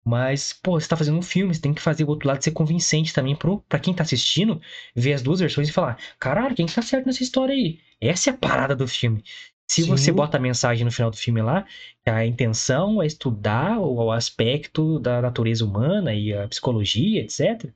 Mas, 0.05 0.53
pô, 0.53 0.79
você 0.79 0.87
tá 0.87 0.97
fazendo 0.97 1.17
um 1.17 1.21
filme, 1.21 1.53
você 1.53 1.61
tem 1.61 1.73
que 1.73 1.81
fazer 1.81 2.03
o 2.05 2.09
outro 2.09 2.27
lado 2.27 2.43
ser 2.43 2.51
convincente 2.51 3.13
também 3.13 3.35
pro, 3.35 3.61
pra 3.63 3.79
quem 3.79 3.93
tá 3.93 4.03
assistindo, 4.03 4.61
ver 4.95 5.13
as 5.13 5.21
duas 5.21 5.39
versões 5.41 5.69
e 5.69 5.73
falar: 5.73 5.97
caralho, 6.19 6.55
quem 6.55 6.65
que 6.65 6.73
tá 6.75 6.81
certo 6.81 7.05
nessa 7.07 7.23
história 7.23 7.53
aí? 7.53 7.79
Essa 8.01 8.29
é 8.29 8.33
a 8.33 8.37
parada 8.37 8.75
do 8.75 8.87
filme. 8.87 9.23
Se 9.69 9.83
Sim. 9.83 9.89
você 9.89 10.11
bota 10.11 10.37
a 10.37 10.39
mensagem 10.39 10.85
no 10.85 10.91
final 10.91 11.11
do 11.11 11.17
filme 11.17 11.41
lá, 11.41 11.65
que 12.03 12.09
a 12.09 12.25
intenção 12.25 13.01
é 13.01 13.05
estudar 13.05 13.79
o, 13.79 13.95
o 14.05 14.11
aspecto 14.11 14.99
da 14.99 15.21
natureza 15.21 15.65
humana 15.65 16.13
e 16.13 16.33
a 16.33 16.47
psicologia, 16.47 17.21
etc. 17.21 17.69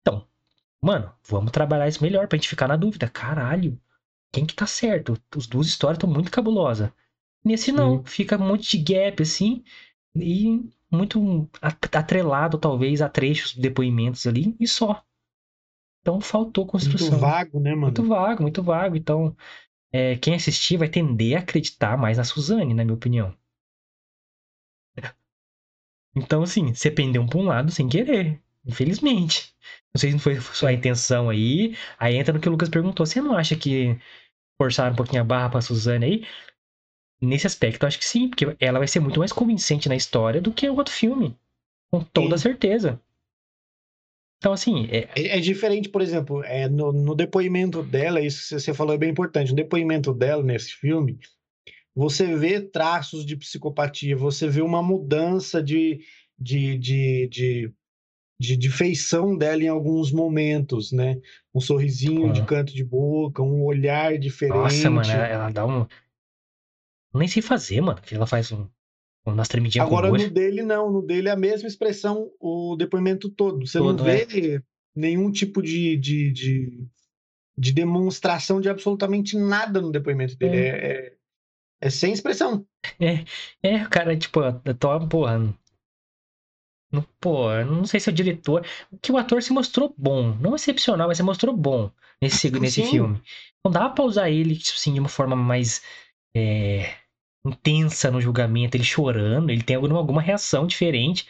Então, 0.00 0.26
Mano, 0.86 1.12
vamos 1.28 1.50
trabalhar 1.50 1.88
isso 1.88 2.02
melhor 2.02 2.28
pra 2.28 2.36
gente 2.36 2.48
ficar 2.48 2.68
na 2.68 2.76
dúvida. 2.76 3.08
Caralho, 3.08 3.76
quem 4.32 4.46
que 4.46 4.54
tá 4.54 4.66
certo? 4.66 5.20
As 5.36 5.46
duas 5.46 5.66
histórias 5.66 5.96
estão 5.96 6.08
muito 6.08 6.30
cabulosas. 6.30 6.90
Nesse 7.44 7.72
não, 7.72 7.98
Sim. 7.98 8.04
fica 8.04 8.36
um 8.36 8.46
monte 8.46 8.78
de 8.78 8.94
gap 8.94 9.22
assim 9.22 9.64
e 10.14 10.68
muito 10.90 11.48
atrelado 11.92 12.58
talvez 12.58 13.02
a 13.02 13.08
trechos, 13.08 13.54
depoimentos 13.54 14.26
ali 14.26 14.56
e 14.60 14.68
só. 14.68 15.02
Então 16.00 16.20
faltou 16.20 16.66
construção. 16.66 17.10
Muito 17.10 17.20
vago, 17.20 17.58
né, 17.58 17.70
mano? 17.70 17.82
Muito 17.82 18.04
vago, 18.04 18.42
muito 18.42 18.62
vago. 18.62 18.96
Então, 18.96 19.36
é, 19.92 20.16
quem 20.16 20.34
assistir 20.34 20.76
vai 20.76 20.88
tender 20.88 21.36
a 21.36 21.40
acreditar 21.40 21.96
mais 21.98 22.18
na 22.18 22.24
Suzane, 22.24 22.74
na 22.74 22.84
minha 22.84 22.94
opinião. 22.94 23.36
Então, 26.14 26.42
assim, 26.42 26.72
você 26.74 26.90
pendeu 26.90 27.26
pra 27.26 27.38
um 27.38 27.44
lado 27.44 27.70
sem 27.70 27.88
querer. 27.88 28.40
Infelizmente. 28.64 29.54
Não 29.94 30.00
sei 30.00 30.10
se 30.10 30.16
não 30.16 30.20
foi 30.20 30.40
sua 30.40 30.72
intenção 30.72 31.28
aí. 31.28 31.76
Aí 31.98 32.16
entra 32.16 32.32
no 32.32 32.40
que 32.40 32.48
o 32.48 32.52
Lucas 32.52 32.68
perguntou. 32.68 33.04
Você 33.04 33.20
não 33.20 33.36
acha 33.36 33.54
que 33.54 33.98
forçaram 34.58 34.92
um 34.92 34.96
pouquinho 34.96 35.22
a 35.22 35.24
barra 35.24 35.50
pra 35.50 35.60
Suzane 35.60 36.06
aí. 36.06 36.26
Nesse 37.20 37.46
aspecto, 37.46 37.82
eu 37.82 37.88
acho 37.88 37.98
que 37.98 38.04
sim, 38.04 38.28
porque 38.28 38.56
ela 38.60 38.78
vai 38.78 38.88
ser 38.88 39.00
muito 39.00 39.18
mais 39.18 39.32
convincente 39.32 39.88
na 39.88 39.96
história 39.96 40.40
do 40.40 40.52
que 40.52 40.68
o 40.68 40.76
outro 40.76 40.92
filme. 40.92 41.36
Com 41.90 42.00
toda 42.02 42.36
Sim. 42.36 42.42
certeza. 42.42 43.00
Então, 44.38 44.52
assim, 44.52 44.86
é, 44.90 45.08
É, 45.16 45.38
é 45.38 45.40
diferente, 45.40 45.88
por 45.88 46.02
exemplo, 46.02 46.44
é, 46.44 46.68
no, 46.68 46.92
no 46.92 47.14
depoimento 47.14 47.82
dela, 47.82 48.20
isso 48.20 48.48
que 48.48 48.60
você 48.60 48.74
falou 48.74 48.94
é 48.94 48.98
bem 48.98 49.10
importante. 49.10 49.50
No 49.50 49.56
depoimento 49.56 50.12
dela 50.12 50.42
nesse 50.42 50.72
filme, 50.72 51.18
você 51.94 52.36
vê 52.36 52.60
traços 52.60 53.24
de 53.24 53.36
psicopatia, 53.36 54.16
você 54.16 54.46
vê 54.48 54.60
uma 54.60 54.82
mudança 54.82 55.62
de, 55.62 56.00
de, 56.38 56.76
de, 56.76 57.28
de, 57.28 57.72
de, 58.38 58.56
de 58.56 58.70
feição 58.70 59.36
dela 59.36 59.62
em 59.62 59.68
alguns 59.68 60.12
momentos, 60.12 60.92
né? 60.92 61.18
Um 61.54 61.60
sorrisinho 61.60 62.30
de 62.32 62.44
canto 62.44 62.74
de 62.74 62.84
boca, 62.84 63.42
um 63.42 63.64
olhar 63.64 64.18
diferente. 64.18 64.56
nossa, 64.56 64.90
mano, 64.90 65.10
ela, 65.10 65.26
ela 65.26 65.50
dá 65.50 65.64
um. 65.66 65.86
Nem 67.14 67.28
sei 67.28 67.40
fazer, 67.40 67.80
mano, 67.80 68.00
que 68.02 68.14
ela 68.14 68.26
faz 68.26 68.52
um. 68.52 68.68
Umas 69.26 69.48
tremidinhas 69.48 69.84
Agora, 69.84 70.08
no 70.08 70.30
dele, 70.30 70.62
não. 70.62 70.90
No 70.90 71.02
dele 71.02 71.28
é 71.28 71.32
a 71.32 71.36
mesma 71.36 71.66
expressão 71.66 72.30
o 72.40 72.76
depoimento 72.76 73.28
todo. 73.28 73.66
Você 73.66 73.78
Todo, 73.78 73.98
não 73.98 74.04
vê 74.04 74.62
nenhum 74.94 75.32
tipo 75.32 75.60
de, 75.60 75.96
de, 75.96 76.30
de, 76.30 76.86
de 77.58 77.72
demonstração 77.72 78.60
de 78.60 78.68
absolutamente 78.68 79.36
nada 79.36 79.80
no 79.80 79.90
depoimento 79.90 80.36
dele. 80.36 80.56
É, 80.56 80.68
é, 80.68 81.12
é 81.80 81.90
sem 81.90 82.12
expressão. 82.12 82.64
É, 83.62 83.84
cara, 83.90 84.16
tipo, 84.16 84.40
tô, 84.78 85.08
porra. 85.08 85.52
Não, 86.92 87.04
pô, 87.20 87.48
não 87.64 87.84
sei 87.84 87.98
se 87.98 88.08
é 88.08 88.12
o 88.12 88.14
diretor. 88.14 88.64
Que 89.02 89.10
o 89.10 89.18
ator 89.18 89.42
se 89.42 89.52
mostrou 89.52 89.92
bom. 89.98 90.36
Não 90.36 90.54
excepcional, 90.54 91.08
mas 91.08 91.16
se 91.16 91.22
mostrou 91.24 91.54
bom 91.54 91.90
nesse, 92.22 92.48
nesse 92.60 92.84
Sim. 92.84 92.90
filme. 92.90 93.22
Não 93.64 93.72
dá 93.72 93.88
pra 93.88 94.04
usar 94.04 94.30
ele, 94.30 94.56
tipo 94.56 94.78
assim, 94.78 94.94
de 94.94 95.00
uma 95.00 95.08
forma 95.08 95.34
mais 95.34 95.82
é, 96.34 96.94
intensa 97.48 98.10
no 98.10 98.20
julgamento, 98.20 98.76
ele 98.76 98.84
chorando, 98.84 99.50
ele 99.50 99.62
tem 99.62 99.76
alguma, 99.76 99.98
alguma 99.98 100.22
reação 100.22 100.66
diferente. 100.66 101.26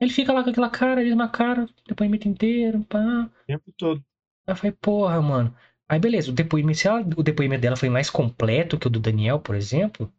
Ele 0.00 0.10
fica 0.10 0.32
lá 0.32 0.42
com 0.42 0.50
aquela 0.50 0.70
cara, 0.70 1.02
mesma 1.02 1.28
cara, 1.28 1.64
o 1.64 1.88
depoimento 1.88 2.28
inteiro, 2.28 2.82
pá. 2.84 2.98
O 2.98 3.46
tempo 3.46 3.72
todo. 3.76 4.04
Aí 4.46 4.52
eu 4.52 4.56
falei, 4.56 4.72
porra, 4.72 5.20
mano. 5.20 5.54
Aí 5.88 5.98
beleza, 5.98 6.30
o 6.30 6.34
depoimento, 6.34 6.78
se 6.78 6.88
ela- 6.88 7.00
o 7.16 7.22
depoimento 7.22 7.62
dela 7.62 7.76
foi 7.76 7.88
mais 7.88 8.08
completo 8.08 8.78
que 8.78 8.86
o 8.86 8.90
do 8.90 9.00
Daniel, 9.00 9.40
por 9.40 9.54
exemplo, 9.56 10.12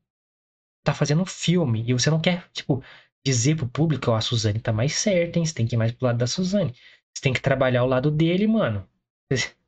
tá 0.84 0.94
fazendo 0.94 1.22
um 1.22 1.26
filme 1.26 1.84
e 1.88 1.94
você 1.94 2.10
não 2.10 2.20
quer, 2.20 2.50
tipo, 2.52 2.84
dizer 3.26 3.56
pro 3.56 3.68
público, 3.68 4.12
ó, 4.12 4.16
a 4.16 4.22
Suzane 4.22 4.60
tá 4.60 4.72
mais 4.74 4.94
certa, 4.94 5.40
hein? 5.40 5.46
Você 5.46 5.54
tem 5.54 5.68
que 5.68 5.76
ir 5.76 5.78
mais 5.78 5.92
pro 5.92 6.08
lado 6.08 6.18
da 6.18 6.28
Suzane. 6.28 6.74
Você 7.14 7.22
tem 7.22 7.34
que 7.34 7.42
trabalhar 7.42 7.84
o 7.84 7.88
lado 7.88 8.10
dele, 8.10 8.48
mano. 8.48 8.88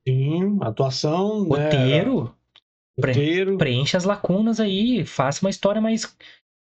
Sim, 0.07 0.57
atuação, 0.61 1.43
né, 1.45 1.49
Roteiro, 1.49 2.35
pre- 2.99 3.57
preencha 3.57 3.97
as 3.97 4.03
lacunas 4.03 4.59
aí, 4.59 5.05
faça 5.05 5.45
uma 5.45 5.49
história 5.49 5.81
mais. 5.81 6.15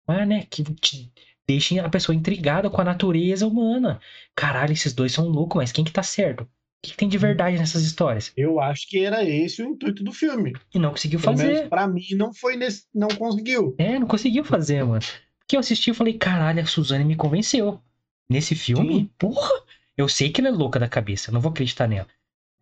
Ah, 0.06 0.24
né? 0.24 0.46
Que 0.48 0.62
te 0.74 1.10
deixem 1.46 1.78
a 1.80 1.88
pessoa 1.88 2.14
intrigada 2.14 2.68
com 2.70 2.80
a 2.80 2.84
natureza 2.84 3.46
humana. 3.46 4.00
Caralho, 4.34 4.72
esses 4.72 4.92
dois 4.92 5.12
são 5.12 5.28
loucos, 5.28 5.56
mas 5.56 5.72
quem 5.72 5.84
que 5.84 5.92
tá 5.92 6.02
certo? 6.02 6.42
O 6.42 6.48
que, 6.82 6.96
tem 6.96 7.08
de 7.08 7.18
verdade 7.18 7.58
nessas 7.58 7.82
histórias? 7.82 8.32
Eu 8.36 8.60
acho 8.60 8.86
que 8.88 9.04
era 9.04 9.24
esse 9.24 9.60
o 9.62 9.66
intuito 9.66 10.04
do 10.04 10.12
filme. 10.12 10.54
E 10.72 10.78
não 10.78 10.90
conseguiu 10.90 11.18
Pelo 11.18 11.36
fazer. 11.36 11.68
pra 11.68 11.88
mim, 11.88 12.06
não 12.12 12.32
foi 12.32 12.56
nesse. 12.56 12.84
Não 12.94 13.08
conseguiu. 13.08 13.74
É, 13.78 13.98
não 13.98 14.06
conseguiu 14.06 14.44
fazer, 14.44 14.84
mano. 14.84 15.02
Porque 15.40 15.56
eu 15.56 15.60
assisti 15.60 15.90
e 15.90 15.94
falei, 15.94 16.14
caralho, 16.14 16.62
a 16.62 16.66
Suzane 16.66 17.04
me 17.04 17.16
convenceu. 17.16 17.80
Nesse 18.30 18.54
filme, 18.54 18.94
Sim. 18.94 19.10
porra, 19.18 19.50
eu 19.96 20.06
sei 20.08 20.30
que 20.30 20.40
ela 20.40 20.48
é 20.50 20.52
louca 20.52 20.78
da 20.78 20.86
cabeça, 20.88 21.32
não 21.32 21.40
vou 21.40 21.50
acreditar 21.50 21.88
nela. 21.88 22.06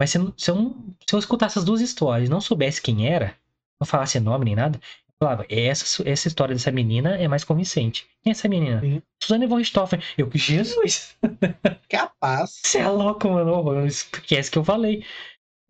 Mas 0.00 0.10
se 0.10 0.18
se 0.36 0.50
eu, 0.50 0.76
se 1.06 1.14
eu 1.14 1.18
escutasse 1.18 1.58
as 1.58 1.64
duas 1.64 1.80
histórias 1.80 2.28
e 2.28 2.30
não 2.30 2.40
soubesse 2.40 2.80
quem 2.80 3.08
era, 3.08 3.34
não 3.80 3.86
falasse 3.86 4.18
nome 4.20 4.44
nem 4.44 4.54
nada, 4.54 4.78
eu 5.08 5.14
falava, 5.18 5.46
essa, 5.48 6.08
essa 6.08 6.28
história 6.28 6.54
dessa 6.54 6.70
menina 6.70 7.16
é 7.16 7.26
mais 7.28 7.44
convincente. 7.44 8.06
Quem 8.22 8.30
é 8.30 8.32
essa 8.32 8.48
menina? 8.48 8.80
Sim. 8.80 9.02
Suzane 9.22 9.46
von 9.46 9.56
Richthofen. 9.56 10.00
Eu, 10.16 10.30
Jesus, 10.34 11.16
Capaz. 11.88 12.60
você 12.62 12.78
é 12.78 12.88
louco, 12.88 13.28
mano. 13.28 13.86
Esquece 13.86 14.50
que 14.50 14.58
eu 14.58 14.64
falei. 14.64 15.04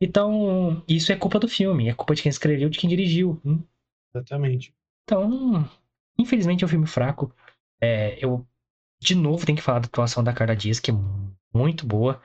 Então, 0.00 0.82
isso 0.88 1.10
é 1.12 1.16
culpa 1.16 1.38
do 1.38 1.48
filme, 1.48 1.88
é 1.88 1.94
culpa 1.94 2.14
de 2.14 2.22
quem 2.22 2.30
escreveu, 2.30 2.68
de 2.68 2.78
quem 2.78 2.90
dirigiu. 2.90 3.40
Hum, 3.44 3.62
Exatamente. 4.14 4.74
Então, 5.04 5.68
infelizmente 6.18 6.64
é 6.64 6.66
um 6.66 6.70
filme 6.70 6.86
fraco. 6.86 7.32
É, 7.80 8.18
eu, 8.22 8.46
de 9.00 9.14
novo, 9.14 9.46
tenho 9.46 9.56
que 9.56 9.62
falar 9.62 9.78
da 9.78 9.86
atuação 9.86 10.22
da 10.24 10.32
Carla 10.32 10.56
Dias, 10.56 10.80
que 10.80 10.90
é 10.90 10.94
muito 11.54 11.86
boa, 11.86 12.20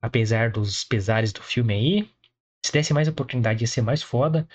apesar 0.00 0.50
dos 0.50 0.84
pesares 0.84 1.32
do 1.32 1.42
filme 1.42 1.74
aí. 1.74 2.10
Se 2.64 2.72
desse 2.72 2.92
mais 2.94 3.08
oportunidade, 3.08 3.62
ia 3.64 3.66
ser 3.68 3.82
mais 3.82 4.02
foda. 4.02 4.48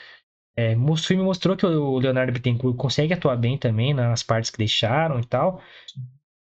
É, 0.57 0.75
o 0.75 0.95
filme 0.95 1.23
mostrou 1.23 1.57
que 1.57 1.65
o 1.65 1.97
Leonardo 1.97 2.31
Bittencourt 2.31 2.77
consegue 2.77 3.13
atuar 3.13 3.35
bem 3.35 3.57
também 3.57 3.93
nas 3.93 4.23
partes 4.23 4.49
que 4.49 4.57
deixaram 4.57 5.19
e 5.19 5.25
tal. 5.25 5.61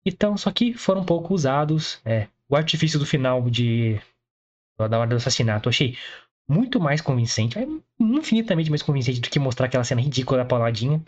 Então, 0.05 0.37
só 0.37 0.51
que 0.51 0.73
foram 0.73 1.01
um 1.01 1.05
pouco 1.05 1.33
usados. 1.33 1.99
é, 2.05 2.27
o 2.47 2.55
artifício 2.55 2.99
do 2.99 3.05
final 3.05 3.49
de 3.49 3.99
da 4.77 4.99
hora 4.99 5.09
do 5.09 5.15
assassinato, 5.15 5.67
eu 5.67 5.71
achei 5.71 5.97
muito 6.47 6.79
mais 6.79 7.01
convincente, 7.01 7.57
é 7.57 7.65
infinitamente 7.99 8.69
mais 8.69 8.83
convincente 8.83 9.21
do 9.21 9.29
que 9.29 9.39
mostrar 9.39 9.67
aquela 9.67 9.83
cena 9.83 10.01
ridícula 10.01 10.39
da 10.39 10.45
pauladinha. 10.45 11.01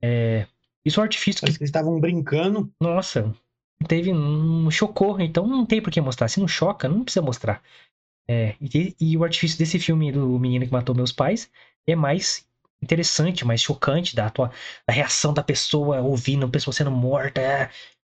É, 0.00 0.46
isso 0.84 0.98
é 0.98 1.02
um 1.02 1.04
artifício 1.04 1.40
que 1.40 1.46
Parece 1.46 1.58
que 1.58 1.64
eles 1.64 1.68
estavam 1.68 2.00
brincando. 2.00 2.72
nossa, 2.80 3.34
teve, 3.86 4.12
não 4.12 4.70
chocou, 4.70 5.20
então 5.20 5.46
não 5.46 5.66
tem 5.66 5.82
por 5.82 5.92
que 5.92 6.00
mostrar. 6.00 6.28
Se 6.28 6.40
não 6.40 6.48
choca, 6.48 6.88
não 6.88 7.04
precisa 7.04 7.24
mostrar. 7.24 7.62
É, 8.28 8.54
e, 8.60 8.94
e 9.00 9.16
o 9.16 9.24
artifício 9.24 9.58
desse 9.58 9.78
filme 9.78 10.12
do 10.12 10.38
menino 10.38 10.66
que 10.66 10.72
matou 10.72 10.94
meus 10.94 11.12
pais 11.12 11.50
é 11.86 11.94
mais 11.96 12.46
interessante, 12.82 13.44
mais 13.44 13.60
chocante 13.60 14.14
da, 14.16 14.26
atua- 14.26 14.50
da 14.86 14.94
reação 14.94 15.32
da 15.34 15.42
pessoa 15.42 16.00
ouvindo 16.00 16.46
a 16.46 16.48
pessoa 16.48 16.72
sendo 16.74 16.90
morta. 16.90 17.40
É. 17.40 17.70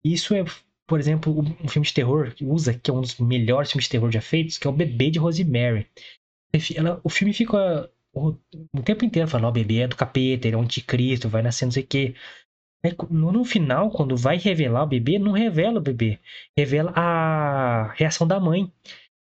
Isso 0.04 0.34
é, 0.34 0.44
por 0.86 1.00
exemplo, 1.00 1.40
um 1.62 1.68
filme 1.68 1.86
de 1.86 1.94
terror 1.94 2.32
que 2.34 2.44
usa, 2.44 2.74
que 2.74 2.90
é 2.90 2.94
um 2.94 3.00
dos 3.02 3.18
melhores 3.18 3.70
filmes 3.72 3.84
de 3.86 3.90
terror 3.90 4.10
já 4.12 4.20
feitos, 4.22 4.58
que 4.58 4.66
é 4.66 4.70
o 4.70 4.74
Bebê 4.74 5.10
de 5.10 5.18
Rosemary. 5.18 5.88
Ela- 6.76 7.00
o 7.04 7.08
filme 7.08 7.32
fica 7.32 7.90
o, 8.12 8.34
o 8.72 8.82
tempo 8.82 9.04
inteiro 9.04 9.28
falando, 9.28 9.48
o 9.48 9.52
bebê 9.52 9.80
é 9.80 9.88
do 9.88 9.96
capeta, 9.96 10.46
ele 10.46 10.54
é 10.56 10.58
um 10.58 10.62
anticristo, 10.62 11.28
vai 11.28 11.42
nascer 11.42 11.64
não 11.64 11.72
sei 11.72 11.82
o 11.82 11.86
quê. 11.86 12.14
No 13.10 13.44
final, 13.44 13.90
quando 13.90 14.16
vai 14.16 14.36
revelar 14.38 14.82
o 14.82 14.86
bebê, 14.86 15.18
não 15.18 15.32
revela 15.32 15.78
o 15.78 15.82
bebê. 15.82 16.18
Revela 16.56 16.92
a 16.96 17.92
reação 17.94 18.26
da 18.26 18.40
mãe. 18.40 18.72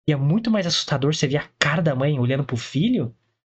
E 0.08 0.14
é 0.14 0.16
muito 0.16 0.50
mais 0.50 0.66
assustador 0.66 1.14
você 1.14 1.28
ver 1.28 1.38
a 1.38 1.50
cara 1.60 1.82
da 1.82 1.96
mãe 1.96 2.20
olhando 2.20 2.44
pro 2.44 2.58
filho 2.58 3.16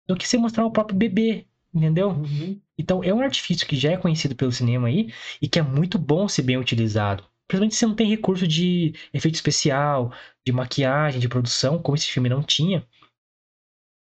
do 0.07 0.17
que 0.17 0.27
você 0.27 0.37
mostrar 0.37 0.67
o 0.67 0.71
próprio 0.71 0.97
bebê. 0.97 1.47
Entendeu? 1.75 2.11
Uhum. 2.11 2.61
Então 2.77 3.03
é 3.03 3.15
um 3.15 3.21
artifício 3.21 3.67
que 3.67 3.77
já 3.77 3.93
é 3.93 3.97
conhecido 3.97 4.37
pelo 4.37 4.53
cinema 4.53 4.89
aí 4.89 5.13
e 5.41 5.49
que 5.49 5.59
é 5.59 5.63
muito 5.63 5.99
bom 5.99 6.29
se 6.29 6.43
bem 6.43 6.59
utilizado. 6.59 7.25
Principalmente 7.49 7.75
se 7.75 7.81
você 7.81 7.87
não 7.87 7.95
tem 7.95 8.09
recurso 8.09 8.47
de 8.47 8.95
efeito 9.13 9.37
especial, 9.37 10.13
de 10.45 10.53
maquiagem, 10.53 11.21
de 11.21 11.29
produção, 11.29 11.81
como 11.81 11.97
esse 11.97 12.09
filme 12.09 12.29
não 12.29 12.43
tinha. 12.43 12.87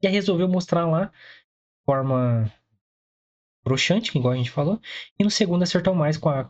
E 0.01 0.07
aí 0.07 0.13
resolveu 0.13 0.47
mostrar 0.47 0.87
lá 0.87 1.05
de 1.05 1.85
forma 1.85 2.51
broxante, 3.63 4.17
igual 4.17 4.33
a 4.33 4.37
gente 4.37 4.51
falou. 4.51 4.79
E 5.19 5.23
no 5.23 5.29
segundo 5.29 5.63
acertou 5.63 5.93
mais 5.93 6.17
com 6.17 6.29
a. 6.29 6.43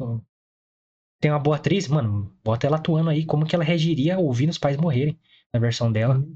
Tem 1.20 1.32
uma 1.32 1.40
boa 1.40 1.58
atriz, 1.58 1.88
mano, 1.88 2.34
bota 2.44 2.66
ela 2.66 2.78
atuando 2.78 3.10
aí, 3.10 3.26
como 3.26 3.46
que 3.46 3.54
ela 3.54 3.64
reagiria 3.64 4.18
ouvindo 4.18 4.52
os 4.52 4.58
pais 4.58 4.78
morrerem 4.78 5.20
na 5.54 5.60
versão 5.60 5.91
dela. 5.91 6.16
Uhum. 6.16 6.36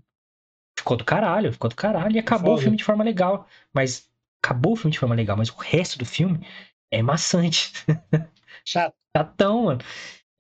Ficou 0.78 0.98
do 0.98 1.06
caralho, 1.06 1.52
ficou 1.54 1.70
do 1.70 1.76
caralho. 1.76 2.16
E 2.16 2.20
acabou 2.20 2.52
o 2.54 2.56
Foda. 2.56 2.62
filme 2.64 2.78
de 2.78 2.84
forma 2.84 3.04
legal. 3.04 3.48
Mas. 3.74 4.12
Acabou 4.46 4.74
o 4.74 4.76
filme 4.76 4.92
de 4.92 5.00
forma 5.00 5.16
legal, 5.16 5.38
mas 5.38 5.50
o 5.50 5.56
resto 5.56 5.98
do 5.98 6.06
filme 6.06 6.46
é 6.92 7.02
maçante. 7.02 7.72
Chato. 8.66 8.94
Chatão, 9.16 9.64
mano. 9.64 9.80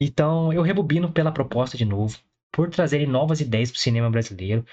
Então, 0.02 0.52
eu 0.52 0.62
rebobino 0.62 1.10
pela 1.10 1.32
proposta 1.32 1.78
de 1.78 1.86
novo, 1.86 2.20
por 2.52 2.70
trazerem 2.70 3.08
novas 3.08 3.40
ideias 3.40 3.72
pro 3.72 3.80
cinema 3.80 4.10
brasileiro, 4.10 4.66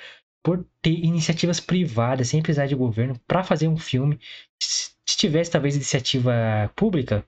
por 0.43 0.67
ter 0.83 0.91
iniciativas 1.05 1.61
privadas, 1.61 2.29
sem 2.29 2.43
precisar 2.43 2.67
de 2.67 2.75
governo, 2.75 3.17
pra 3.29 3.45
fazer 3.45 3.69
um 3.69 3.77
filme. 3.77 4.19
Se 4.61 4.91
se 5.07 5.17
tivesse, 5.17 5.51
talvez, 5.51 5.75
iniciativa 5.77 6.33
pública, 6.77 7.25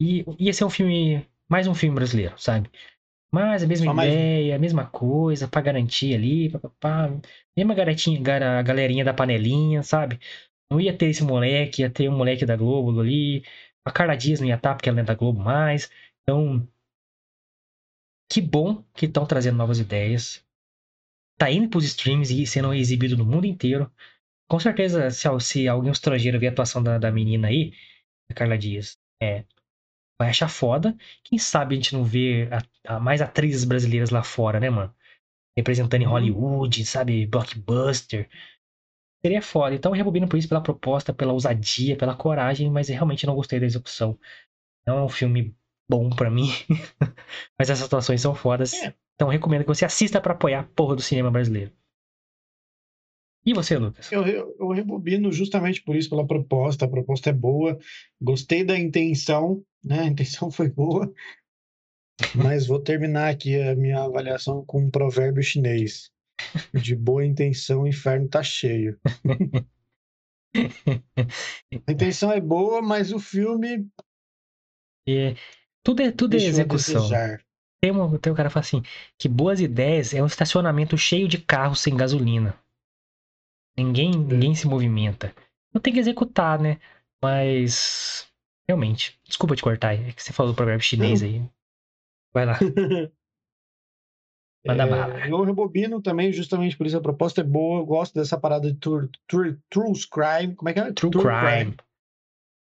e 0.00 0.24
ia 0.38 0.52
ser 0.52 0.64
um 0.64 0.70
filme. 0.70 1.26
Mais 1.48 1.66
um 1.66 1.74
filme 1.74 1.94
brasileiro, 1.94 2.38
sabe? 2.38 2.70
Mas 3.32 3.62
a 3.62 3.66
mesma 3.66 3.86
Só 3.86 3.94
mais 3.94 4.12
ideia, 4.12 4.56
a 4.56 4.58
mesma 4.58 4.86
coisa, 4.86 5.46
pra 5.48 5.60
garantir 5.60 6.14
ali, 6.14 6.50
papapá. 6.50 7.08
Mesma 7.56 7.74
garotinha, 7.74 8.20
gara- 8.20 8.62
galerinha 8.62 9.04
da 9.04 9.14
panelinha, 9.14 9.82
sabe? 9.82 10.18
Não 10.70 10.80
ia 10.80 10.96
ter 10.96 11.06
esse 11.06 11.22
moleque, 11.24 11.82
ia 11.82 11.90
ter 11.90 12.08
um 12.08 12.16
moleque 12.16 12.44
da 12.46 12.56
Globo 12.56 13.00
ali. 13.00 13.44
A 13.84 13.90
Carla 13.92 14.16
Dias 14.16 14.40
não 14.40 14.48
ia 14.48 14.56
estar 14.56 14.74
porque 14.74 14.88
ela 14.88 14.96
não 14.96 15.02
é 15.02 15.06
da 15.06 15.14
Globo 15.14 15.40
mais. 15.40 15.90
Então, 16.22 16.66
que 18.28 18.40
bom 18.40 18.82
que 18.94 19.06
estão 19.06 19.26
trazendo 19.26 19.56
novas 19.56 19.78
ideias. 19.78 20.44
Tá 21.38 21.50
indo 21.50 21.68
pros 21.68 21.84
streams 21.84 22.30
e 22.32 22.46
sendo 22.46 22.72
exibido 22.74 23.16
no 23.16 23.24
mundo 23.24 23.46
inteiro. 23.46 23.90
Com 24.48 24.60
certeza, 24.60 25.10
se, 25.10 25.28
se 25.40 25.68
alguém 25.68 25.92
estrangeiro 25.92 26.38
ver 26.40 26.48
a 26.48 26.50
atuação 26.52 26.82
da, 26.82 26.98
da 26.98 27.10
menina 27.12 27.48
aí, 27.48 27.72
da 28.28 28.34
Carla 28.36 28.58
Dias, 28.58 28.98
é, 29.22 29.44
vai 30.20 30.30
achar 30.30 30.48
foda. 30.48 30.96
Quem 31.24 31.38
sabe 31.40 31.74
a 31.74 31.78
gente 31.78 31.94
não 31.94 32.04
vê 32.04 32.48
a- 32.86 32.96
a- 32.96 33.00
mais 33.00 33.22
atrizes 33.22 33.64
brasileiras 33.64 34.10
lá 34.10 34.22
fora, 34.24 34.60
né, 34.60 34.70
mano? 34.70 34.94
Representando 35.56 36.02
em 36.02 36.06
Uhum. 36.06 36.12
Hollywood, 36.12 36.86
sabe? 36.86 37.26
Blockbuster. 37.26 38.28
seria 39.24 39.42
foda. 39.42 39.74
Então 39.74 39.92
eu 39.92 39.96
rebobino 39.96 40.28
por 40.28 40.38
isso, 40.38 40.48
pela 40.48 40.62
proposta, 40.62 41.12
pela 41.12 41.32
ousadia, 41.32 41.96
pela 41.96 42.14
coragem, 42.16 42.70
mas 42.70 42.88
eu 42.88 42.94
realmente 42.94 43.26
não 43.26 43.34
gostei 43.34 43.60
da 43.60 43.66
execução. 43.66 44.18
Não 44.86 44.98
é 44.98 45.02
um 45.04 45.08
filme 45.10 45.54
bom 45.90 46.10
pra 46.10 46.30
mim, 46.30 46.48
mas 47.58 47.70
essas 47.70 47.84
atuações 47.84 48.20
são 48.22 48.34
fodas. 48.34 48.72
É. 48.74 48.94
Então 49.14 49.28
eu 49.28 49.32
recomendo 49.32 49.62
que 49.62 49.68
você 49.68 49.84
assista 49.84 50.20
pra 50.20 50.32
apoiar 50.34 50.60
a 50.60 50.64
porra 50.64 50.96
do 50.96 51.02
cinema 51.02 51.30
brasileiro. 51.30 51.72
E 53.44 53.54
você, 53.54 53.78
Lucas? 53.78 54.12
Eu, 54.12 54.26
eu, 54.26 54.56
eu 54.58 54.68
rebobino 54.68 55.32
justamente 55.32 55.82
por 55.82 55.96
isso, 55.96 56.10
pela 56.10 56.26
proposta. 56.26 56.84
A 56.84 56.88
proposta 56.88 57.30
é 57.30 57.32
boa. 57.32 57.78
Gostei 58.20 58.64
da 58.64 58.78
intenção, 58.78 59.64
né? 59.82 60.00
A 60.00 60.06
intenção 60.06 60.50
foi 60.50 60.68
boa. 60.68 61.12
Mas 62.34 62.66
vou 62.66 62.78
terminar 62.78 63.30
aqui 63.30 63.60
a 63.60 63.74
minha 63.74 64.02
avaliação 64.02 64.64
com 64.64 64.82
um 64.82 64.90
provérbio 64.90 65.42
chinês. 65.42 66.10
De 66.74 66.94
boa 66.94 67.24
intenção, 67.24 67.82
o 67.82 67.88
inferno 67.88 68.28
tá 68.28 68.42
cheio. 68.42 68.98
A 71.86 71.92
intenção 71.92 72.32
é 72.32 72.40
boa, 72.40 72.82
mas 72.82 73.12
o 73.12 73.20
filme 73.20 73.86
E 75.06 75.36
tudo 75.82 76.02
é, 76.02 76.10
tudo 76.10 76.34
é 76.34 76.38
execução. 76.38 77.08
Tem 77.80 77.92
um, 77.92 78.18
tem 78.18 78.32
um 78.32 78.36
cara 78.36 78.48
que 78.48 78.52
fala 78.52 78.64
assim, 78.64 78.82
que 79.16 79.28
boas 79.28 79.60
ideias 79.60 80.12
é 80.12 80.22
um 80.22 80.26
estacionamento 80.26 80.98
cheio 80.98 81.28
de 81.28 81.38
carros 81.38 81.80
sem 81.80 81.96
gasolina. 81.96 82.58
Ninguém, 83.76 84.10
ninguém 84.10 84.54
se 84.54 84.66
movimenta. 84.66 85.34
Não 85.72 85.80
tem 85.80 85.92
que 85.92 85.98
executar, 86.00 86.60
né? 86.60 86.78
Mas 87.22 88.28
realmente, 88.68 89.18
desculpa 89.24 89.56
te 89.56 89.62
cortar, 89.62 89.94
é 89.94 90.12
que 90.12 90.22
você 90.22 90.32
falou 90.32 90.52
do 90.52 90.56
provérbio 90.56 90.84
chinês 90.84 91.22
aí. 91.22 91.42
Vai 92.32 92.46
lá, 92.46 92.58
manda 94.66 94.84
É, 94.84 94.90
bala. 94.90 95.26
eu 95.28 95.42
rebobino 95.42 96.00
também, 96.02 96.32
justamente 96.32 96.76
por 96.76 96.86
isso 96.86 96.96
a 96.96 97.00
proposta 97.00 97.40
é 97.40 97.44
boa. 97.44 97.80
Eu 97.80 97.86
gosto 97.86 98.14
dessa 98.14 98.38
parada 98.38 98.70
de 98.70 98.78
true, 98.78 99.08
true, 99.26 99.58
true 99.68 99.92
crime. 100.10 100.54
Como 100.54 100.68
é 100.68 100.72
que 100.72 100.80
é? 100.80 100.92
True 100.92 101.10
crime, 101.10 101.76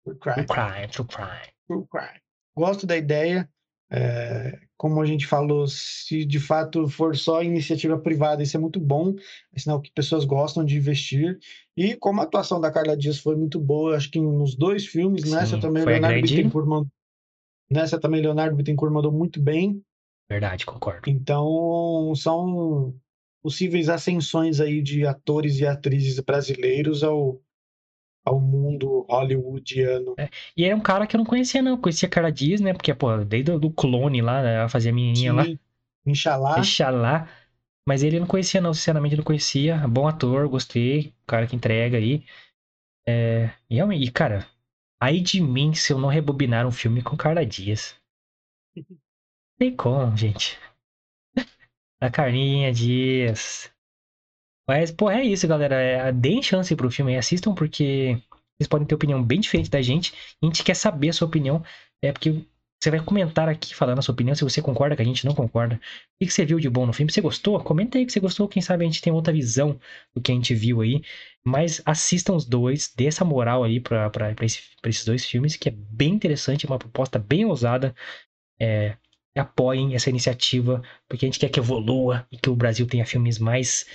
True 0.04 0.18
true 0.20 0.20
crime. 0.20 0.48
crime, 0.48 0.88
true 0.88 1.08
crime. 1.08 1.54
True 1.68 1.88
crime. 1.88 2.22
Gosto 2.56 2.86
da 2.86 2.98
ideia. 2.98 3.50
É, 3.96 4.60
como 4.76 5.00
a 5.00 5.06
gente 5.06 5.28
falou, 5.28 5.68
se 5.68 6.26
de 6.26 6.40
fato 6.40 6.88
for 6.88 7.16
só 7.16 7.44
iniciativa 7.44 7.96
privada, 7.96 8.42
isso 8.42 8.58
é 8.58 8.60
muito 8.60 8.80
bom. 8.80 9.14
É 9.54 9.60
sinal 9.60 9.80
que 9.80 9.92
pessoas 9.92 10.26
gostam 10.26 10.66
de 10.66 10.76
investir. 10.78 11.38
E 11.78 11.96
como 11.96 12.20
a 12.20 12.24
atuação 12.24 12.60
da 12.60 12.72
Carla 12.72 12.98
Dias 12.98 13.20
foi 13.20 13.36
muito 13.36 13.60
boa, 13.60 13.96
acho 13.96 14.10
que 14.10 14.20
nos 14.20 14.56
dois 14.56 14.88
filmes, 14.88 15.30
nessa 15.30 15.56
Sim, 15.56 15.62
também 15.62 15.86
Leonardo. 15.86 16.22
Bittencourt 16.22 16.68
mandou, 16.68 16.92
nessa 17.70 18.00
também 18.00 18.20
o 18.20 18.24
Leonardo 18.24 18.56
Bittencourt 18.56 18.92
mandou 18.92 19.12
muito 19.12 19.40
bem. 19.40 19.80
Verdade, 20.28 20.66
concordo. 20.66 21.08
Então, 21.08 22.12
são 22.16 22.96
possíveis 23.44 23.90
ascensões 23.90 24.60
aí 24.60 24.82
de 24.82 25.06
atores 25.06 25.60
e 25.60 25.68
atrizes 25.68 26.20
brasileiros 26.20 27.04
ao, 27.04 27.40
ao 28.26 28.40
mundo 28.40 29.06
hollywoodiano. 29.10 30.16
E 30.56 30.64
era 30.64 30.76
um 30.76 30.80
cara 30.80 31.06
que 31.06 31.16
eu 31.16 31.18
não 31.18 31.26
conhecia, 31.26 31.62
não. 31.62 31.78
Conhecia 31.78 32.08
a 32.08 32.12
Carla 32.12 32.32
Dias, 32.32 32.62
né? 32.62 32.74
Porque, 32.74 32.94
pô, 32.94 33.18
desde 33.18 33.52
o 33.52 33.72
clone 33.72 34.22
lá, 34.22 34.42
né, 34.42 34.56
ela 34.56 34.70
fazia 34.70 34.92
a 34.92 34.96
menininha 34.96 35.34
lá. 35.34 35.44
Inxalá. 36.06 36.56
Deixa 36.56 36.90
lá. 36.90 37.28
Mas 37.88 38.02
ele 38.02 38.20
não 38.20 38.28
conhecia, 38.28 38.62
não. 38.62 38.74
Sinceramente, 38.74 39.18
não 39.18 39.24
conhecia. 39.24 39.78
Bom 39.88 40.08
ator, 40.08 40.48
gostei. 40.48 41.14
Cara 41.28 41.48
que 41.48 41.56
entrega 41.56 41.98
aí. 41.98 42.26
É, 43.06 43.52
e 43.70 43.80
e, 43.80 44.12
cara, 44.12 44.48
aí 45.02 45.20
de 45.20 45.42
mim 45.42 45.74
se 45.74 45.92
eu 45.92 46.00
não 46.00 46.08
rebobinar 46.08 46.66
um 46.66 46.72
filme 46.72 47.02
com 47.02 47.18
Carla 47.18 47.46
Dias. 47.46 47.96
Tem 49.60 49.76
como, 49.76 50.16
gente. 50.16 50.58
A 52.02 52.10
Carlinha 52.10 52.72
Dias. 52.72 53.73
Mas, 54.68 54.92
pô, 54.92 55.10
é 55.10 55.24
isso, 55.24 55.48
galera. 55.48 55.76
É, 55.76 56.12
deem 56.12 56.42
chance 56.42 56.76
pro 56.76 56.90
filme 56.92 57.18
assistam, 57.18 57.54
porque 57.54 58.18
vocês 58.58 58.68
podem 58.68 58.88
ter 58.88 58.96
opinião 58.96 59.22
bem 59.24 59.40
diferente 59.40 59.70
da 59.70 59.82
gente. 59.82 60.14
A 60.42 60.46
gente 60.46 60.64
quer 60.64 60.76
saber 60.76 61.10
a 61.10 61.14
sua 61.14 61.28
opinião. 61.28 61.64
É 62.02 62.12
porque 62.12 62.46
você 62.82 62.90
vai 62.92 63.00
comentar 63.02 63.48
aqui 63.48 63.74
falando 63.74 64.00
a 64.00 64.02
sua 64.02 64.14
opinião, 64.14 64.36
se 64.36 64.44
você 64.44 64.62
concorda 64.62 64.96
que 64.96 65.02
a 65.02 65.06
gente 65.06 65.26
não 65.26 65.34
concorda. 65.34 65.76
O 65.76 65.80
que 66.20 66.26
que 66.28 66.34
você 66.34 66.46
viu 66.46 66.60
de 66.60 66.70
bom 66.70 66.86
no 66.86 66.94
filme? 66.94 67.12
Você 67.12 67.22
gostou? 67.22 67.60
Comenta 67.62 67.98
aí 67.98 68.06
que 68.06 68.12
você 68.12 68.20
gostou. 68.20 68.48
Quem 68.48 68.62
sabe 68.62 68.84
a 68.84 68.88
gente 68.88 69.02
tem 69.02 69.12
outra 69.14 69.34
visão 69.34 69.80
do 70.16 70.22
que 70.22 70.32
a 70.32 70.36
gente 70.36 70.54
viu 70.54 70.82
aí. 70.82 71.02
Mas 71.46 71.82
assistam 71.86 72.34
os 72.36 72.46
dois, 72.46 72.92
dê 72.96 73.06
essa 73.08 73.24
moral 73.26 73.64
aí 73.64 73.80
pra, 73.80 74.10
pra, 74.10 74.34
pra, 74.34 74.46
esse- 74.46 74.62
pra 74.82 74.90
esses 74.90 75.06
dois 75.06 75.26
filmes, 75.26 75.56
que 75.58 75.70
é 75.70 75.72
bem 75.72 76.14
interessante, 76.14 76.66
uma 76.66 76.80
proposta 76.80 77.20
bem 77.20 77.46
ousada. 77.46 77.94
É, 78.60 78.96
apoiem 79.36 79.96
essa 79.96 80.10
iniciativa, 80.10 80.82
porque 81.08 81.26
a 81.26 81.28
gente 81.28 81.40
quer 81.40 81.50
que 81.50 81.60
evolua 81.60 82.26
e 82.32 82.38
que 82.38 82.50
o 82.50 82.56
Brasil 82.56 82.86
tenha 82.88 83.06
filmes 83.06 83.40
mais 83.40 83.86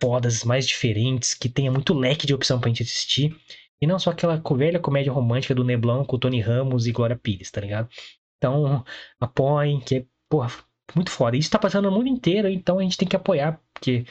fodas, 0.00 0.44
mais 0.44 0.66
diferentes, 0.66 1.34
que 1.34 1.48
tenha 1.48 1.70
muito 1.70 1.94
leque 1.94 2.26
de 2.26 2.34
opção 2.34 2.60
pra 2.60 2.68
gente 2.68 2.82
assistir. 2.82 3.36
E 3.80 3.86
não 3.86 3.98
só 3.98 4.10
aquela 4.10 4.42
velha 4.56 4.80
comédia 4.80 5.12
romântica 5.12 5.54
do 5.54 5.64
Neblão 5.64 6.04
com 6.04 6.18
Tony 6.18 6.40
Ramos 6.40 6.86
e 6.86 6.92
Glória 6.92 7.16
Pires, 7.16 7.50
tá 7.50 7.60
ligado? 7.60 7.88
Então, 8.36 8.84
apoiem, 9.20 9.80
que 9.80 9.96
é, 9.96 10.06
porra, 10.28 10.50
muito 10.94 11.10
foda. 11.10 11.36
Isso 11.36 11.50
tá 11.50 11.58
passando 11.58 11.90
no 11.90 11.96
mundo 11.96 12.08
inteiro, 12.08 12.48
então 12.48 12.78
a 12.78 12.82
gente 12.82 12.96
tem 12.96 13.06
que 13.06 13.16
apoiar, 13.16 13.60
porque 13.72 14.04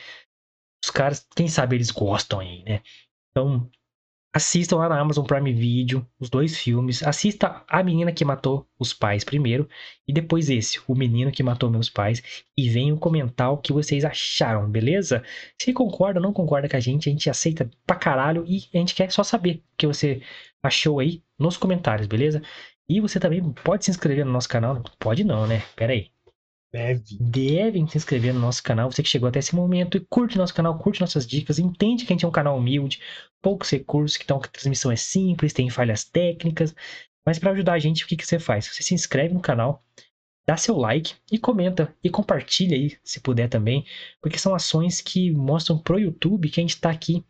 os 0.84 0.90
caras, 0.90 1.28
quem 1.36 1.48
sabe 1.48 1.76
eles 1.76 1.92
gostam 1.92 2.40
aí, 2.40 2.64
né? 2.64 2.82
Então, 3.32 3.70
assistam 4.38 4.78
lá 4.78 4.88
na 4.88 5.00
Amazon 5.00 5.26
Prime 5.26 5.52
Video 5.52 6.08
os 6.20 6.30
dois 6.30 6.58
filmes. 6.58 7.04
Assista 7.04 7.64
A 7.68 7.84
Menina 7.84 8.12
que 8.12 8.24
Matou 8.24 8.68
os 8.80 8.94
Pais 8.94 9.24
primeiro, 9.24 9.68
e 10.08 10.14
depois 10.14 10.50
esse, 10.50 10.80
O 10.88 10.96
Menino 10.96 11.32
que 11.32 11.44
Matou 11.44 11.70
Meus 11.70 11.90
Pais, 11.90 12.24
e 12.56 12.70
venham 12.70 12.98
comentar 12.98 13.52
o 13.52 13.58
que 13.58 13.74
vocês 13.74 14.06
acharam, 14.06 14.70
beleza? 14.70 15.24
Se 15.60 15.74
concorda 15.74 16.20
ou 16.20 16.24
não 16.24 16.34
concorda 16.34 16.70
com 16.70 16.78
a 16.78 16.80
gente, 16.80 17.10
a 17.10 17.12
gente 17.12 17.30
aceita 17.30 17.70
pra 17.86 17.96
caralho 17.96 18.46
e 18.48 18.64
a 18.74 18.78
gente 18.78 18.96
quer 18.96 19.12
só 19.12 19.24
saber 19.24 19.64
o 19.74 19.78
que 19.78 19.88
você 19.88 20.22
achou 20.62 21.00
aí 21.00 21.24
nos 21.38 21.58
comentários, 21.58 22.08
beleza? 22.08 22.42
E 22.88 23.02
você 23.02 23.20
também 23.20 23.42
pode 23.64 23.86
se 23.86 23.92
inscrever 23.92 24.26
no 24.26 24.32
nosso 24.32 24.48
canal. 24.48 24.82
Pode 25.00 25.24
não, 25.24 25.46
né? 25.46 25.62
Pera 25.76 25.94
aí 25.94 26.10
Deve. 26.72 27.18
devem 27.20 27.88
se 27.88 27.98
inscrever 27.98 28.34
no 28.34 28.40
nosso 28.40 28.62
canal. 28.62 28.92
Você 28.92 29.02
que 29.02 29.10
chegou 29.10 29.30
até 29.30 29.40
esse 29.40 29.56
momento 29.56 29.98
e 29.98 30.02
curte 30.02 30.38
nosso 30.38 30.54
canal, 30.54 30.78
curte 30.78 31.00
nossas 31.00 31.26
dicas, 31.26 31.60
entende 31.60 32.06
que 32.06 32.12
a 32.12 32.16
gente 32.16 32.26
é 32.26 32.28
um 32.28 32.32
canal 32.32 32.58
humilde, 32.58 33.02
poucos 33.42 33.70
recursos, 33.70 34.18
que 34.18 34.24
então 34.24 34.38
a 34.38 34.48
transmissão 34.48 34.92
é 34.92 34.96
simples, 34.96 35.54
tem 35.54 35.70
falhas 35.70 36.04
técnicas. 36.04 36.76
Mas 37.26 37.40
para 37.40 37.52
ajudar 37.52 37.74
a 37.74 37.80
gente, 37.80 38.04
o 38.04 38.08
que, 38.08 38.18
que 38.18 38.26
você 38.26 38.40
faz? 38.40 38.68
Você 38.68 38.84
se 38.84 38.94
inscreve 38.94 39.34
no 39.34 39.42
canal, 39.42 39.84
dá 40.48 40.56
seu 40.58 40.78
like 40.78 41.16
e 41.32 41.38
comenta 41.38 41.94
e 42.04 42.10
compartilha 42.10 42.76
aí, 42.76 42.98
se 43.04 43.20
puder 43.20 43.50
também, 43.50 43.86
porque 44.22 44.38
são 44.38 44.56
ações 44.56 45.02
que 45.02 45.32
mostram 45.32 45.78
pro 45.78 46.00
YouTube 46.00 46.50
que 46.50 46.60
a 46.60 46.64
gente 46.64 46.76
está 46.76 46.90
aqui 46.90 47.26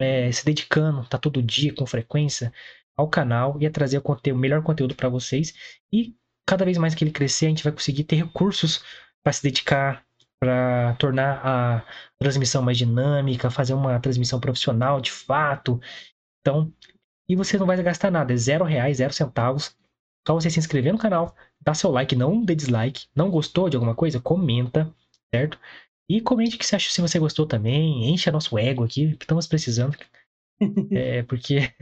é, 0.00 0.30
se 0.32 0.44
dedicando, 0.44 1.06
tá 1.08 1.18
todo 1.18 1.42
dia 1.42 1.74
com 1.74 1.86
frequência 1.86 2.52
ao 2.96 3.08
canal 3.08 3.56
e 3.60 3.66
a 3.66 3.70
trazer 3.70 3.98
o, 3.98 4.02
conteúdo, 4.02 4.36
o 4.36 4.40
melhor 4.40 4.62
conteúdo 4.62 4.94
para 4.94 5.08
vocês 5.08 5.54
e 5.92 6.14
cada 6.46 6.64
vez 6.64 6.78
mais 6.78 6.94
que 6.94 7.04
ele 7.04 7.10
crescer, 7.12 7.46
a 7.46 7.48
gente 7.50 7.64
vai 7.64 7.72
conseguir 7.72 8.04
ter 8.04 8.16
recursos 8.16 8.82
para 9.22 9.32
se 9.32 9.42
dedicar, 9.42 10.04
para 10.40 10.94
tornar 10.94 11.40
a 11.44 11.86
transmissão 12.18 12.62
mais 12.62 12.76
dinâmica, 12.78 13.50
fazer 13.50 13.74
uma 13.74 14.00
transmissão 14.00 14.40
profissional 14.40 15.00
de 15.00 15.12
fato. 15.12 15.80
Então, 16.40 16.72
e 17.28 17.36
você 17.36 17.56
não 17.58 17.66
vai 17.66 17.80
gastar 17.82 18.10
nada, 18.10 18.32
é 18.32 18.36
zero 18.36 18.64
reais, 18.64 18.98
zero 18.98 19.12
centavos. 19.12 19.76
Só 20.26 20.34
você 20.34 20.50
se 20.50 20.58
inscrever 20.58 20.92
no 20.92 20.98
canal, 20.98 21.34
dar 21.60 21.74
seu 21.74 21.90
like, 21.90 22.14
não 22.14 22.44
dê 22.44 22.54
dislike. 22.54 23.06
Não 23.14 23.30
gostou 23.30 23.68
de 23.68 23.76
alguma 23.76 23.94
coisa? 23.94 24.20
Comenta, 24.20 24.92
certo? 25.34 25.58
E 26.08 26.20
comente 26.20 26.56
o 26.56 26.58
que 26.58 26.66
você 26.66 26.76
acha 26.76 26.90
se 26.90 27.00
você 27.00 27.18
gostou 27.18 27.46
também. 27.46 28.08
Encha 28.10 28.30
nosso 28.30 28.58
ego 28.58 28.84
aqui, 28.84 29.16
que 29.16 29.24
estamos 29.24 29.46
precisando. 29.46 29.96
É, 30.92 31.24
porque. 31.24 31.72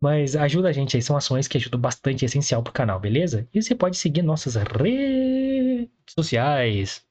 Mas 0.00 0.36
ajuda 0.36 0.68
a 0.68 0.72
gente 0.72 0.96
aí, 0.96 1.02
são 1.02 1.16
ações 1.16 1.48
que 1.48 1.56
ajudam 1.56 1.80
bastante, 1.80 2.24
é 2.24 2.26
essencial 2.26 2.62
pro 2.62 2.72
canal, 2.72 3.00
beleza? 3.00 3.48
E 3.52 3.60
você 3.60 3.74
pode 3.74 3.96
seguir 3.96 4.22
nossas 4.22 4.54
redes 4.54 5.90
sociais. 6.08 7.04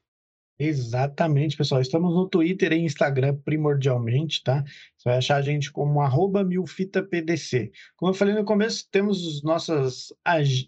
Exatamente, 0.59 1.55
pessoal. 1.55 1.81
Estamos 1.81 2.15
no 2.15 2.27
Twitter 2.27 2.73
e 2.73 2.79
Instagram 2.79 3.35
primordialmente, 3.45 4.41
tá? 4.43 4.63
Você 4.97 5.09
vai 5.09 5.17
achar 5.17 5.35
a 5.35 5.41
gente 5.41 5.71
como 5.71 6.01
arroba 6.01 6.43
milfitapdc. 6.43 7.71
Como 7.95 8.09
eu 8.09 8.15
falei 8.15 8.33
no 8.33 8.43
começo, 8.43 8.87
temos 8.89 9.23
os 9.23 9.43
nossas, 9.43 10.11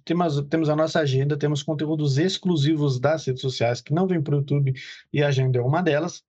temos, 0.06 0.40
temos 0.48 0.70
a 0.70 0.76
nossa 0.76 1.00
agenda, 1.00 1.38
temos 1.38 1.64
conteúdos 1.64 2.20
exclusivos 2.20 3.00
das 3.00 3.26
redes 3.26 3.42
sociais 3.42 3.82
que 3.82 3.92
não 3.92 4.06
vêm 4.06 4.22
para 4.22 4.36
o 4.36 4.38
YouTube 4.40 4.74
e 5.12 5.24
a 5.24 5.30
agenda 5.30 5.58
é 5.58 5.62
uma 5.62 5.82
delas. 5.82 6.24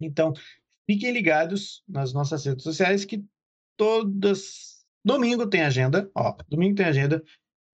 Então, 0.00 0.32
fiquem 0.88 1.10
ligados 1.10 1.82
nas 1.88 2.12
nossas 2.12 2.44
redes 2.44 2.62
sociais 2.62 3.04
que 3.04 3.24
todas. 3.76 4.75
Domingo 5.06 5.46
tem 5.46 5.62
agenda, 5.62 6.10
ó. 6.16 6.34
Domingo 6.48 6.74
tem 6.74 6.84
agenda. 6.84 7.22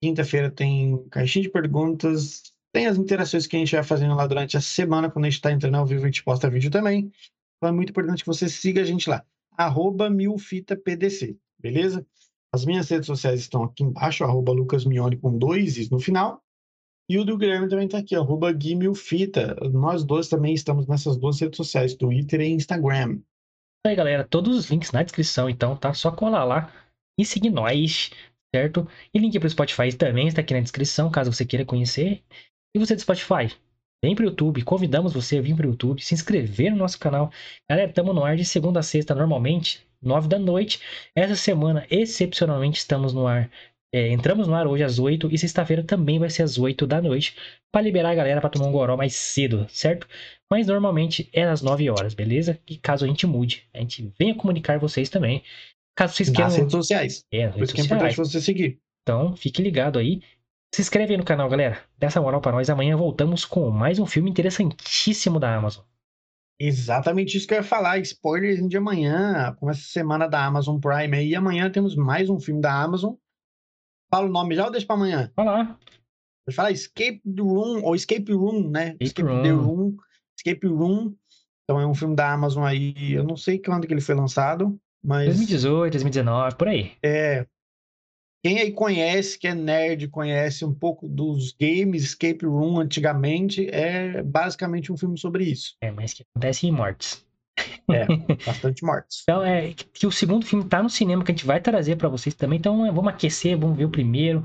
Quinta-feira 0.03 0.51
tem 0.51 1.03
caixinha 1.09 1.45
de 1.45 1.49
perguntas. 1.49 2.43
Tem 2.74 2.87
as 2.87 2.99
interações 2.99 3.47
que 3.47 3.57
a 3.57 3.59
gente 3.59 3.74
vai 3.74 3.83
fazendo 3.83 4.14
lá 4.14 4.26
durante 4.26 4.55
a 4.59 4.61
semana, 4.61 5.11
quando 5.11 5.24
a 5.24 5.30
gente 5.30 5.39
está 5.39 5.51
entrando 5.51 5.76
ao 5.76 5.87
vivo, 5.87 6.03
a 6.03 6.07
gente 6.09 6.22
posta 6.22 6.51
vídeo 6.51 6.70
também. 6.70 7.11
Então 7.57 7.70
é 7.70 7.72
muito 7.72 7.89
importante 7.89 8.22
que 8.22 8.26
você 8.26 8.51
siga 8.51 8.83
a 8.83 8.85
gente 8.85 9.09
lá. 9.09 9.24
Arroba 9.57 10.11
milfitapdc, 10.11 11.39
beleza? 11.59 12.07
As 12.55 12.66
minhas 12.66 12.91
redes 12.91 13.07
sociais 13.07 13.41
estão 13.41 13.62
aqui 13.62 13.83
embaixo, 13.83 14.24
arroba 14.24 14.53
lucasmione 14.53 15.16
com 15.16 15.39
dois 15.39 15.78
is 15.78 15.89
no 15.89 15.99
final. 15.99 16.43
E 17.09 17.18
o 17.18 17.24
do 17.24 17.39
Guilherme 17.39 17.66
também 17.66 17.87
está 17.87 17.97
aqui, 17.97 18.14
arroba 18.14 18.53
guimilfita. 18.53 19.57
Nós 19.72 20.05
dois 20.05 20.28
também 20.28 20.53
estamos 20.53 20.87
nessas 20.87 21.16
duas 21.16 21.41
redes 21.41 21.57
sociais, 21.57 21.95
Twitter 21.95 22.43
e 22.43 22.51
Instagram. 22.51 23.20
aí, 23.87 23.97
galera. 23.97 24.22
Todos 24.22 24.55
os 24.55 24.70
links 24.70 24.93
na 24.93 25.03
descrição, 25.03 25.49
então, 25.49 25.74
tá? 25.74 25.95
Só 25.95 26.11
colar 26.11 26.45
lá 26.45 26.70
e 27.18 27.24
seguir 27.24 27.50
nós, 27.50 28.10
certo? 28.54 28.86
E 29.12 29.18
link 29.18 29.38
pro 29.38 29.48
Spotify 29.48 29.92
também 29.92 30.28
está 30.28 30.40
aqui 30.40 30.54
na 30.54 30.60
descrição, 30.60 31.10
caso 31.10 31.32
você 31.32 31.44
queira 31.44 31.64
conhecer. 31.64 32.22
E 32.74 32.78
você 32.78 32.94
do 32.94 33.00
Spotify, 33.00 33.54
vem 34.02 34.14
pro 34.14 34.24
YouTube, 34.24 34.62
convidamos 34.62 35.12
você 35.12 35.38
a 35.38 35.42
vir 35.42 35.54
pro 35.54 35.68
YouTube, 35.68 36.02
se 36.02 36.14
inscrever 36.14 36.70
no 36.70 36.78
nosso 36.78 36.98
canal. 36.98 37.30
Galera, 37.70 37.88
estamos 37.88 38.14
no 38.14 38.24
ar 38.24 38.36
de 38.36 38.44
segunda 38.44 38.80
a 38.80 38.82
sexta, 38.82 39.14
normalmente, 39.14 39.86
nove 40.00 40.28
da 40.28 40.38
noite. 40.38 40.80
Essa 41.14 41.36
semana, 41.36 41.86
excepcionalmente, 41.90 42.78
estamos 42.78 43.12
no 43.12 43.26
ar. 43.26 43.50
É, 43.94 44.08
entramos 44.10 44.48
no 44.48 44.54
ar 44.54 44.66
hoje 44.66 44.82
às 44.82 44.98
8 44.98 45.28
e 45.30 45.36
sexta-feira 45.36 45.84
também 45.84 46.18
vai 46.18 46.30
ser 46.30 46.42
às 46.42 46.56
8 46.56 46.86
da 46.86 47.02
noite 47.02 47.36
para 47.70 47.82
liberar 47.82 48.12
a 48.12 48.14
galera 48.14 48.40
para 48.40 48.48
tomar 48.48 48.66
um 48.66 48.72
goró 48.72 48.96
mais 48.96 49.14
cedo, 49.14 49.66
certo? 49.68 50.08
Mas 50.50 50.66
normalmente 50.66 51.28
é 51.30 51.42
às 51.42 51.60
9 51.60 51.90
horas, 51.90 52.14
beleza? 52.14 52.58
E 52.66 52.78
caso 52.78 53.04
a 53.04 53.08
gente 53.08 53.26
mude, 53.26 53.68
a 53.74 53.80
gente 53.80 54.10
venha 54.18 54.34
comunicar 54.34 54.78
vocês 54.78 55.10
também. 55.10 55.42
Caso 55.97 56.14
vocês 56.14 56.30
queiram. 56.30 56.45
Nas 56.45 56.57
redes 56.57 56.72
sociais. 56.72 57.24
É, 57.30 57.45
nas 57.45 57.53
Por 57.53 57.61
redes 57.61 57.68
isso 57.68 57.74
que 57.74 57.80
é 57.80 57.84
importante 57.84 58.16
você 58.16 58.40
seguir. 58.40 58.80
Então, 59.03 59.36
fique 59.36 59.62
ligado 59.62 59.99
aí. 59.99 60.22
Se 60.74 60.80
inscreve 60.80 61.12
aí 61.12 61.18
no 61.18 61.24
canal, 61.24 61.49
galera. 61.49 61.82
Dá 61.99 62.07
essa 62.07 62.20
moral 62.20 62.40
pra 62.40 62.53
nós. 62.53 62.70
Amanhã 62.70 62.97
voltamos 62.97 63.45
com 63.45 63.68
mais 63.70 63.99
um 63.99 64.07
filme 64.07 64.30
interessantíssimo 64.30 65.38
da 65.38 65.55
Amazon. 65.55 65.84
Exatamente 66.59 67.36
isso 67.36 67.47
que 67.47 67.53
eu 67.53 67.59
ia 67.59 67.62
falar. 67.62 67.99
Spoilers 67.99 68.66
de 68.66 68.76
amanhã. 68.76 69.55
Com 69.61 69.68
essa 69.68 69.82
semana 69.82 70.26
da 70.26 70.45
Amazon 70.47 70.78
Prime 70.78 71.16
aí. 71.16 71.34
Amanhã 71.34 71.70
temos 71.70 71.95
mais 71.95 72.30
um 72.30 72.40
filme 72.40 72.61
da 72.61 72.72
Amazon. 72.72 73.14
Fala 74.11 74.26
o 74.26 74.32
nome 74.32 74.55
já 74.55 74.64
ou 74.64 74.70
deixa 74.70 74.86
pra 74.86 74.97
amanhã? 74.97 75.30
Vai 75.36 75.45
lá. 75.45 75.78
Pode 76.45 76.57
falar 76.57 76.70
Escape 76.70 77.20
the 77.24 77.43
Room, 77.43 77.82
ou 77.82 77.95
Escape 77.95 78.32
Room, 78.32 78.70
né? 78.70 78.97
Escape 79.01 79.28
the 79.43 79.51
Room. 79.51 79.62
Room. 79.62 79.97
Escape 80.36 80.66
Room. 80.66 81.14
Então 81.64 81.80
é 81.80 81.86
um 81.86 81.95
filme 81.95 82.16
da 82.16 82.32
Amazon 82.32 82.64
aí. 82.64 83.12
Eu 83.12 83.24
não 83.24 83.36
sei 83.36 83.59
quando 83.59 83.86
que 83.86 83.93
ele 83.93 84.01
foi 84.01 84.14
lançado, 84.14 84.78
mas 85.03 85.26
2018, 85.26 85.92
2019, 85.92 86.57
por 86.57 86.68
aí. 86.68 86.92
é. 87.03 87.46
Quem 88.44 88.59
aí 88.59 88.72
conhece, 88.72 89.38
que 89.38 89.46
é 89.46 89.55
nerd, 89.55 90.09
conhece 90.09 90.64
um 90.64 90.74
pouco 90.74 91.09
dos 91.09 91.53
games 91.53 92.03
Escape 92.03 92.44
Room 92.44 92.80
antigamente, 92.80 93.68
é 93.70 94.20
basicamente 94.20 94.90
um 94.92 94.96
filme 94.96 95.16
sobre 95.16 95.44
isso. 95.44 95.76
É, 95.80 95.92
mas 95.92 96.12
que 96.12 96.24
acontece 96.28 96.66
em 96.66 96.72
mortes. 96.72 97.24
Bastante 98.44 98.84
mortes. 98.84 99.22
Então, 99.22 99.44
é 99.44 99.72
que, 99.72 100.07
o 100.07 100.11
segundo 100.11 100.44
filme 100.44 100.64
tá 100.64 100.82
no 100.82 100.90
cinema, 100.90 101.22
que 101.24 101.30
a 101.30 101.34
gente 101.34 101.46
vai 101.46 101.61
trazer 101.61 101.96
pra 101.96 102.09
vocês 102.09 102.34
também. 102.34 102.59
Então, 102.59 102.84
é, 102.84 102.90
vamos 102.90 103.12
aquecer, 103.12 103.57
vamos 103.57 103.76
ver 103.76 103.84
o 103.84 103.90
primeiro. 103.90 104.42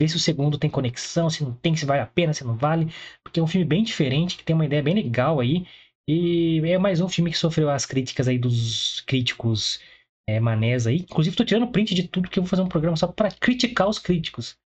Ver 0.00 0.08
se 0.08 0.16
o 0.16 0.20
segundo 0.20 0.58
tem 0.58 0.68
conexão, 0.68 1.30
se 1.30 1.42
não 1.42 1.52
tem, 1.54 1.74
se 1.74 1.86
vale 1.86 2.02
a 2.02 2.06
pena, 2.06 2.34
se 2.34 2.44
não 2.44 2.54
vale. 2.54 2.92
Porque 3.24 3.40
é 3.40 3.42
um 3.42 3.46
filme 3.46 3.64
bem 3.64 3.82
diferente, 3.82 4.36
que 4.36 4.44
tem 4.44 4.54
uma 4.54 4.66
ideia 4.66 4.82
bem 4.82 4.94
legal 4.94 5.40
aí. 5.40 5.66
E 6.06 6.60
é 6.64 6.78
mais 6.78 7.00
um 7.00 7.08
filme 7.08 7.30
que 7.30 7.38
sofreu 7.38 7.70
as 7.70 7.86
críticas 7.86 8.28
aí 8.28 8.38
dos 8.38 9.00
críticos 9.06 9.80
é, 10.28 10.38
manés 10.38 10.86
aí. 10.86 10.96
Inclusive, 10.96 11.34
tô 11.34 11.42
tirando 11.42 11.72
print 11.72 11.94
de 11.94 12.06
tudo 12.06 12.28
que 12.28 12.38
eu 12.38 12.42
vou 12.42 12.50
fazer 12.50 12.60
um 12.60 12.68
programa 12.68 12.98
só 12.98 13.06
pra 13.06 13.30
criticar 13.30 13.88
os 13.88 13.98
críticos. 13.98 14.58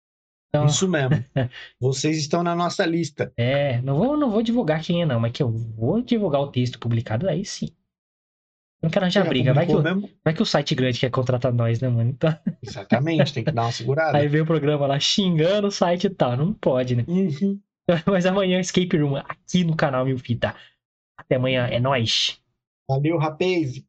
Então, 0.49 0.65
Isso 0.65 0.89
mesmo. 0.89 1.23
Vocês 1.79 2.17
estão 2.17 2.43
na 2.43 2.57
nossa 2.57 2.87
lista. 2.87 3.31
é, 3.37 3.81
não 3.83 3.99
vou, 3.99 4.17
não 4.17 4.31
vou 4.31 4.43
divulgar 4.43 4.83
quem 4.83 5.03
é, 5.03 5.07
não, 5.07 5.21
mas 5.21 5.33
que 5.33 5.43
eu 5.43 5.51
vou 5.51 6.01
divulgar 6.01 6.41
o 6.41 6.51
texto 6.51 6.79
publicado 6.79 7.29
aí 7.29 7.45
sim. 7.45 7.67
Eu 8.83 8.87
Não 8.87 8.91
quero 8.91 9.05
arranjar 9.05 9.25
Já 9.25 9.29
briga, 9.29 9.53
vai 9.53 9.67
que, 9.67 9.77
o, 9.77 9.83
vai 10.25 10.35
que 10.35 10.43
o 10.43 10.47
site 10.47 10.75
grande 10.75 10.99
quer 10.99 11.11
contratar 11.11 11.53
nós, 11.53 11.79
né, 11.81 11.91
mano? 11.91 12.09
Então, 12.09 12.35
Exatamente, 12.63 13.35
tem 13.35 13.45
que 13.45 13.53
dar 13.53 13.65
uma 13.65 13.73
segurada. 13.73 14.17
aí 14.17 14.27
vem 14.27 14.41
o 14.41 14.47
programa 14.47 14.87
lá 14.87 14.99
xingando 14.99 15.69
o 15.69 15.71
site 15.71 16.07
e 16.07 16.11
tal. 16.11 16.39
Não 16.39 16.55
pode, 16.55 16.97
né? 16.97 17.05
Uhum. 17.07 17.61
Mas 18.07 18.25
amanhã 18.25 18.59
Escape 18.59 18.97
Room 18.97 19.17
aqui 19.17 19.63
no 19.63 19.77
canal 19.77 20.07
Mil 20.07 20.19
Fita. 20.19 20.57
Até 21.19 21.37
amanhã, 21.37 21.67
é 21.67 21.79
nóis. 21.79 22.41
Valeu, 22.89 23.19
rapaz. 23.19 23.85